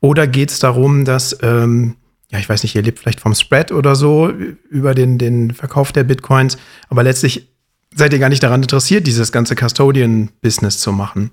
Oder 0.00 0.26
geht 0.26 0.50
es 0.50 0.58
darum, 0.58 1.04
dass 1.04 1.38
ähm, 1.42 1.96
ja, 2.30 2.38
ich 2.38 2.48
weiß 2.48 2.62
nicht, 2.62 2.74
ihr 2.74 2.82
lebt 2.82 3.00
vielleicht 3.00 3.20
vom 3.20 3.34
Spread 3.34 3.72
oder 3.72 3.96
so 3.96 4.30
über 4.70 4.94
den, 4.94 5.18
den 5.18 5.52
Verkauf 5.52 5.92
der 5.92 6.04
Bitcoins, 6.04 6.58
aber 6.88 7.02
letztlich 7.02 7.48
seid 7.94 8.12
ihr 8.12 8.20
gar 8.20 8.28
nicht 8.28 8.42
daran 8.42 8.62
interessiert, 8.62 9.06
dieses 9.06 9.32
ganze 9.32 9.56
Custodian-Business 9.56 10.78
zu 10.78 10.92
machen. 10.92 11.32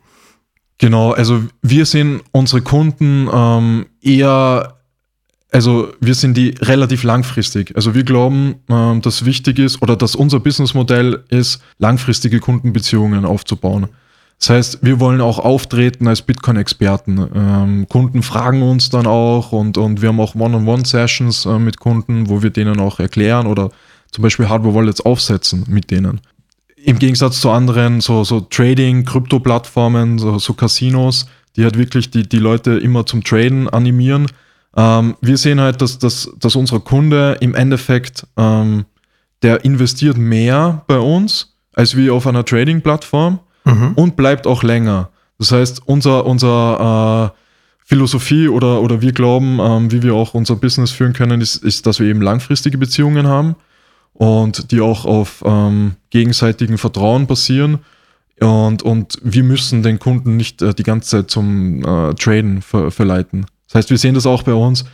Genau, 0.80 1.12
also 1.12 1.44
wir 1.62 1.86
sehen 1.86 2.22
unsere 2.32 2.62
Kunden 2.62 3.30
ähm, 3.32 3.86
eher, 4.02 4.77
also 5.52 5.94
wir 6.00 6.14
sind 6.14 6.36
die 6.36 6.56
relativ 6.60 7.04
langfristig. 7.04 7.76
Also 7.76 7.96
wir 7.96 8.04
glauben, 8.04 8.56
ähm, 8.70 9.02
dass 9.02 9.26
wichtig 9.26 9.60
ist 9.60 9.82
oder 9.82 9.96
dass 9.96 10.16
unser 10.16 10.40
Businessmodell 10.40 11.24
ist, 11.30 11.62
langfristige 11.80 12.40
Kundenbeziehungen 12.40 13.26
aufzubauen. 13.26 13.88
Das 14.40 14.50
heißt, 14.52 14.80
wir 14.84 15.00
wollen 15.00 15.20
auch 15.20 15.40
auftreten 15.40 16.08
als 16.08 16.22
Bitcoin-Experten. 16.22 17.28
Ähm, 17.34 17.88
Kunden 17.90 18.22
fragen 18.22 18.62
uns 18.62 18.90
dann 18.90 19.08
auch 19.08 19.52
und, 19.52 19.78
und 19.78 20.02
wir 20.02 20.10
haben 20.10 20.20
auch 20.20 20.36
One-on-One-Sessions 20.36 21.46
äh, 21.46 21.58
mit 21.58 21.80
Kunden, 21.80 22.30
wo 22.30 22.44
wir 22.44 22.52
denen 22.52 22.80
auch 22.80 23.00
erklären 23.00 23.48
oder 23.48 23.72
zum 24.12 24.22
Beispiel 24.22 24.48
Hardware-Wallets 24.48 25.02
aufsetzen 25.02 25.66
mit 25.68 25.90
denen. 25.90 26.22
Im 26.76 27.00
Gegensatz 27.00 27.42
zu 27.42 27.50
anderen 27.50 28.00
so, 28.00 28.24
so 28.24 28.42
Trading, 28.42 29.06
Krypto-Plattformen, 29.06 30.20
so, 30.20 30.38
so 30.38 30.54
Casinos, 30.54 31.26
die 31.56 31.64
halt 31.64 31.78
wirklich 31.78 32.12
die, 32.12 32.28
die 32.28 32.38
Leute 32.38 32.78
immer 32.78 33.06
zum 33.06 33.24
Traden 33.24 33.68
animieren. 33.68 34.28
Ähm, 34.78 35.16
wir 35.22 35.38
sehen 35.38 35.60
halt, 35.60 35.82
dass, 35.82 35.98
dass, 35.98 36.32
dass 36.40 36.56
unser 36.56 36.80
Kunde 36.80 37.38
im 37.42 37.56
Endeffekt, 37.56 38.26
ähm, 38.38 38.86
der 39.42 39.66
investiert 39.66 40.18
mehr 40.18 40.84
bei 40.88 41.00
uns 41.00 41.56
als 41.74 41.98
wie 41.98 42.10
auf 42.10 42.26
einer 42.26 42.46
Trading-Plattform 42.46 43.40
mhm. 43.66 43.94
und 43.96 44.16
bleibt 44.16 44.48
auch 44.48 44.64
länger. 44.64 45.10
Das 45.40 45.52
heißt, 45.52 45.82
unser, 45.86 46.26
unser 46.26 47.34
äh, 47.34 47.38
Philosophie 47.86 48.48
oder, 48.48 48.82
oder 48.82 49.02
wir 49.02 49.12
glauben, 49.12 49.60
ähm, 49.60 49.92
wie 49.92 50.04
wir 50.04 50.14
auch 50.14 50.34
unser 50.34 50.56
Business 50.56 50.92
führen 50.92 51.14
können, 51.14 51.42
ist, 51.42 51.58
ist, 51.58 51.86
dass 51.86 52.00
wir 52.00 52.08
eben 52.08 52.22
langfristige 52.22 52.78
Beziehungen 52.78 53.28
haben 53.28 53.56
und 54.14 54.72
die 54.72 54.82
auch 54.82 55.06
auf 55.06 55.44
ähm, 55.46 55.94
gegenseitigen 56.10 56.78
Vertrauen 56.78 57.28
basieren. 57.28 57.80
Und, 58.40 58.84
und 58.84 59.20
wir 59.24 59.44
müssen 59.44 59.82
den 59.84 60.00
Kunden 60.00 60.38
nicht 60.38 60.62
äh, 60.62 60.74
die 60.74 60.84
ganze 60.84 61.10
Zeit 61.10 61.32
zum 61.32 61.80
äh, 61.84 62.14
Traden 62.14 62.62
ver 62.62 62.92
verleiten. 62.92 63.46
Das 63.68 63.76
heißt, 63.76 63.90
wir 63.90 63.98
sehen 63.98 64.16
das 64.16 64.26
auch 64.26 64.44
bei 64.44 64.54
uns. 64.54 64.86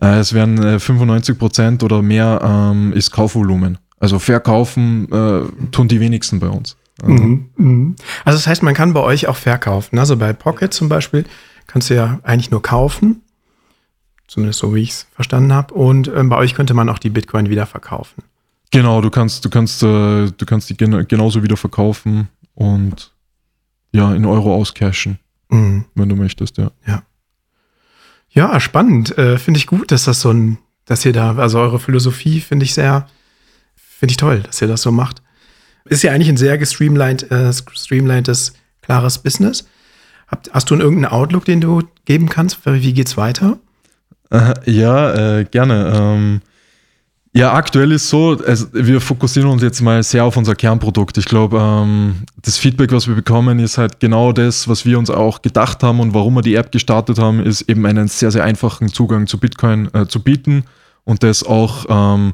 Äh, 0.00 0.18
es 0.18 0.32
werden 0.32 0.62
äh, 0.62 0.78
95 0.78 1.38
Prozent 1.38 1.82
oder 1.82 2.02
mehr 2.02 2.40
ähm, 2.42 2.92
ist 2.92 3.10
Kaufvolumen. 3.10 3.78
Also 3.98 4.18
verkaufen 4.18 5.10
äh, 5.10 5.68
tun 5.70 5.88
die 5.88 6.00
wenigsten 6.00 6.38
bei 6.38 6.48
uns. 6.48 6.76
Mhm, 7.02 7.50
mhm. 7.56 7.96
Also 8.24 8.38
das 8.38 8.46
heißt, 8.46 8.62
man 8.62 8.74
kann 8.74 8.92
bei 8.92 9.00
euch 9.00 9.26
auch 9.26 9.36
verkaufen. 9.36 9.98
Also 9.98 10.16
bei 10.16 10.32
Pocket 10.32 10.72
zum 10.72 10.88
Beispiel 10.88 11.24
kannst 11.66 11.90
du 11.90 11.94
ja 11.94 12.20
eigentlich 12.22 12.50
nur 12.50 12.62
kaufen. 12.62 13.22
Zumindest 14.26 14.58
so, 14.58 14.74
wie 14.74 14.82
ich 14.82 14.90
es 14.90 15.06
verstanden 15.14 15.52
habe. 15.52 15.74
Und 15.74 16.08
ähm, 16.08 16.28
bei 16.28 16.36
euch 16.36 16.54
könnte 16.54 16.74
man 16.74 16.88
auch 16.88 16.98
die 16.98 17.10
Bitcoin 17.10 17.48
wieder 17.48 17.66
verkaufen. 17.66 18.22
Genau, 18.72 19.00
du 19.00 19.10
kannst, 19.10 19.44
du 19.44 19.50
kannst, 19.50 19.82
äh, 19.82 20.30
du 20.30 20.46
kannst 20.46 20.68
die 20.68 20.76
gen 20.76 21.06
genauso 21.06 21.42
wieder 21.42 21.56
verkaufen 21.56 22.28
und 22.54 23.12
ja, 23.92 24.12
in 24.14 24.24
Euro 24.24 24.54
auscashen, 24.54 25.18
mhm. 25.48 25.84
wenn 25.94 26.08
du 26.08 26.16
möchtest, 26.16 26.58
ja. 26.58 26.72
Ja, 26.86 27.02
ja 28.36 28.60
spannend. 28.60 29.18
Äh, 29.18 29.38
finde 29.38 29.58
ich 29.58 29.66
gut, 29.66 29.90
dass 29.90 30.04
das 30.04 30.20
so 30.20 30.30
ein, 30.30 30.58
dass 30.84 31.04
ihr 31.04 31.12
da, 31.12 31.34
also 31.36 31.58
eure 31.58 31.80
Philosophie 31.80 32.40
finde 32.40 32.64
ich 32.64 32.74
sehr, 32.74 33.08
finde 33.74 34.12
ich 34.12 34.16
toll, 34.16 34.40
dass 34.40 34.62
ihr 34.62 34.68
das 34.68 34.82
so 34.82 34.92
macht. 34.92 35.22
Ist 35.86 36.02
ja 36.02 36.12
eigentlich 36.12 36.28
ein 36.28 36.36
sehr 36.36 36.58
gestreamlined, 36.58 37.30
äh, 37.30 37.52
streamlinedes, 37.52 38.52
klares 38.82 39.18
Business. 39.18 39.66
Habt, 40.28 40.52
hast 40.52 40.70
du 40.70 40.74
einen 40.74 40.82
irgendeinen 40.82 41.12
Outlook, 41.12 41.44
den 41.44 41.60
du 41.60 41.82
geben 42.04 42.28
kannst? 42.28 42.58
Wie 42.64 42.92
geht's 42.92 43.16
weiter? 43.16 43.58
Äh, 44.30 44.54
ja, 44.70 45.38
äh, 45.38 45.44
gerne. 45.44 45.92
Ähm, 45.94 46.40
ja, 47.36 47.52
aktuell 47.52 47.92
ist 47.92 48.08
so, 48.08 48.38
also 48.46 48.66
wir 48.72 48.98
fokussieren 49.00 49.50
uns 49.50 49.62
jetzt 49.62 49.82
mal 49.82 50.02
sehr 50.02 50.24
auf 50.24 50.38
unser 50.38 50.54
Kernprodukt. 50.54 51.18
Ich 51.18 51.26
glaube, 51.26 51.58
ähm, 51.60 52.22
das 52.40 52.56
Feedback, 52.56 52.92
was 52.92 53.08
wir 53.08 53.14
bekommen, 53.14 53.58
ist 53.58 53.76
halt 53.76 54.00
genau 54.00 54.32
das, 54.32 54.68
was 54.68 54.86
wir 54.86 54.98
uns 54.98 55.10
auch 55.10 55.42
gedacht 55.42 55.82
haben 55.82 56.00
und 56.00 56.14
warum 56.14 56.34
wir 56.34 56.40
die 56.40 56.54
App 56.54 56.72
gestartet 56.72 57.18
haben, 57.18 57.44
ist 57.44 57.68
eben 57.68 57.84
einen 57.84 58.08
sehr, 58.08 58.30
sehr 58.30 58.42
einfachen 58.42 58.88
Zugang 58.88 59.26
zu 59.26 59.38
Bitcoin 59.38 59.90
äh, 59.92 60.06
zu 60.06 60.22
bieten 60.22 60.64
und 61.04 61.22
das 61.22 61.42
auch 61.42 61.84
ähm, 61.90 62.32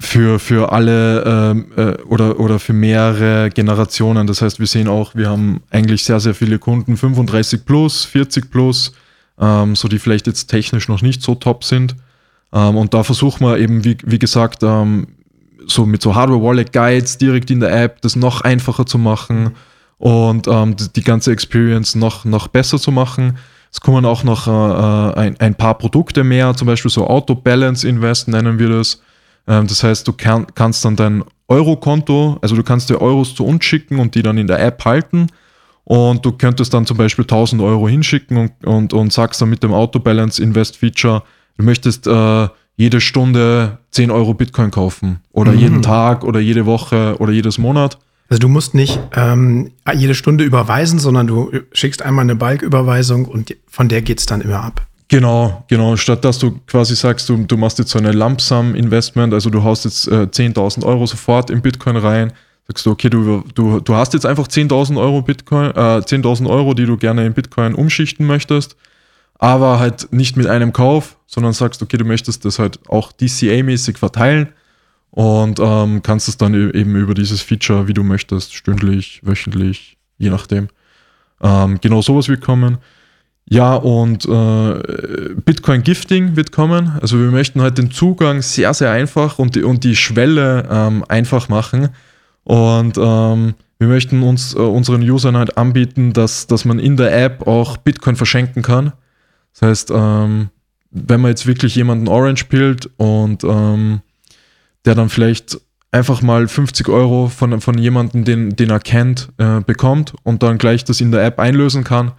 für, 0.00 0.40
für 0.40 0.72
alle 0.72 1.22
ähm, 1.24 1.66
äh, 1.76 2.02
oder, 2.02 2.40
oder 2.40 2.58
für 2.58 2.72
mehrere 2.72 3.50
Generationen. 3.50 4.26
Das 4.26 4.42
heißt, 4.42 4.58
wir 4.58 4.66
sehen 4.66 4.88
auch, 4.88 5.14
wir 5.14 5.28
haben 5.28 5.60
eigentlich 5.70 6.02
sehr, 6.02 6.18
sehr 6.18 6.34
viele 6.34 6.58
Kunden, 6.58 6.96
35 6.96 7.64
plus, 7.64 8.04
40 8.04 8.50
plus, 8.50 8.94
ähm, 9.40 9.76
so 9.76 9.86
die 9.86 10.00
vielleicht 10.00 10.26
jetzt 10.26 10.46
technisch 10.46 10.88
noch 10.88 11.02
nicht 11.02 11.22
so 11.22 11.36
top 11.36 11.62
sind. 11.62 11.94
Ähm, 12.52 12.76
und 12.76 12.94
da 12.94 13.02
versuchen 13.02 13.46
wir 13.46 13.58
eben, 13.58 13.84
wie, 13.84 13.96
wie 14.04 14.18
gesagt, 14.18 14.62
ähm, 14.62 15.08
so 15.66 15.84
mit 15.86 16.02
so 16.02 16.14
Hardware-Wallet-Guides 16.14 17.18
direkt 17.18 17.50
in 17.50 17.60
der 17.60 17.72
App 17.82 18.00
das 18.00 18.16
noch 18.16 18.40
einfacher 18.40 18.86
zu 18.86 18.98
machen 18.98 19.54
und 19.98 20.46
ähm, 20.48 20.76
die, 20.96 21.02
ganze 21.02 21.32
Experience 21.32 21.94
noch, 21.94 22.24
noch 22.24 22.48
besser 22.48 22.78
zu 22.78 22.90
machen. 22.90 23.36
Es 23.70 23.80
kommen 23.80 24.06
auch 24.06 24.24
noch 24.24 24.46
äh, 24.46 24.50
äh 24.50 25.14
ein, 25.14 25.40
ein 25.40 25.54
paar 25.54 25.76
Produkte 25.76 26.24
mehr, 26.24 26.54
zum 26.54 26.66
Beispiel 26.66 26.90
so 26.90 27.06
Auto-Balance-Invest 27.06 28.28
nennen 28.28 28.58
wir 28.58 28.68
das 28.68 29.02
das 29.48 29.82
heißt, 29.82 30.06
du 30.06 30.12
kann, 30.12 30.46
kannst 30.54 30.84
dann 30.84 30.94
dein 30.94 31.24
Euro-Konto, 31.48 32.38
also 32.42 32.54
du 32.54 32.62
kannst 32.62 32.90
dir 32.90 33.00
Euros 33.00 33.34
zu 33.34 33.46
uns 33.46 33.64
schicken 33.64 33.98
und 33.98 34.14
die 34.14 34.22
dann 34.22 34.36
in 34.36 34.46
der 34.46 34.60
App 34.60 34.84
halten. 34.84 35.28
Und 35.84 36.24
du 36.26 36.32
könntest 36.32 36.74
dann 36.74 36.84
zum 36.84 36.98
Beispiel 36.98 37.24
1000 37.24 37.62
Euro 37.62 37.88
hinschicken 37.88 38.36
und, 38.36 38.66
und, 38.66 38.92
und 38.92 39.10
sagst 39.10 39.40
dann 39.40 39.48
mit 39.48 39.62
dem 39.62 39.72
Auto 39.72 39.98
Balance 40.00 40.42
Invest 40.42 40.76
Feature, 40.76 41.22
du 41.58 41.64
möchtest 41.64 42.06
äh, 42.06 42.48
jede 42.76 43.00
Stunde 43.00 43.78
10 43.90 44.10
Euro 44.10 44.32
Bitcoin 44.32 44.70
kaufen 44.70 45.18
oder 45.32 45.52
mhm. 45.52 45.58
jeden 45.58 45.82
Tag 45.82 46.24
oder 46.24 46.40
jede 46.40 46.64
Woche 46.64 47.16
oder 47.18 47.32
jedes 47.32 47.58
Monat. 47.58 47.98
Also 48.30 48.40
du 48.40 48.48
musst 48.48 48.74
nicht 48.74 49.00
ähm, 49.14 49.72
jede 49.94 50.14
Stunde 50.14 50.44
überweisen, 50.44 50.98
sondern 50.98 51.26
du 51.26 51.50
schickst 51.72 52.02
einmal 52.02 52.24
eine 52.24 52.36
Balküberweisung 52.36 53.24
und 53.24 53.56
von 53.66 53.88
der 53.88 54.02
geht 54.02 54.20
es 54.20 54.26
dann 54.26 54.40
immer 54.40 54.62
ab. 54.62 54.86
Genau, 55.08 55.64
genau. 55.68 55.96
Statt 55.96 56.24
dass 56.24 56.38
du 56.38 56.60
quasi 56.66 56.94
sagst, 56.94 57.28
du, 57.30 57.38
du 57.38 57.56
machst 57.56 57.78
jetzt 57.78 57.90
so 57.90 57.98
eine 57.98 58.12
Lump-Sum-Investment, 58.12 59.32
also 59.32 59.48
du 59.48 59.64
haust 59.64 59.86
jetzt 59.86 60.06
äh, 60.08 60.26
10.000 60.30 60.84
Euro 60.84 61.06
sofort 61.06 61.48
in 61.50 61.62
Bitcoin 61.62 61.96
rein, 61.96 62.32
sagst 62.68 62.84
du, 62.84 62.90
okay, 62.90 63.08
du, 63.08 63.42
du, 63.54 63.80
du 63.80 63.94
hast 63.94 64.12
jetzt 64.12 64.26
einfach 64.26 64.46
10.000 64.46 65.00
Euro 65.00 65.22
Bitcoin, 65.22 65.70
äh, 65.70 66.00
10.000 66.00 66.48
Euro, 66.48 66.74
die 66.74 66.84
du 66.84 66.98
gerne 66.98 67.24
in 67.24 67.32
Bitcoin 67.32 67.74
umschichten 67.74 68.26
möchtest, 68.26 68.76
aber 69.38 69.78
halt 69.78 70.12
nicht 70.12 70.36
mit 70.36 70.46
einem 70.46 70.72
Kauf, 70.72 71.16
sondern 71.26 71.52
sagst, 71.52 71.82
okay, 71.82 71.96
du 71.96 72.04
möchtest 72.04 72.44
das 72.44 72.58
halt 72.58 72.80
auch 72.88 73.12
DCA-mäßig 73.12 73.96
verteilen 73.96 74.48
und 75.10 75.58
ähm, 75.60 76.02
kannst 76.02 76.28
es 76.28 76.36
dann 76.36 76.54
e-, 76.54 76.76
eben 76.76 76.96
über 76.96 77.14
dieses 77.14 77.40
Feature, 77.40 77.88
wie 77.88 77.94
du 77.94 78.02
möchtest, 78.02 78.54
stündlich, 78.54 79.20
wöchentlich, 79.22 79.96
je 80.18 80.30
nachdem. 80.30 80.68
Ähm, 81.40 81.78
genau 81.80 82.02
sowas 82.02 82.28
wird 82.28 82.40
kommen. 82.40 82.78
Ja, 83.50 83.76
und 83.76 84.26
äh, 84.26 85.34
Bitcoin 85.44 85.82
Gifting 85.82 86.36
wird 86.36 86.52
kommen. 86.52 86.98
Also 87.00 87.18
wir 87.18 87.30
möchten 87.30 87.62
halt 87.62 87.78
den 87.78 87.90
Zugang 87.90 88.42
sehr, 88.42 88.74
sehr 88.74 88.90
einfach 88.90 89.38
und 89.38 89.54
die, 89.54 89.62
und 89.62 89.84
die 89.84 89.96
Schwelle 89.96 90.68
ähm, 90.70 91.02
einfach 91.08 91.48
machen. 91.48 91.88
Und 92.44 92.98
ähm, 92.98 93.54
wir 93.78 93.88
möchten 93.88 94.22
uns 94.22 94.54
äh, 94.54 94.58
unseren 94.58 95.02
Usern 95.02 95.36
halt 95.36 95.56
anbieten, 95.56 96.12
dass, 96.12 96.46
dass 96.46 96.66
man 96.66 96.78
in 96.78 96.98
der 96.98 97.16
App 97.24 97.46
auch 97.46 97.78
Bitcoin 97.78 98.16
verschenken 98.16 98.62
kann. 98.62 98.92
Das 99.58 99.68
heißt, 99.68 99.90
ähm, 99.94 100.50
wenn 100.90 101.20
man 101.20 101.30
jetzt 101.30 101.46
wirklich 101.46 101.74
jemanden 101.74 102.08
Orange 102.08 102.44
pillt 102.44 102.90
und 102.96 103.44
ähm, 103.44 104.00
der 104.84 104.94
dann 104.94 105.08
vielleicht 105.08 105.60
einfach 105.90 106.22
mal 106.22 106.48
50 106.48 106.88
Euro 106.88 107.28
von, 107.28 107.60
von 107.60 107.78
jemandem, 107.78 108.24
den, 108.24 108.56
den 108.56 108.70
er 108.70 108.80
kennt, 108.80 109.28
äh, 109.38 109.60
bekommt 109.60 110.14
und 110.22 110.42
dann 110.42 110.58
gleich 110.58 110.84
das 110.84 111.00
in 111.00 111.12
der 111.12 111.24
App 111.24 111.38
einlösen 111.38 111.84
kann, 111.84 112.12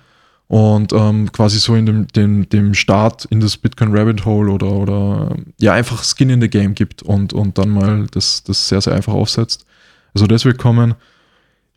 und 0.49 0.93
ähm, 0.93 1.31
quasi 1.31 1.59
so 1.59 1.75
in 1.75 1.85
dem, 1.85 2.07
dem, 2.07 2.49
dem 2.49 2.73
Start 2.73 3.25
in 3.25 3.39
das 3.39 3.55
Bitcoin 3.55 3.95
Rabbit 3.95 4.25
Hole 4.25 4.51
oder, 4.51 4.71
oder 4.71 5.35
ja, 5.59 5.73
einfach 5.73 6.03
Skin 6.03 6.31
in 6.31 6.41
the 6.41 6.49
Game 6.49 6.73
gibt 6.73 7.03
und, 7.03 7.33
und 7.33 7.59
dann 7.59 7.69
mal 7.69 8.07
das, 8.11 8.43
das 8.43 8.67
sehr, 8.67 8.81
sehr 8.81 8.95
einfach 8.95 9.13
aufsetzt. 9.13 9.65
Also 10.15 10.25
das 10.25 10.45
wird 10.45 10.57
kommen. 10.57 10.95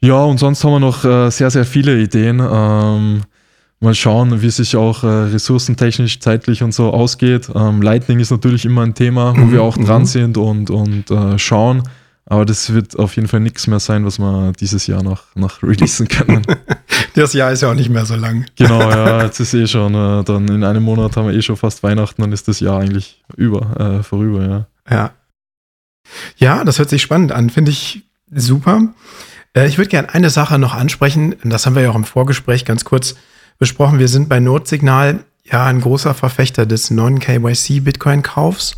Ja, 0.01 0.25
und 0.25 0.39
sonst 0.39 0.65
haben 0.65 0.73
wir 0.73 0.81
noch 0.81 1.05
äh, 1.05 1.31
sehr, 1.31 1.51
sehr 1.51 1.67
viele 1.67 2.01
Ideen. 2.01 2.41
Ähm, 2.41 3.25
mal 3.83 3.95
schauen, 3.95 4.43
wie 4.43 4.47
es 4.47 4.57
sich 4.57 4.77
auch 4.77 5.03
äh, 5.05 5.07
ressourcentechnisch, 5.07 6.21
zeitlich 6.21 6.63
und 6.63 6.73
so 6.73 6.91
ausgeht. 6.91 7.51
Ähm, 7.55 7.83
Lightning 7.83 8.21
ist 8.21 8.31
natürlich 8.31 8.65
immer 8.65 8.83
ein 8.83 8.95
Thema, 8.95 9.37
wo 9.37 9.41
mhm, 9.41 9.53
wir 9.53 9.63
auch 9.63 9.77
dran 9.77 10.03
mhm. 10.03 10.07
sind 10.07 10.39
und, 10.39 10.71
und 10.71 11.11
äh, 11.11 11.39
schauen. 11.39 11.83
Aber 12.25 12.45
das 12.45 12.73
wird 12.73 12.99
auf 12.99 13.17
jeden 13.17 13.27
Fall 13.27 13.41
nichts 13.41 13.67
mehr 13.67 13.81
sein, 13.81 14.07
was 14.07 14.19
wir 14.19 14.53
dieses 14.53 14.87
Jahr 14.87 15.03
noch, 15.03 15.25
noch 15.35 15.63
releasen 15.63 16.07
können. 16.07 16.43
das 17.15 17.33
Jahr 17.33 17.51
ist 17.51 17.63
ja 17.63 17.71
auch 17.71 17.75
nicht 17.75 17.91
mehr 17.91 18.07
so 18.07 18.15
lang. 18.15 18.47
Genau, 18.57 18.81
ja, 18.81 19.25
jetzt 19.25 19.41
ist 19.41 19.55
eh 19.55 19.67
schon, 19.67 19.95
äh, 19.95 20.23
dann 20.25 20.47
in 20.49 20.63
einem 20.63 20.85
Monat 20.85 21.17
haben 21.17 21.29
wir 21.29 21.35
eh 21.35 21.43
schon 21.43 21.57
fast 21.57 21.83
Weihnachten, 21.83 22.23
dann 22.23 22.33
ist 22.33 22.47
das 22.47 22.61
Jahr 22.61 22.81
eigentlich 22.81 23.23
über, 23.37 23.99
äh, 23.99 24.03
vorüber, 24.03 24.47
ja. 24.47 24.67
Ja. 24.89 25.11
Ja, 26.37 26.65
das 26.65 26.79
hört 26.79 26.91
sich 26.91 27.03
spannend 27.03 27.33
an, 27.33 27.51
finde 27.51 27.71
ich 27.71 28.05
super. 28.31 28.93
Äh, 29.55 29.67
ich 29.67 29.79
würde 29.79 29.91
gerne 29.91 30.15
eine 30.15 30.31
Sache 30.31 30.59
noch 30.59 30.75
ansprechen, 30.75 31.35
das 31.43 31.67
haben 31.67 31.75
wir 31.75 31.83
ja 31.83 31.91
auch 31.91 31.97
im 31.97 32.05
Vorgespräch 32.05 32.65
ganz 32.65 32.85
kurz 32.85 33.17
besprochen. 33.59 33.99
Wir 33.99 34.09
sind 34.09 34.29
bei 34.29 34.41
Notsignal 34.41 35.25
ja 35.45 35.67
ein 35.67 35.81
großer 35.81 36.15
Verfechter 36.15 36.67
des 36.67 36.91
Non-KYC-Bitcoin-Kaufs 36.91 38.77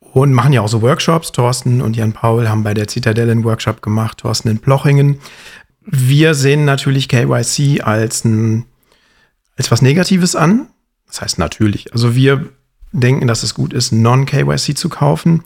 und 0.00 0.32
machen 0.32 0.52
ja 0.52 0.60
auch 0.60 0.68
so 0.68 0.82
Workshops. 0.82 1.32
Thorsten 1.32 1.80
und 1.80 1.96
Jan 1.96 2.12
Paul 2.12 2.48
haben 2.48 2.62
bei 2.62 2.74
der 2.74 2.88
Zitadelle 2.88 3.32
einen 3.32 3.44
Workshop 3.44 3.82
gemacht, 3.82 4.18
Thorsten 4.18 4.48
in 4.48 4.58
Plochingen. 4.58 5.18
Wir 5.84 6.34
sehen 6.34 6.64
natürlich 6.64 7.08
KYC 7.08 7.82
als, 7.82 8.24
ein, 8.24 8.66
als 9.56 9.70
was 9.70 9.82
Negatives 9.82 10.36
an. 10.36 10.68
Das 11.06 11.22
heißt 11.22 11.38
natürlich. 11.38 11.92
Also 11.92 12.14
wir 12.14 12.48
denken, 12.92 13.26
dass 13.26 13.42
es 13.42 13.54
gut 13.54 13.72
ist, 13.72 13.92
Non-KYC 13.92 14.76
zu 14.76 14.88
kaufen. 14.88 15.44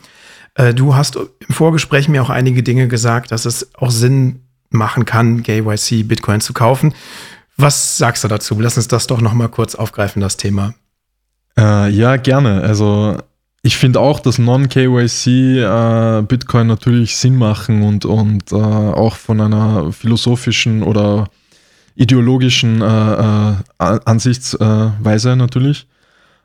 Äh, 0.55 0.75
du 0.75 0.95
hast 0.95 1.17
im 1.17 1.55
Vorgespräch 1.55 2.09
mir 2.09 2.23
auch 2.23 2.31
einige 2.31 2.63
Dinge 2.63 2.89
gesagt, 2.89 3.31
dass 3.33 3.45
es 3.45 3.75
auch 3.75 3.91
Sinn 3.91 4.41
machen 4.71 5.05
kann, 5.05 5.43
KYC 5.43 6.03
Bitcoin 6.03 6.41
zu 6.41 6.53
kaufen. 6.53 6.93
Was 7.57 7.97
sagst 7.97 8.25
du 8.25 8.29
dazu? 8.29 8.61
Lass 8.61 8.77
uns 8.77 8.89
das 8.89 9.07
doch 9.07 9.21
noch 9.21 9.33
mal 9.33 9.49
kurz 9.49 9.75
aufgreifen, 9.75 10.21
das 10.21 10.37
Thema. 10.37 10.75
Äh, 11.59 11.91
ja, 11.91 12.17
gerne. 12.17 12.63
Also 12.63 13.17
ich 13.63 13.77
finde 13.77 14.01
auch, 14.01 14.21
dass 14.21 14.39
Non-KYC 14.39 15.27
äh, 15.59 16.23
Bitcoin 16.23 16.67
natürlich 16.67 17.17
Sinn 17.17 17.37
machen 17.37 17.83
und, 17.83 18.05
und 18.05 18.53
äh, 18.53 18.57
auch 18.57 19.17
von 19.17 19.41
einer 19.41 19.93
philosophischen 19.93 20.83
oder 20.83 21.29
ideologischen 21.95 22.83
äh, 22.83 23.13
äh 23.13 23.55
Ansichtsweise 23.79 25.35
natürlich. 25.35 25.87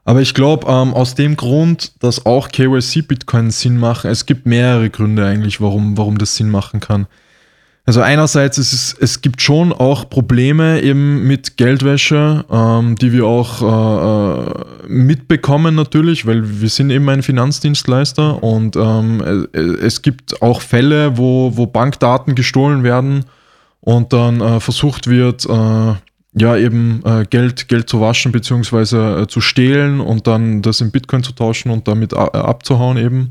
Aber 0.03 0.21
ich 0.21 0.33
glaube, 0.33 0.67
ähm, 0.67 0.93
aus 0.93 1.13
dem 1.13 1.35
Grund, 1.35 2.03
dass 2.03 2.25
auch 2.25 2.49
KYC 2.49 3.03
Bitcoin 3.03 3.51
Sinn 3.51 3.77
machen, 3.77 4.09
es 4.09 4.25
gibt 4.25 4.45
mehrere 4.45 4.89
Gründe 4.89 5.25
eigentlich, 5.25 5.61
warum, 5.61 5.97
warum 5.97 6.17
das 6.17 6.35
Sinn 6.35 6.49
machen 6.49 6.79
kann. 6.79 7.05
Also 7.85 8.01
einerseits 8.01 8.59
ist 8.59 8.73
es, 8.73 8.95
es 8.99 9.21
gibt 9.21 9.41
schon 9.41 9.73
auch 9.73 10.07
Probleme 10.09 10.81
eben 10.81 11.25
mit 11.25 11.57
Geldwäsche, 11.57 12.45
ähm, 12.49 12.95
die 12.95 13.11
wir 13.11 13.25
auch 13.25 13.61
äh, 13.61 14.49
äh 14.49 14.87
mitbekommen 14.87 15.73
natürlich, 15.73 16.25
weil 16.25 16.61
wir 16.61 16.69
sind 16.69 16.89
eben 16.89 17.07
ein 17.09 17.23
Finanzdienstleister 17.23 18.43
und 18.43 18.75
ähm, 18.75 19.47
es 19.53 20.01
gibt 20.01 20.41
auch 20.41 20.61
Fälle, 20.61 21.17
wo, 21.17 21.55
wo 21.55 21.65
Bankdaten 21.65 22.35
gestohlen 22.35 22.83
werden 22.83 23.25
und 23.79 24.13
dann 24.13 24.41
äh, 24.41 24.59
versucht 24.59 25.07
wird, 25.07 25.45
äh, 25.45 25.93
ja 26.33 26.57
eben 26.57 27.01
äh, 27.05 27.25
Geld, 27.29 27.67
Geld 27.67 27.89
zu 27.89 27.99
waschen. 27.99 28.33
Äh, 28.33 29.27
zu 29.27 29.41
stehlen 29.41 29.99
und 29.99 30.27
dann 30.27 30.61
das 30.61 30.81
in 30.81 30.91
Bitcoin 30.91 31.23
zu 31.23 31.33
tauschen 31.33 31.71
und 31.71 31.87
damit 31.87 32.13
äh, 32.13 32.17
abzuhauen 32.17 32.97
eben. 32.97 33.29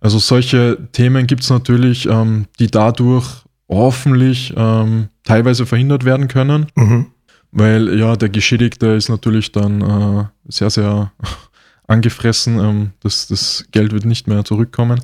Also 0.00 0.18
solche 0.18 0.78
Themen 0.92 1.26
gibt 1.26 1.42
es 1.42 1.50
natürlich, 1.50 2.06
ähm, 2.06 2.46
die 2.58 2.70
dadurch 2.70 3.45
hoffentlich 3.68 4.54
ähm, 4.56 5.08
teilweise 5.24 5.66
verhindert 5.66 6.04
werden 6.04 6.28
können. 6.28 6.66
Mhm. 6.74 7.06
Weil 7.52 7.98
ja, 7.98 8.16
der 8.16 8.28
Geschädigte 8.28 8.88
ist 8.88 9.08
natürlich 9.08 9.52
dann 9.52 9.80
äh, 9.80 10.24
sehr, 10.48 10.70
sehr 10.70 11.12
angefressen. 11.86 12.58
Ähm, 12.58 12.90
das, 13.00 13.26
das 13.26 13.66
Geld 13.70 13.92
wird 13.92 14.04
nicht 14.04 14.28
mehr 14.28 14.44
zurückkommen. 14.44 15.00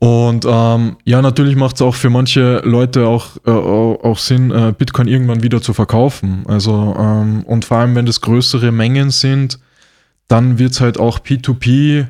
Und 0.00 0.44
ähm, 0.48 0.96
ja, 1.04 1.20
natürlich 1.20 1.56
macht 1.56 1.74
es 1.76 1.82
auch 1.82 1.94
für 1.94 2.08
manche 2.08 2.60
Leute 2.64 3.08
auch, 3.08 3.36
äh, 3.44 3.50
auch 3.50 4.18
Sinn, 4.18 4.52
äh, 4.52 4.72
Bitcoin 4.76 5.08
irgendwann 5.08 5.42
wieder 5.42 5.60
zu 5.60 5.74
verkaufen. 5.74 6.44
Also, 6.46 6.94
ähm, 6.96 7.42
und 7.42 7.64
vor 7.64 7.78
allem, 7.78 7.96
wenn 7.96 8.06
das 8.06 8.20
größere 8.20 8.70
Mengen 8.70 9.10
sind, 9.10 9.58
dann 10.28 10.58
wird 10.58 10.72
es 10.72 10.80
halt 10.80 11.00
auch 11.00 11.18
P2P 11.18 12.06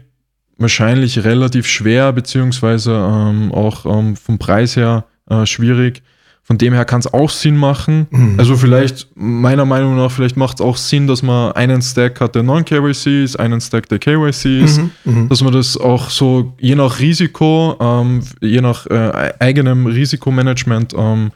wahrscheinlich 0.59 1.25
relativ 1.25 1.67
schwer, 1.67 2.13
beziehungsweise 2.13 2.93
ähm, 2.93 3.53
auch 3.53 3.87
ähm, 3.87 4.17
vom 4.17 4.39
Preis 4.39 4.77
her 4.77 5.07
äh, 5.31 5.47
schwierig. 5.47 6.03
Von 6.49 6.57
dem 6.57 6.73
her 6.73 6.87
kann 6.87 7.01
es 7.01 7.13
auch 7.13 7.29
Sinn 7.29 7.59
machen. 7.59 8.07
Mhm. 8.11 8.41
Also 8.41 8.57
vielleicht, 8.57 9.07
meiner 9.15 9.67
Meinung 9.67 9.97
nach, 9.97 10.11
vielleicht 10.11 10.39
macht 10.39 10.61
es 10.61 10.65
auch 10.65 10.79
Sinn, 10.79 11.07
dass 11.07 11.23
man 11.23 11.53
einen 11.53 11.83
Stack 11.83 12.23
hat, 12.23 12.35
der 12.35 12.43
Non-KYC 12.43 13.23
ist, 13.23 13.39
einen 13.39 13.61
Stack, 13.61 13.87
der 13.91 13.99
KYC 13.99 14.65
ist. 14.65 14.79
Mhm. 14.79 14.91
Mhm. 15.05 15.29
Dass 15.29 15.43
man 15.43 15.53
das 15.53 15.77
auch 15.77 16.09
so 16.09 16.55
je 16.59 16.75
nach 16.75 17.01
Risiko, 17.01 17.77
ähm, 17.79 18.23
je 18.41 18.63
nach 18.63 18.87
äh, 18.87 19.35
eigenem 19.39 19.85
Risikomanagement 19.85 20.95
ähm, 20.97 21.33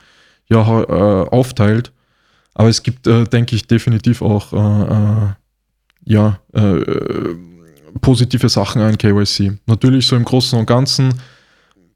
ja, 0.49 0.81
äh, 0.81 1.29
aufteilt. 1.29 1.93
Aber 2.55 2.71
es 2.71 2.83
gibt, 2.83 3.07
äh, 3.07 3.25
denke 3.25 3.55
ich, 3.55 3.67
definitiv 3.67 4.23
auch 4.23 4.53
äh, 4.55 4.57
äh, 4.57 5.29
ja, 6.05 6.39
äh, 6.55 6.85
positive 8.01 8.49
Sachen 8.49 8.81
an 8.81 8.97
KYC. 8.97 9.59
Natürlich 9.67 10.07
so 10.07 10.17
im 10.17 10.25
Großen 10.25 10.59
und 10.59 10.65
Ganzen 10.65 11.13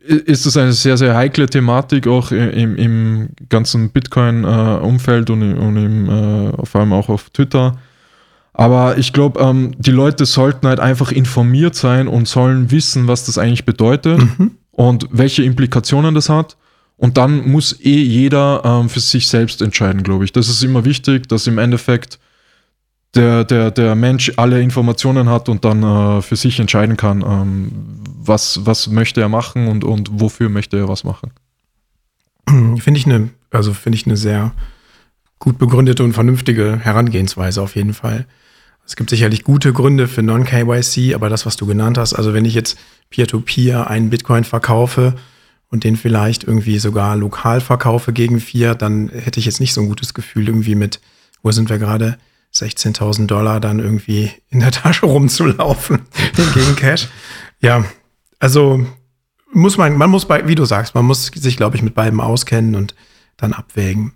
ist 0.07 0.47
das 0.47 0.57
eine 0.57 0.73
sehr, 0.73 0.97
sehr 0.97 1.15
heikle 1.15 1.47
Thematik 1.47 2.07
auch 2.07 2.31
im, 2.31 2.77
im 2.77 3.29
ganzen 3.49 3.91
Bitcoin-Umfeld 3.91 5.31
und, 5.31 5.43
und 5.55 5.77
im, 5.77 6.09
äh, 6.09 6.67
vor 6.67 6.81
allem 6.81 6.93
auch 6.93 7.09
auf 7.09 7.31
Twitter. 7.31 7.77
Aber 8.53 8.97
ich 8.97 9.13
glaube, 9.13 9.41
ähm, 9.41 9.73
die 9.79 9.91
Leute 9.91 10.25
sollten 10.25 10.67
halt 10.67 10.81
einfach 10.81 11.13
informiert 11.13 11.75
sein 11.75 12.09
und 12.09 12.27
sollen 12.27 12.71
wissen, 12.71 13.07
was 13.07 13.27
das 13.27 13.37
eigentlich 13.37 13.67
bedeutet 13.67 14.19
mhm. 14.19 14.53
und 14.71 15.09
welche 15.11 15.43
Implikationen 15.43 16.15
das 16.15 16.31
hat. 16.31 16.57
Und 16.97 17.19
dann 17.19 17.47
muss 17.47 17.79
eh 17.81 18.03
jeder 18.03 18.63
ähm, 18.65 18.89
für 18.89 19.01
sich 19.01 19.29
selbst 19.29 19.61
entscheiden, 19.61 20.03
glaube 20.03 20.25
ich. 20.25 20.33
Das 20.33 20.49
ist 20.49 20.63
immer 20.63 20.87
wichtig, 20.87 21.29
dass 21.29 21.47
im 21.47 21.59
Endeffekt 21.59 22.19
der, 23.15 23.45
der, 23.45 23.71
der 23.71 23.95
Mensch 23.95 24.33
alle 24.37 24.61
Informationen 24.61 25.29
hat 25.29 25.49
und 25.49 25.65
dann 25.65 25.83
äh, 25.83 26.23
für 26.23 26.37
sich 26.37 26.61
entscheiden 26.61 26.97
kann, 26.97 27.23
ähm, 27.23 27.73
was, 28.27 28.67
was 28.67 28.89
möchte 28.89 29.21
er 29.21 29.29
machen 29.29 29.69
und, 29.69 29.85
und 29.85 30.21
wofür 30.21 30.49
möchte 30.49 30.77
er 30.77 30.89
was 30.89 31.05
machen. 31.05 31.31
Finde 32.49 32.99
ich 32.99 33.07
eine, 33.07 33.31
also 33.51 33.73
finde 33.73 33.97
ich 33.97 34.07
eine 34.07 34.17
sehr 34.17 34.53
gut 35.39 35.59
begründete 35.59 36.05
und 36.05 36.13
vernünftige 36.13 36.79
Herangehensweise 36.79 37.63
auf 37.63 37.77
jeden 37.77 37.95
Fall. 37.95 38.27
Es 38.87 38.95
gibt 38.95 39.11
sicherlich 39.11 39.43
gute 39.43 39.73
Gründe 39.73 40.07
für 40.07 40.23
Non-KYC, 40.23 41.15
aber 41.15 41.29
das, 41.29 41.45
was 41.45 41.57
du 41.57 41.67
genannt 41.67 41.99
hast, 41.99 42.15
also 42.15 42.35
wenn 42.35 42.45
ich 42.45 42.55
jetzt 42.55 42.79
Peer-to-Peer 43.11 43.81
-Peer 43.81 43.87
einen 43.89 44.11
Bitcoin 44.11 44.45
verkaufe 44.45 45.17
und 45.71 45.83
den 45.83 45.97
vielleicht 45.97 46.45
irgendwie 46.45 46.79
sogar 46.79 47.17
lokal 47.17 47.61
verkaufe 47.61 48.13
gegen 48.13 48.41
Fiat, 48.41 48.83
dann 48.83 49.09
hätte 49.09 49.41
ich 49.41 49.47
jetzt 49.47 49.61
nicht 49.61 49.73
so 49.73 49.81
ein 49.81 49.89
gutes 49.89 50.15
Gefühl 50.15 50.49
irgendwie 50.49 50.77
mit, 50.77 51.01
wo 51.43 51.51
sind 51.51 51.69
wir 51.69 51.79
gerade? 51.79 52.17
16.000 52.63 53.27
Dollar 53.27 53.61
dann 53.61 53.79
irgendwie 53.79 54.31
in 54.51 54.61
der 54.61 54.73
Tasche 54.73 55.07
rumzulaufen 55.07 56.01
gegen 56.55 56.77
Cash. 56.77 57.09
Ja, 57.61 57.85
also 58.39 58.87
muss 59.53 59.79
man, 59.79 59.97
man 59.97 60.11
muss 60.11 60.27
bei, 60.27 60.47
wie 60.49 60.55
du 60.55 60.65
sagst, 60.65 60.95
man 60.95 61.05
muss 61.05 61.27
sich, 61.27 61.57
glaube 61.57 61.77
ich, 61.77 61.83
mit 61.83 61.95
beidem 61.95 62.21
auskennen 62.21 62.75
und 62.75 62.95
dann 63.37 63.53
abwägen. 63.53 64.13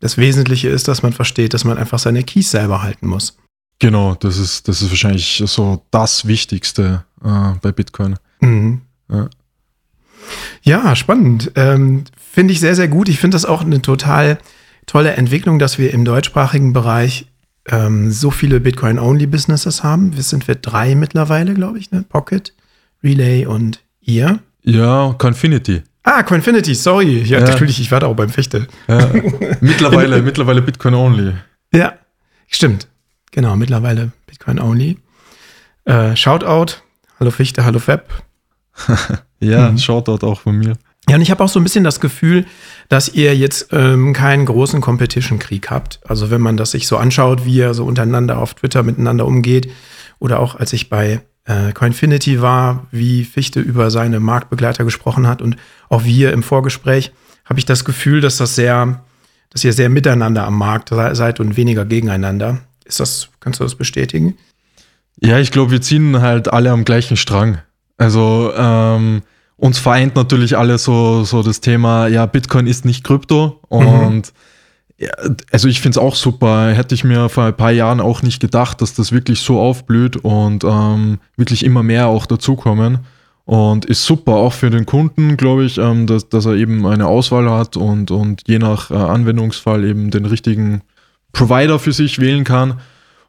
Das 0.00 0.18
Wesentliche 0.18 0.68
ist, 0.68 0.88
dass 0.88 1.02
man 1.02 1.12
versteht, 1.12 1.54
dass 1.54 1.64
man 1.64 1.78
einfach 1.78 1.98
seine 1.98 2.24
Keys 2.24 2.50
selber 2.50 2.82
halten 2.82 3.06
muss. 3.06 3.38
Genau, 3.78 4.14
das 4.14 4.38
ist, 4.38 4.68
das 4.68 4.82
ist 4.82 4.90
wahrscheinlich 4.90 5.42
so 5.46 5.84
das 5.90 6.26
Wichtigste 6.26 7.04
äh, 7.24 7.52
bei 7.60 7.72
Bitcoin. 7.72 8.16
Mhm. 8.40 8.82
Ja. 9.10 9.28
ja. 10.62 10.96
spannend. 10.96 11.52
Ähm, 11.56 12.04
finde 12.16 12.52
ich 12.52 12.60
sehr, 12.60 12.74
sehr 12.74 12.88
gut. 12.88 13.08
Ich 13.08 13.18
finde 13.18 13.34
das 13.34 13.44
auch 13.44 13.62
eine 13.62 13.82
total 13.82 14.38
tolle 14.86 15.12
Entwicklung, 15.12 15.58
dass 15.58 15.78
wir 15.78 15.92
im 15.92 16.04
deutschsprachigen 16.04 16.72
Bereich 16.72 17.26
ähm, 17.68 18.10
so 18.10 18.30
viele 18.30 18.60
Bitcoin-Only-Businesses 18.60 19.82
haben. 19.82 20.16
Wir 20.16 20.22
sind 20.22 20.48
wir 20.48 20.56
drei 20.56 20.94
mittlerweile, 20.94 21.54
glaube 21.54 21.78
ich, 21.78 21.90
ne? 21.90 22.04
Pocket, 22.08 22.52
Relay 23.02 23.46
und 23.46 23.80
ihr. 24.00 24.40
Ja, 24.62 25.14
Confinity. 25.18 25.82
Ah, 26.04 26.22
Confinity, 26.22 26.74
sorry. 26.74 27.22
Ja, 27.22 27.38
ja. 27.38 27.46
natürlich, 27.46 27.80
ich 27.80 27.90
war 27.92 28.00
da 28.00 28.08
auch 28.08 28.16
beim 28.16 28.30
Fechte. 28.30 28.66
Ja. 28.88 29.10
Mittlerweile, 29.60 30.20
mittlerweile 30.22 30.62
Bitcoin 30.62 30.94
Only. 30.94 31.34
Ja, 31.72 31.94
stimmt. 32.48 32.88
Genau, 33.30 33.54
mittlerweile 33.56 34.10
Bitcoin 34.26 34.58
Only. 34.58 34.98
Äh, 35.84 36.16
Shoutout, 36.16 36.82
hallo 37.18 37.30
Fichte, 37.30 37.64
hallo 37.64 37.78
Fab. 37.78 38.08
ja, 39.40 39.70
mhm. 39.70 39.78
Shoutout 39.78 40.26
auch 40.26 40.40
von 40.40 40.58
mir. 40.58 40.74
Ja, 41.12 41.16
und 41.16 41.22
ich 41.22 41.30
habe 41.30 41.44
auch 41.44 41.48
so 41.50 41.60
ein 41.60 41.62
bisschen 41.62 41.84
das 41.84 42.00
Gefühl, 42.00 42.46
dass 42.88 43.10
ihr 43.10 43.36
jetzt 43.36 43.68
ähm, 43.72 44.14
keinen 44.14 44.46
großen 44.46 44.80
Competition-Krieg 44.80 45.70
habt. 45.70 46.00
Also 46.08 46.30
wenn 46.30 46.40
man 46.40 46.56
das 46.56 46.70
sich 46.70 46.86
so 46.86 46.96
anschaut, 46.96 47.44
wie 47.44 47.56
ihr 47.56 47.74
so 47.74 47.84
untereinander 47.84 48.38
auf 48.38 48.54
Twitter 48.54 48.82
miteinander 48.82 49.26
umgeht, 49.26 49.70
oder 50.20 50.40
auch 50.40 50.54
als 50.54 50.72
ich 50.72 50.88
bei 50.88 51.20
äh, 51.44 51.72
Coinfinity 51.74 52.40
war, 52.40 52.86
wie 52.92 53.24
Fichte 53.24 53.60
über 53.60 53.90
seine 53.90 54.20
Marktbegleiter 54.20 54.84
gesprochen 54.84 55.26
hat 55.26 55.42
und 55.42 55.56
auch 55.90 56.04
wir 56.04 56.32
im 56.32 56.42
Vorgespräch, 56.42 57.12
habe 57.44 57.58
ich 57.58 57.66
das 57.66 57.84
Gefühl, 57.84 58.22
dass 58.22 58.38
das 58.38 58.54
sehr, 58.54 59.04
dass 59.50 59.64
ihr 59.64 59.74
sehr 59.74 59.90
miteinander 59.90 60.46
am 60.46 60.56
Markt 60.56 60.88
seid 60.88 61.40
und 61.40 61.58
weniger 61.58 61.84
gegeneinander. 61.84 62.60
Ist 62.86 63.00
das, 63.00 63.28
kannst 63.38 63.60
du 63.60 63.64
das 63.64 63.74
bestätigen? 63.74 64.38
Ja, 65.20 65.38
ich 65.38 65.50
glaube, 65.50 65.72
wir 65.72 65.82
ziehen 65.82 66.22
halt 66.22 66.50
alle 66.50 66.70
am 66.70 66.86
gleichen 66.86 67.18
Strang. 67.18 67.58
Also 67.98 68.50
ähm, 68.56 69.20
uns 69.62 69.78
vereint 69.78 70.16
natürlich 70.16 70.58
alle 70.58 70.76
so, 70.76 71.22
so 71.22 71.44
das 71.44 71.60
Thema, 71.60 72.08
ja, 72.08 72.26
Bitcoin 72.26 72.66
ist 72.66 72.84
nicht 72.84 73.04
Krypto 73.04 73.60
und 73.68 74.16
mhm. 74.16 74.22
ja, 74.98 75.10
also 75.52 75.68
ich 75.68 75.80
finde 75.80 76.00
es 76.00 76.04
auch 76.04 76.16
super. 76.16 76.72
Hätte 76.72 76.96
ich 76.96 77.04
mir 77.04 77.28
vor 77.28 77.44
ein 77.44 77.56
paar 77.56 77.70
Jahren 77.70 78.00
auch 78.00 78.22
nicht 78.22 78.40
gedacht, 78.40 78.82
dass 78.82 78.94
das 78.94 79.12
wirklich 79.12 79.38
so 79.40 79.60
aufblüht 79.60 80.16
und 80.16 80.64
ähm, 80.64 81.20
wirklich 81.36 81.64
immer 81.64 81.84
mehr 81.84 82.08
auch 82.08 82.26
dazukommen. 82.26 82.98
Und 83.44 83.84
ist 83.84 84.04
super 84.04 84.32
auch 84.32 84.52
für 84.52 84.70
den 84.70 84.84
Kunden, 84.84 85.36
glaube 85.36 85.64
ich, 85.64 85.78
ähm, 85.78 86.08
dass, 86.08 86.28
dass 86.28 86.46
er 86.46 86.54
eben 86.54 86.84
eine 86.84 87.06
Auswahl 87.06 87.48
hat 87.48 87.76
und, 87.76 88.10
und 88.10 88.42
je 88.48 88.58
nach 88.58 88.90
äh, 88.90 88.94
Anwendungsfall 88.94 89.84
eben 89.84 90.10
den 90.10 90.26
richtigen 90.26 90.82
Provider 91.32 91.78
für 91.78 91.92
sich 91.92 92.18
wählen 92.18 92.42
kann. 92.42 92.80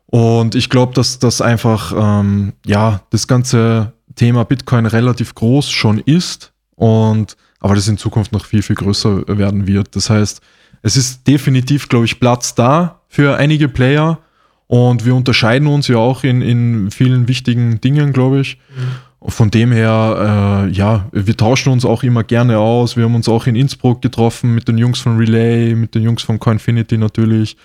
Und 0.07 0.55
ich 0.55 0.69
glaube, 0.69 0.93
dass 0.95 1.19
das 1.19 1.41
einfach, 1.41 1.93
ähm, 1.95 2.53
ja, 2.65 3.01
das 3.11 3.27
ganze 3.27 3.93
Thema 4.16 4.45
Bitcoin 4.45 4.86
relativ 4.86 5.36
groß 5.36 5.70
schon 5.70 5.99
ist 5.99 6.53
und 6.76 7.36
aber 7.59 7.76
das 7.76 7.88
in 7.88 7.97
Zukunft 7.97 8.34
noch 8.34 8.45
viel, 8.45 8.61
viel 8.61 8.76
größer 8.76 9.26
werden 9.28 9.68
wird. 9.68 9.95
Das 9.95 10.09
heißt, 10.09 10.41
es 10.82 10.97
ist 10.97 11.26
definitiv, 11.28 11.88
glaube 11.88 12.05
ich, 12.05 12.20
Platz 12.20 12.55
da 12.55 12.99
für 13.07 13.38
einige 13.38 13.70
Player 13.70 14.20
und 14.68 15.05
wir 15.05 15.16
unterscheiden 15.16 15.68
uns 15.68 15.88
ja 15.88 15.97
auch 15.97 16.24
in, 16.24 16.41
in 16.41 16.91
vielen 16.91 17.28
wichtigen 17.28 17.80
Dingen, 17.80 18.11
glaube 18.11 18.41
ich. 18.41 18.57
Mhm. 18.76 19.30
Von 19.30 19.51
dem 19.51 19.72
her, 19.72 20.66
äh, 20.68 20.72
ja, 20.72 21.05
wir 21.14 21.38
tauschen 21.38 21.72
uns 21.72 21.86
auch 21.86 22.03
immer 22.03 22.26
gerne 22.26 22.57
aus. 22.57 22.97
Wir 22.97 23.05
haben 23.05 23.16
uns 23.16 23.30
auch 23.30 23.47
in 23.47 23.55
Innsbruck 23.55 24.01
getroffen 24.01 24.53
mit 24.53 24.68
den 24.68 24.78
Jungs 24.78 24.99
von 24.99 25.18
Relay, 25.18 25.76
mit 25.76 25.95
den 25.95 26.03
Jungs 26.03 26.24
von 26.24 26.39
Coinfinity 26.39 26.97
natürlich. 26.97 27.55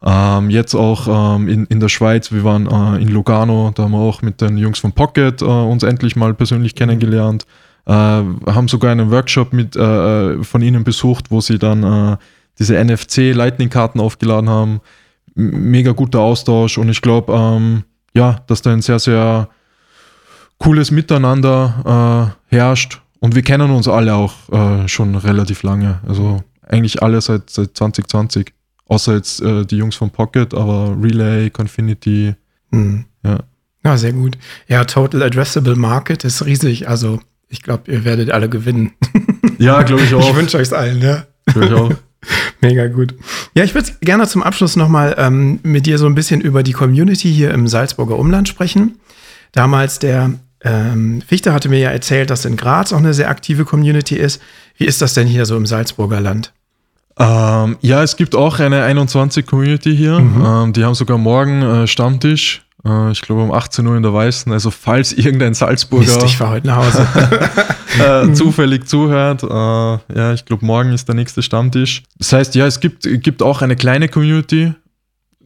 Ähm, 0.00 0.50
jetzt 0.50 0.74
auch 0.74 1.36
ähm, 1.36 1.48
in, 1.48 1.64
in 1.66 1.80
der 1.80 1.88
Schweiz, 1.88 2.30
wir 2.30 2.44
waren 2.44 2.66
äh, 2.66 3.02
in 3.02 3.08
Lugano, 3.08 3.72
da 3.74 3.84
haben 3.84 3.92
wir 3.92 3.98
auch 3.98 4.22
mit 4.22 4.40
den 4.40 4.56
Jungs 4.56 4.78
von 4.78 4.92
Pocket 4.92 5.42
äh, 5.42 5.44
uns 5.44 5.82
endlich 5.82 6.14
mal 6.14 6.34
persönlich 6.34 6.76
kennengelernt. 6.76 7.46
Äh, 7.84 7.92
haben 7.92 8.68
sogar 8.68 8.92
einen 8.92 9.10
Workshop 9.10 9.52
mit, 9.52 9.74
äh, 9.74 9.80
äh, 9.80 10.44
von 10.44 10.62
ihnen 10.62 10.84
besucht, 10.84 11.30
wo 11.30 11.40
sie 11.40 11.58
dann 11.58 11.82
äh, 11.82 12.16
diese 12.58 12.82
NFC 12.82 13.34
Lightning-Karten 13.34 13.98
aufgeladen 13.98 14.48
haben. 14.48 14.80
M 15.36 15.70
mega 15.70 15.92
guter 15.92 16.20
Austausch 16.20 16.78
und 16.78 16.88
ich 16.90 17.02
glaube, 17.02 17.32
ähm, 17.32 17.84
ja, 18.14 18.40
dass 18.46 18.62
da 18.62 18.72
ein 18.72 18.82
sehr, 18.82 18.98
sehr 18.98 19.48
cooles 20.58 20.90
Miteinander 20.90 22.34
herrscht 22.48 23.00
und 23.20 23.36
wir 23.36 23.42
kennen 23.42 23.70
uns 23.70 23.86
alle 23.86 24.14
auch 24.16 24.34
schon 24.88 25.14
relativ 25.14 25.62
lange. 25.62 26.00
Also 26.08 26.42
eigentlich 26.66 27.00
alle 27.00 27.20
seit, 27.20 27.48
seit 27.48 27.76
2020. 27.76 28.52
Außer 28.88 29.14
jetzt 29.14 29.40
äh, 29.42 29.64
die 29.64 29.76
Jungs 29.76 29.96
von 29.96 30.10
Pocket, 30.10 30.52
aber 30.54 30.96
Relay, 31.00 31.50
Confinity. 31.50 32.34
Mhm. 32.70 33.04
Ja. 33.24 33.40
ja, 33.84 33.96
sehr 33.96 34.12
gut. 34.12 34.38
Ja, 34.66 34.84
Total 34.84 35.22
Addressable 35.22 35.76
Market 35.76 36.24
ist 36.24 36.44
riesig. 36.44 36.88
Also 36.88 37.20
ich 37.48 37.62
glaube, 37.62 37.90
ihr 37.90 38.04
werdet 38.04 38.30
alle 38.30 38.48
gewinnen. 38.48 38.92
Ja, 39.58 39.82
glaube 39.82 40.02
ich 40.04 40.14
auch. 40.14 40.30
Ich 40.30 40.36
wünsche 40.36 40.56
euch 40.56 40.72
allen, 40.72 41.02
ja. 41.02 41.26
Glaube 41.46 41.66
ich 41.66 41.72
auch. 41.72 41.92
Mega 42.60 42.86
gut. 42.86 43.14
Ja, 43.54 43.64
ich 43.64 43.74
würde 43.74 43.90
gerne 44.00 44.26
zum 44.26 44.42
Abschluss 44.42 44.76
nochmal 44.76 45.14
ähm, 45.18 45.60
mit 45.62 45.86
dir 45.86 45.98
so 45.98 46.06
ein 46.06 46.14
bisschen 46.14 46.40
über 46.40 46.62
die 46.62 46.72
Community 46.72 47.32
hier 47.32 47.52
im 47.52 47.68
Salzburger 47.68 48.18
Umland 48.18 48.48
sprechen. 48.48 48.98
Damals 49.52 49.98
der 49.98 50.32
ähm, 50.62 51.22
Fichte 51.22 51.52
hatte 51.52 51.68
mir 51.68 51.78
ja 51.78 51.90
erzählt, 51.90 52.30
dass 52.30 52.44
in 52.44 52.56
Graz 52.56 52.92
auch 52.92 52.98
eine 52.98 53.14
sehr 53.14 53.30
aktive 53.30 53.64
Community 53.64 54.16
ist. 54.16 54.40
Wie 54.76 54.84
ist 54.86 55.00
das 55.00 55.14
denn 55.14 55.26
hier 55.26 55.46
so 55.46 55.56
im 55.56 55.66
Salzburger 55.66 56.20
Land? 56.20 56.52
Ähm, 57.18 57.76
ja, 57.80 58.02
es 58.02 58.16
gibt 58.16 58.36
auch 58.36 58.60
eine 58.60 58.86
21-Community 58.86 59.96
hier. 59.96 60.20
Mhm. 60.20 60.44
Ähm, 60.44 60.72
die 60.72 60.84
haben 60.84 60.94
sogar 60.94 61.18
morgen 61.18 61.62
äh, 61.62 61.86
Stammtisch. 61.86 62.62
Äh, 62.84 63.10
ich 63.10 63.22
glaube 63.22 63.42
um 63.42 63.52
18 63.52 63.86
Uhr 63.86 63.96
in 63.96 64.02
der 64.02 64.14
Weißen. 64.14 64.52
Also 64.52 64.70
falls 64.70 65.12
irgendein 65.16 65.54
Salzburger 65.54 66.14
Mist, 66.14 66.22
ich 66.24 66.40
heute 66.40 66.66
nach 66.66 66.76
Hause. 66.76 67.06
äh, 68.28 68.32
zufällig 68.32 68.86
zuhört. 68.86 69.42
Äh, 69.42 69.48
ja, 69.48 70.32
ich 70.32 70.44
glaube 70.44 70.64
morgen 70.64 70.92
ist 70.92 71.08
der 71.08 71.16
nächste 71.16 71.42
Stammtisch. 71.42 72.02
Das 72.18 72.32
heißt, 72.32 72.54
ja, 72.54 72.66
es 72.66 72.80
gibt, 72.80 73.02
gibt 73.02 73.42
auch 73.42 73.62
eine 73.62 73.76
kleine 73.76 74.08
Community. 74.08 74.74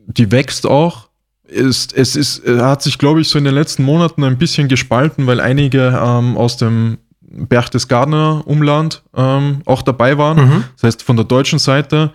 Die 0.07 0.31
wächst 0.31 0.67
auch. 0.67 1.09
Es, 1.49 1.89
es 1.95 2.17
ist, 2.17 2.47
hat 2.47 2.83
sich, 2.83 2.99
glaube 2.99 3.21
ich, 3.21 3.29
so 3.29 3.39
in 3.39 3.45
den 3.45 3.55
letzten 3.55 3.83
Monaten 3.83 4.25
ein 4.25 4.39
bisschen 4.39 4.69
gespalten, 4.69 5.27
weil 5.27 5.39
einige 5.39 6.01
ähm, 6.03 6.37
aus 6.37 6.57
dem 6.57 6.99
Berchtesgadener 7.35 8.43
Umland 8.47 9.03
ähm, 9.17 9.63
auch 9.65 9.83
dabei 9.83 10.19
waren. 10.19 10.37
Mhm. 10.37 10.65
Das 10.75 10.85
heißt 10.85 11.03
von 11.03 11.17
der 11.17 11.25
deutschen 11.25 11.59
Seite. 11.59 12.11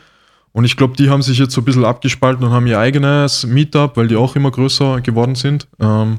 Und 0.54 0.66
ich 0.66 0.76
glaube, 0.76 0.96
die 0.96 1.10
haben 1.10 1.22
sich 1.22 1.38
jetzt 1.38 1.54
so 1.54 1.62
ein 1.62 1.66
bisschen 1.66 1.86
abgespalten 1.86 2.46
und 2.46 2.52
haben 2.52 2.66
ihr 2.66 2.80
eigenes 2.80 3.46
Meetup, 3.46 3.96
weil 3.96 4.08
die 4.08 4.16
auch 4.16 4.36
immer 4.36 4.50
größer 4.50 5.02
geworden 5.02 5.36
sind. 5.36 5.68
Ähm, 5.80 6.18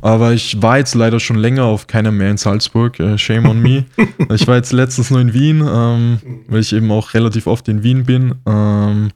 aber 0.00 0.32
ich 0.32 0.62
war 0.62 0.78
jetzt 0.78 0.94
leider 0.94 1.18
schon 1.18 1.36
länger 1.36 1.64
auf 1.64 1.86
keinem 1.86 2.16
mehr 2.16 2.30
in 2.30 2.36
Salzburg. 2.36 2.98
Äh, 3.00 3.18
shame 3.18 3.46
on 3.46 3.60
me. 3.60 3.84
ich 4.34 4.46
war 4.46 4.56
jetzt 4.56 4.72
letztens 4.72 5.10
nur 5.10 5.20
in 5.20 5.34
Wien, 5.34 5.66
ähm, 5.66 6.18
weil 6.48 6.60
ich 6.60 6.72
eben 6.72 6.90
auch 6.90 7.14
relativ 7.14 7.46
oft 7.46 7.68
in 7.68 7.82
Wien 7.82 8.04
bin. 8.04 8.34
Ähm, 8.46 9.10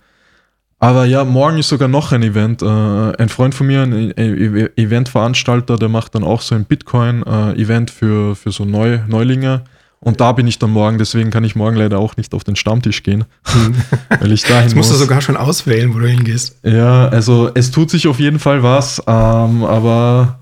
aber 0.83 1.05
ja, 1.05 1.25
morgen 1.25 1.59
ist 1.59 1.69
sogar 1.69 1.87
noch 1.87 2.11
ein 2.11 2.25
Event. 2.25 2.61
Äh, 2.61 2.67
ein 2.67 3.29
Freund 3.29 3.55
von 3.55 3.69
mir, 3.69 3.83
ein 3.83 4.13
Eventveranstalter, 4.17 5.77
der 5.77 5.89
macht 5.89 6.17
dann 6.17 6.25
auch 6.25 6.41
so 6.41 6.57
ein 6.57 6.65
Bitcoin-Event 6.65 7.93
für, 7.93 8.35
für 8.35 8.51
so 8.51 8.65
Neu 8.65 8.99
Neulinge. 9.07 9.63
Und 10.01 10.21
da 10.21 10.33
bin 10.33 10.49
ich 10.49 10.59
dann 10.59 10.71
morgen, 10.71 10.99
deswegen 10.99 11.31
kann 11.31 11.45
ich 11.45 11.55
morgen 11.55 11.77
leider 11.77 12.01
auch 12.01 12.17
nicht 12.17 12.35
auf 12.35 12.43
den 12.43 12.57
Stammtisch 12.57 13.05
gehen, 13.05 13.27
weil 14.21 14.33
ich 14.33 14.43
dahin 14.43 14.65
Jetzt 14.65 14.75
musst 14.75 14.91
muss. 14.91 14.99
du 14.99 15.05
sogar 15.05 15.21
schon 15.21 15.37
auswählen, 15.37 15.95
wo 15.95 16.01
du 16.01 16.09
hingehst. 16.09 16.59
Ja, 16.65 17.07
also 17.07 17.49
es 17.55 17.71
tut 17.71 17.89
sich 17.89 18.09
auf 18.09 18.19
jeden 18.19 18.41
Fall 18.41 18.65
was, 18.65 19.01
ähm, 19.07 19.63
aber 19.63 20.41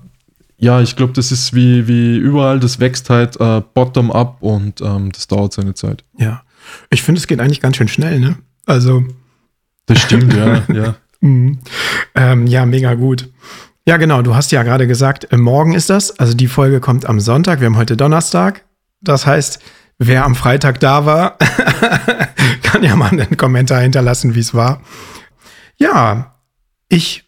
ja, 0.57 0.81
ich 0.81 0.95
glaube, 0.95 1.13
das 1.13 1.31
ist 1.31 1.53
wie, 1.53 1.87
wie 1.87 2.17
überall, 2.17 2.59
das 2.59 2.79
wächst 2.79 3.11
halt 3.11 3.39
äh, 3.39 3.61
bottom-up 3.75 4.37
und 4.39 4.81
ähm, 4.81 5.11
das 5.11 5.27
dauert 5.27 5.53
seine 5.53 5.75
Zeit. 5.75 6.03
Ja, 6.17 6.41
ich 6.89 7.03
finde, 7.03 7.19
es 7.19 7.27
geht 7.27 7.39
eigentlich 7.39 7.61
ganz 7.61 7.77
schön 7.77 7.87
schnell, 7.87 8.19
ne? 8.19 8.37
Also 8.65 9.03
das 9.91 10.01
stimmt, 10.03 10.33
ja, 10.33 10.63
ja. 10.73 10.95
Mhm. 11.19 11.59
Ähm, 12.15 12.47
ja, 12.47 12.65
mega 12.65 12.93
gut. 12.93 13.29
Ja, 13.85 13.97
genau, 13.97 14.21
du 14.21 14.35
hast 14.35 14.51
ja 14.51 14.63
gerade 14.63 14.87
gesagt, 14.87 15.31
äh, 15.31 15.37
morgen 15.37 15.73
ist 15.73 15.89
das. 15.89 16.17
Also 16.19 16.33
die 16.33 16.47
Folge 16.47 16.79
kommt 16.79 17.05
am 17.05 17.19
Sonntag. 17.19 17.59
Wir 17.59 17.65
haben 17.65 17.77
heute 17.77 17.97
Donnerstag. 17.97 18.63
Das 19.01 19.25
heißt, 19.25 19.59
wer 19.97 20.23
am 20.23 20.35
Freitag 20.35 20.79
da 20.79 21.05
war, 21.05 21.37
kann 22.63 22.83
ja 22.83 22.95
mal 22.95 23.09
einen 23.09 23.37
Kommentar 23.37 23.81
hinterlassen, 23.81 24.35
wie 24.35 24.39
es 24.39 24.53
war. 24.53 24.81
Ja, 25.77 26.35
ich 26.89 27.25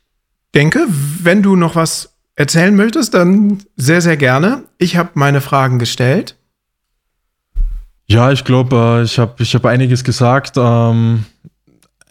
denke, 0.55 0.85
wenn 0.87 1.41
du 1.43 1.55
noch 1.55 1.75
was 1.75 2.15
erzählen 2.35 2.75
möchtest, 2.75 3.13
dann 3.13 3.63
sehr, 3.75 4.01
sehr 4.01 4.17
gerne. 4.17 4.63
Ich 4.77 4.95
habe 4.95 5.09
meine 5.15 5.41
Fragen 5.41 5.79
gestellt. 5.79 6.37
Ja, 8.07 8.31
ich 8.31 8.43
glaube, 8.43 8.99
äh, 8.99 9.03
ich 9.03 9.17
habe 9.19 9.41
ich 9.41 9.55
hab 9.55 9.65
einiges 9.65 10.03
gesagt. 10.03 10.53
Ähm, 10.57 11.25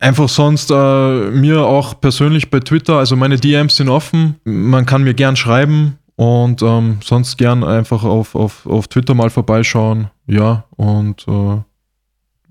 Einfach 0.02 0.28
sonst 0.28 0.68
äh, 0.72 1.30
mir 1.30 1.60
auch 1.60 2.00
persönlich 2.00 2.50
bei 2.50 2.58
Twitter, 2.58 2.98
also 2.98 3.14
meine 3.14 3.36
DMs 3.36 3.76
sind 3.76 3.88
offen, 3.88 4.34
man 4.42 4.84
kann 4.84 5.04
mir 5.04 5.14
gern 5.14 5.36
schreiben 5.36 5.96
und 6.16 6.60
ähm, 6.60 6.98
sonst 7.04 7.38
gern 7.38 7.62
einfach 7.62 8.02
auf, 8.02 8.34
auf, 8.34 8.66
auf 8.66 8.88
Twitter 8.88 9.14
mal 9.14 9.30
vorbeischauen. 9.30 10.10
Ja, 10.26 10.64
und 10.74 11.24
äh, 11.28 11.56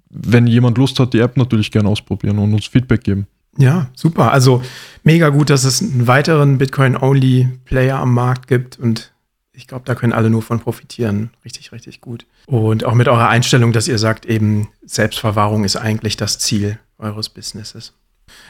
wenn 0.09 0.47
jemand 0.47 0.77
Lust 0.77 0.97
hat, 1.01 1.13
die 1.13 1.19
App 1.19 1.35
natürlich 1.35 1.71
gern 1.71 1.87
ausprobieren 1.87 2.39
und 2.39 2.53
uns 2.53 2.67
Feedback 2.67 3.03
geben. 3.03 3.27
Ja, 3.57 3.87
super. 3.95 4.31
Also 4.31 4.61
mega 5.03 5.27
gut, 5.27 5.49
dass 5.49 5.65
es 5.65 5.81
einen 5.81 6.07
weiteren 6.07 6.57
Bitcoin-Only-Player 6.57 7.99
am 7.99 8.13
Markt 8.13 8.47
gibt 8.47 8.79
und 8.79 9.11
ich 9.51 9.67
glaube, 9.67 9.83
da 9.83 9.93
können 9.93 10.13
alle 10.13 10.29
nur 10.29 10.41
von 10.41 10.61
profitieren. 10.61 11.31
Richtig, 11.43 11.73
richtig 11.73 11.99
gut. 11.99 12.25
Und 12.45 12.85
auch 12.85 12.93
mit 12.93 13.09
eurer 13.09 13.27
Einstellung, 13.27 13.73
dass 13.73 13.89
ihr 13.89 13.97
sagt, 13.97 14.25
eben 14.25 14.69
Selbstverwahrung 14.85 15.65
ist 15.65 15.75
eigentlich 15.75 16.15
das 16.15 16.39
Ziel 16.39 16.79
eures 17.01 17.29
Businesses. 17.29 17.93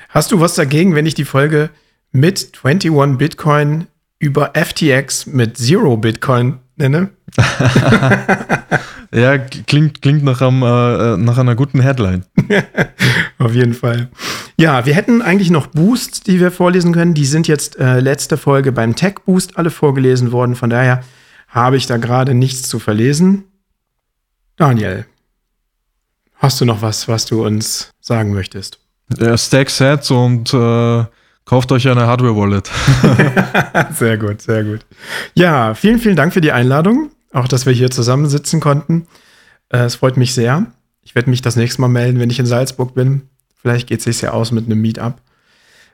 Hast 0.09 0.31
du 0.31 0.39
was 0.39 0.55
dagegen, 0.55 0.95
wenn 0.95 1.05
ich 1.05 1.15
die 1.15 1.25
Folge 1.25 1.69
mit 2.11 2.51
21 2.63 3.17
Bitcoin 3.17 3.87
über 4.19 4.53
FTX 4.53 5.25
mit 5.25 5.57
Zero 5.57 5.97
Bitcoin 5.97 6.59
nenne? 6.75 7.09
ja, 9.11 9.37
klingt, 9.37 10.01
klingt 10.01 10.23
nach, 10.23 10.41
einem, 10.41 10.61
äh, 10.61 11.17
nach 11.17 11.37
einer 11.37 11.55
guten 11.55 11.81
Headline. 11.81 12.25
Auf 13.39 13.53
jeden 13.53 13.73
Fall. 13.73 14.09
Ja, 14.57 14.85
wir 14.85 14.93
hätten 14.93 15.21
eigentlich 15.21 15.49
noch 15.49 15.67
Boosts, 15.67 16.21
die 16.21 16.39
wir 16.39 16.51
vorlesen 16.51 16.93
können. 16.93 17.13
Die 17.13 17.25
sind 17.25 17.47
jetzt 17.47 17.79
äh, 17.79 17.99
letzte 17.99 18.37
Folge 18.37 18.71
beim 18.71 18.95
Tech 18.95 19.15
Boost 19.25 19.57
alle 19.57 19.71
vorgelesen 19.71 20.31
worden. 20.31 20.55
Von 20.55 20.69
daher 20.69 21.03
habe 21.47 21.77
ich 21.77 21.87
da 21.87 21.97
gerade 21.97 22.33
nichts 22.33 22.69
zu 22.69 22.79
verlesen. 22.79 23.45
Daniel, 24.57 25.05
Hast 26.41 26.59
du 26.59 26.65
noch 26.65 26.81
was, 26.81 27.07
was 27.07 27.25
du 27.27 27.45
uns 27.45 27.91
sagen 27.99 28.33
möchtest? 28.33 28.79
Ja, 29.15 29.37
Stack 29.37 29.69
Sets 29.69 30.09
und 30.09 30.51
äh, 30.51 31.05
kauft 31.45 31.71
euch 31.71 31.87
eine 31.87 32.07
Hardware-Wallet. 32.07 32.67
sehr 33.93 34.17
gut, 34.17 34.41
sehr 34.41 34.63
gut. 34.63 34.79
Ja, 35.35 35.75
vielen, 35.75 35.99
vielen 35.99 36.15
Dank 36.15 36.33
für 36.33 36.41
die 36.41 36.51
Einladung. 36.51 37.11
Auch, 37.31 37.47
dass 37.47 37.67
wir 37.67 37.73
hier 37.73 37.91
zusammensitzen 37.91 38.59
konnten. 38.59 39.05
Äh, 39.69 39.81
es 39.83 39.93
freut 39.93 40.17
mich 40.17 40.33
sehr. 40.33 40.65
Ich 41.03 41.13
werde 41.13 41.29
mich 41.29 41.43
das 41.43 41.57
nächste 41.57 41.79
Mal 41.79 41.89
melden, 41.89 42.19
wenn 42.19 42.31
ich 42.31 42.39
in 42.39 42.47
Salzburg 42.47 42.95
bin. 42.95 43.29
Vielleicht 43.61 43.85
geht 43.87 43.99
es 43.99 44.05
sich 44.05 44.21
ja 44.21 44.31
aus 44.31 44.51
mit 44.51 44.65
einem 44.65 44.81
Meetup. 44.81 45.21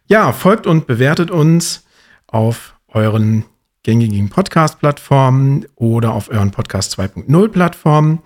Ja, 0.07 0.31
folgt 0.31 0.65
und 0.65 0.87
bewertet 0.87 1.29
uns 1.29 1.83
auf 2.25 2.73
euren 2.87 3.43
gängigen 3.83 4.29
Podcast-Plattformen 4.29 5.65
oder 5.75 6.13
auf 6.13 6.29
euren 6.29 6.51
Podcast 6.51 6.97
2.0-Plattformen. 6.97 8.19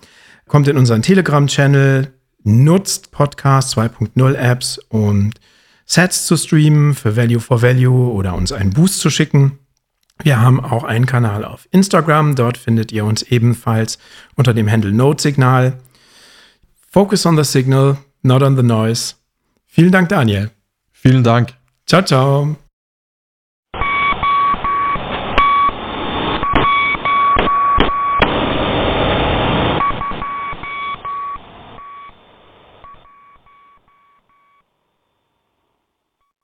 Kommt 0.52 0.68
in 0.68 0.76
unseren 0.76 1.00
Telegram-Channel, 1.00 2.12
nutzt 2.44 3.10
Podcast 3.10 3.74
2.0 3.74 4.34
Apps 4.34 4.76
und 4.90 5.40
Sets 5.86 6.26
zu 6.26 6.36
streamen 6.36 6.92
für 6.92 7.16
Value 7.16 7.40
for 7.40 7.62
Value 7.62 8.12
oder 8.12 8.34
uns 8.34 8.52
einen 8.52 8.68
Boost 8.68 8.98
zu 8.98 9.08
schicken. 9.08 9.60
Wir 10.22 10.42
haben 10.42 10.62
auch 10.62 10.84
einen 10.84 11.06
Kanal 11.06 11.46
auf 11.46 11.66
Instagram. 11.70 12.34
Dort 12.34 12.58
findet 12.58 12.92
ihr 12.92 13.06
uns 13.06 13.22
ebenfalls 13.22 13.96
unter 14.34 14.52
dem 14.52 14.70
Handle 14.70 14.92
Note 14.92 15.22
Signal. 15.22 15.78
Focus 16.90 17.24
on 17.24 17.42
the 17.42 17.44
signal, 17.44 17.96
not 18.20 18.42
on 18.42 18.54
the 18.54 18.62
noise. 18.62 19.14
Vielen 19.66 19.90
Dank, 19.90 20.10
Daniel. 20.10 20.50
Vielen 20.90 21.24
Dank. 21.24 21.54
Ciao, 21.86 22.02
ciao. 22.02 22.61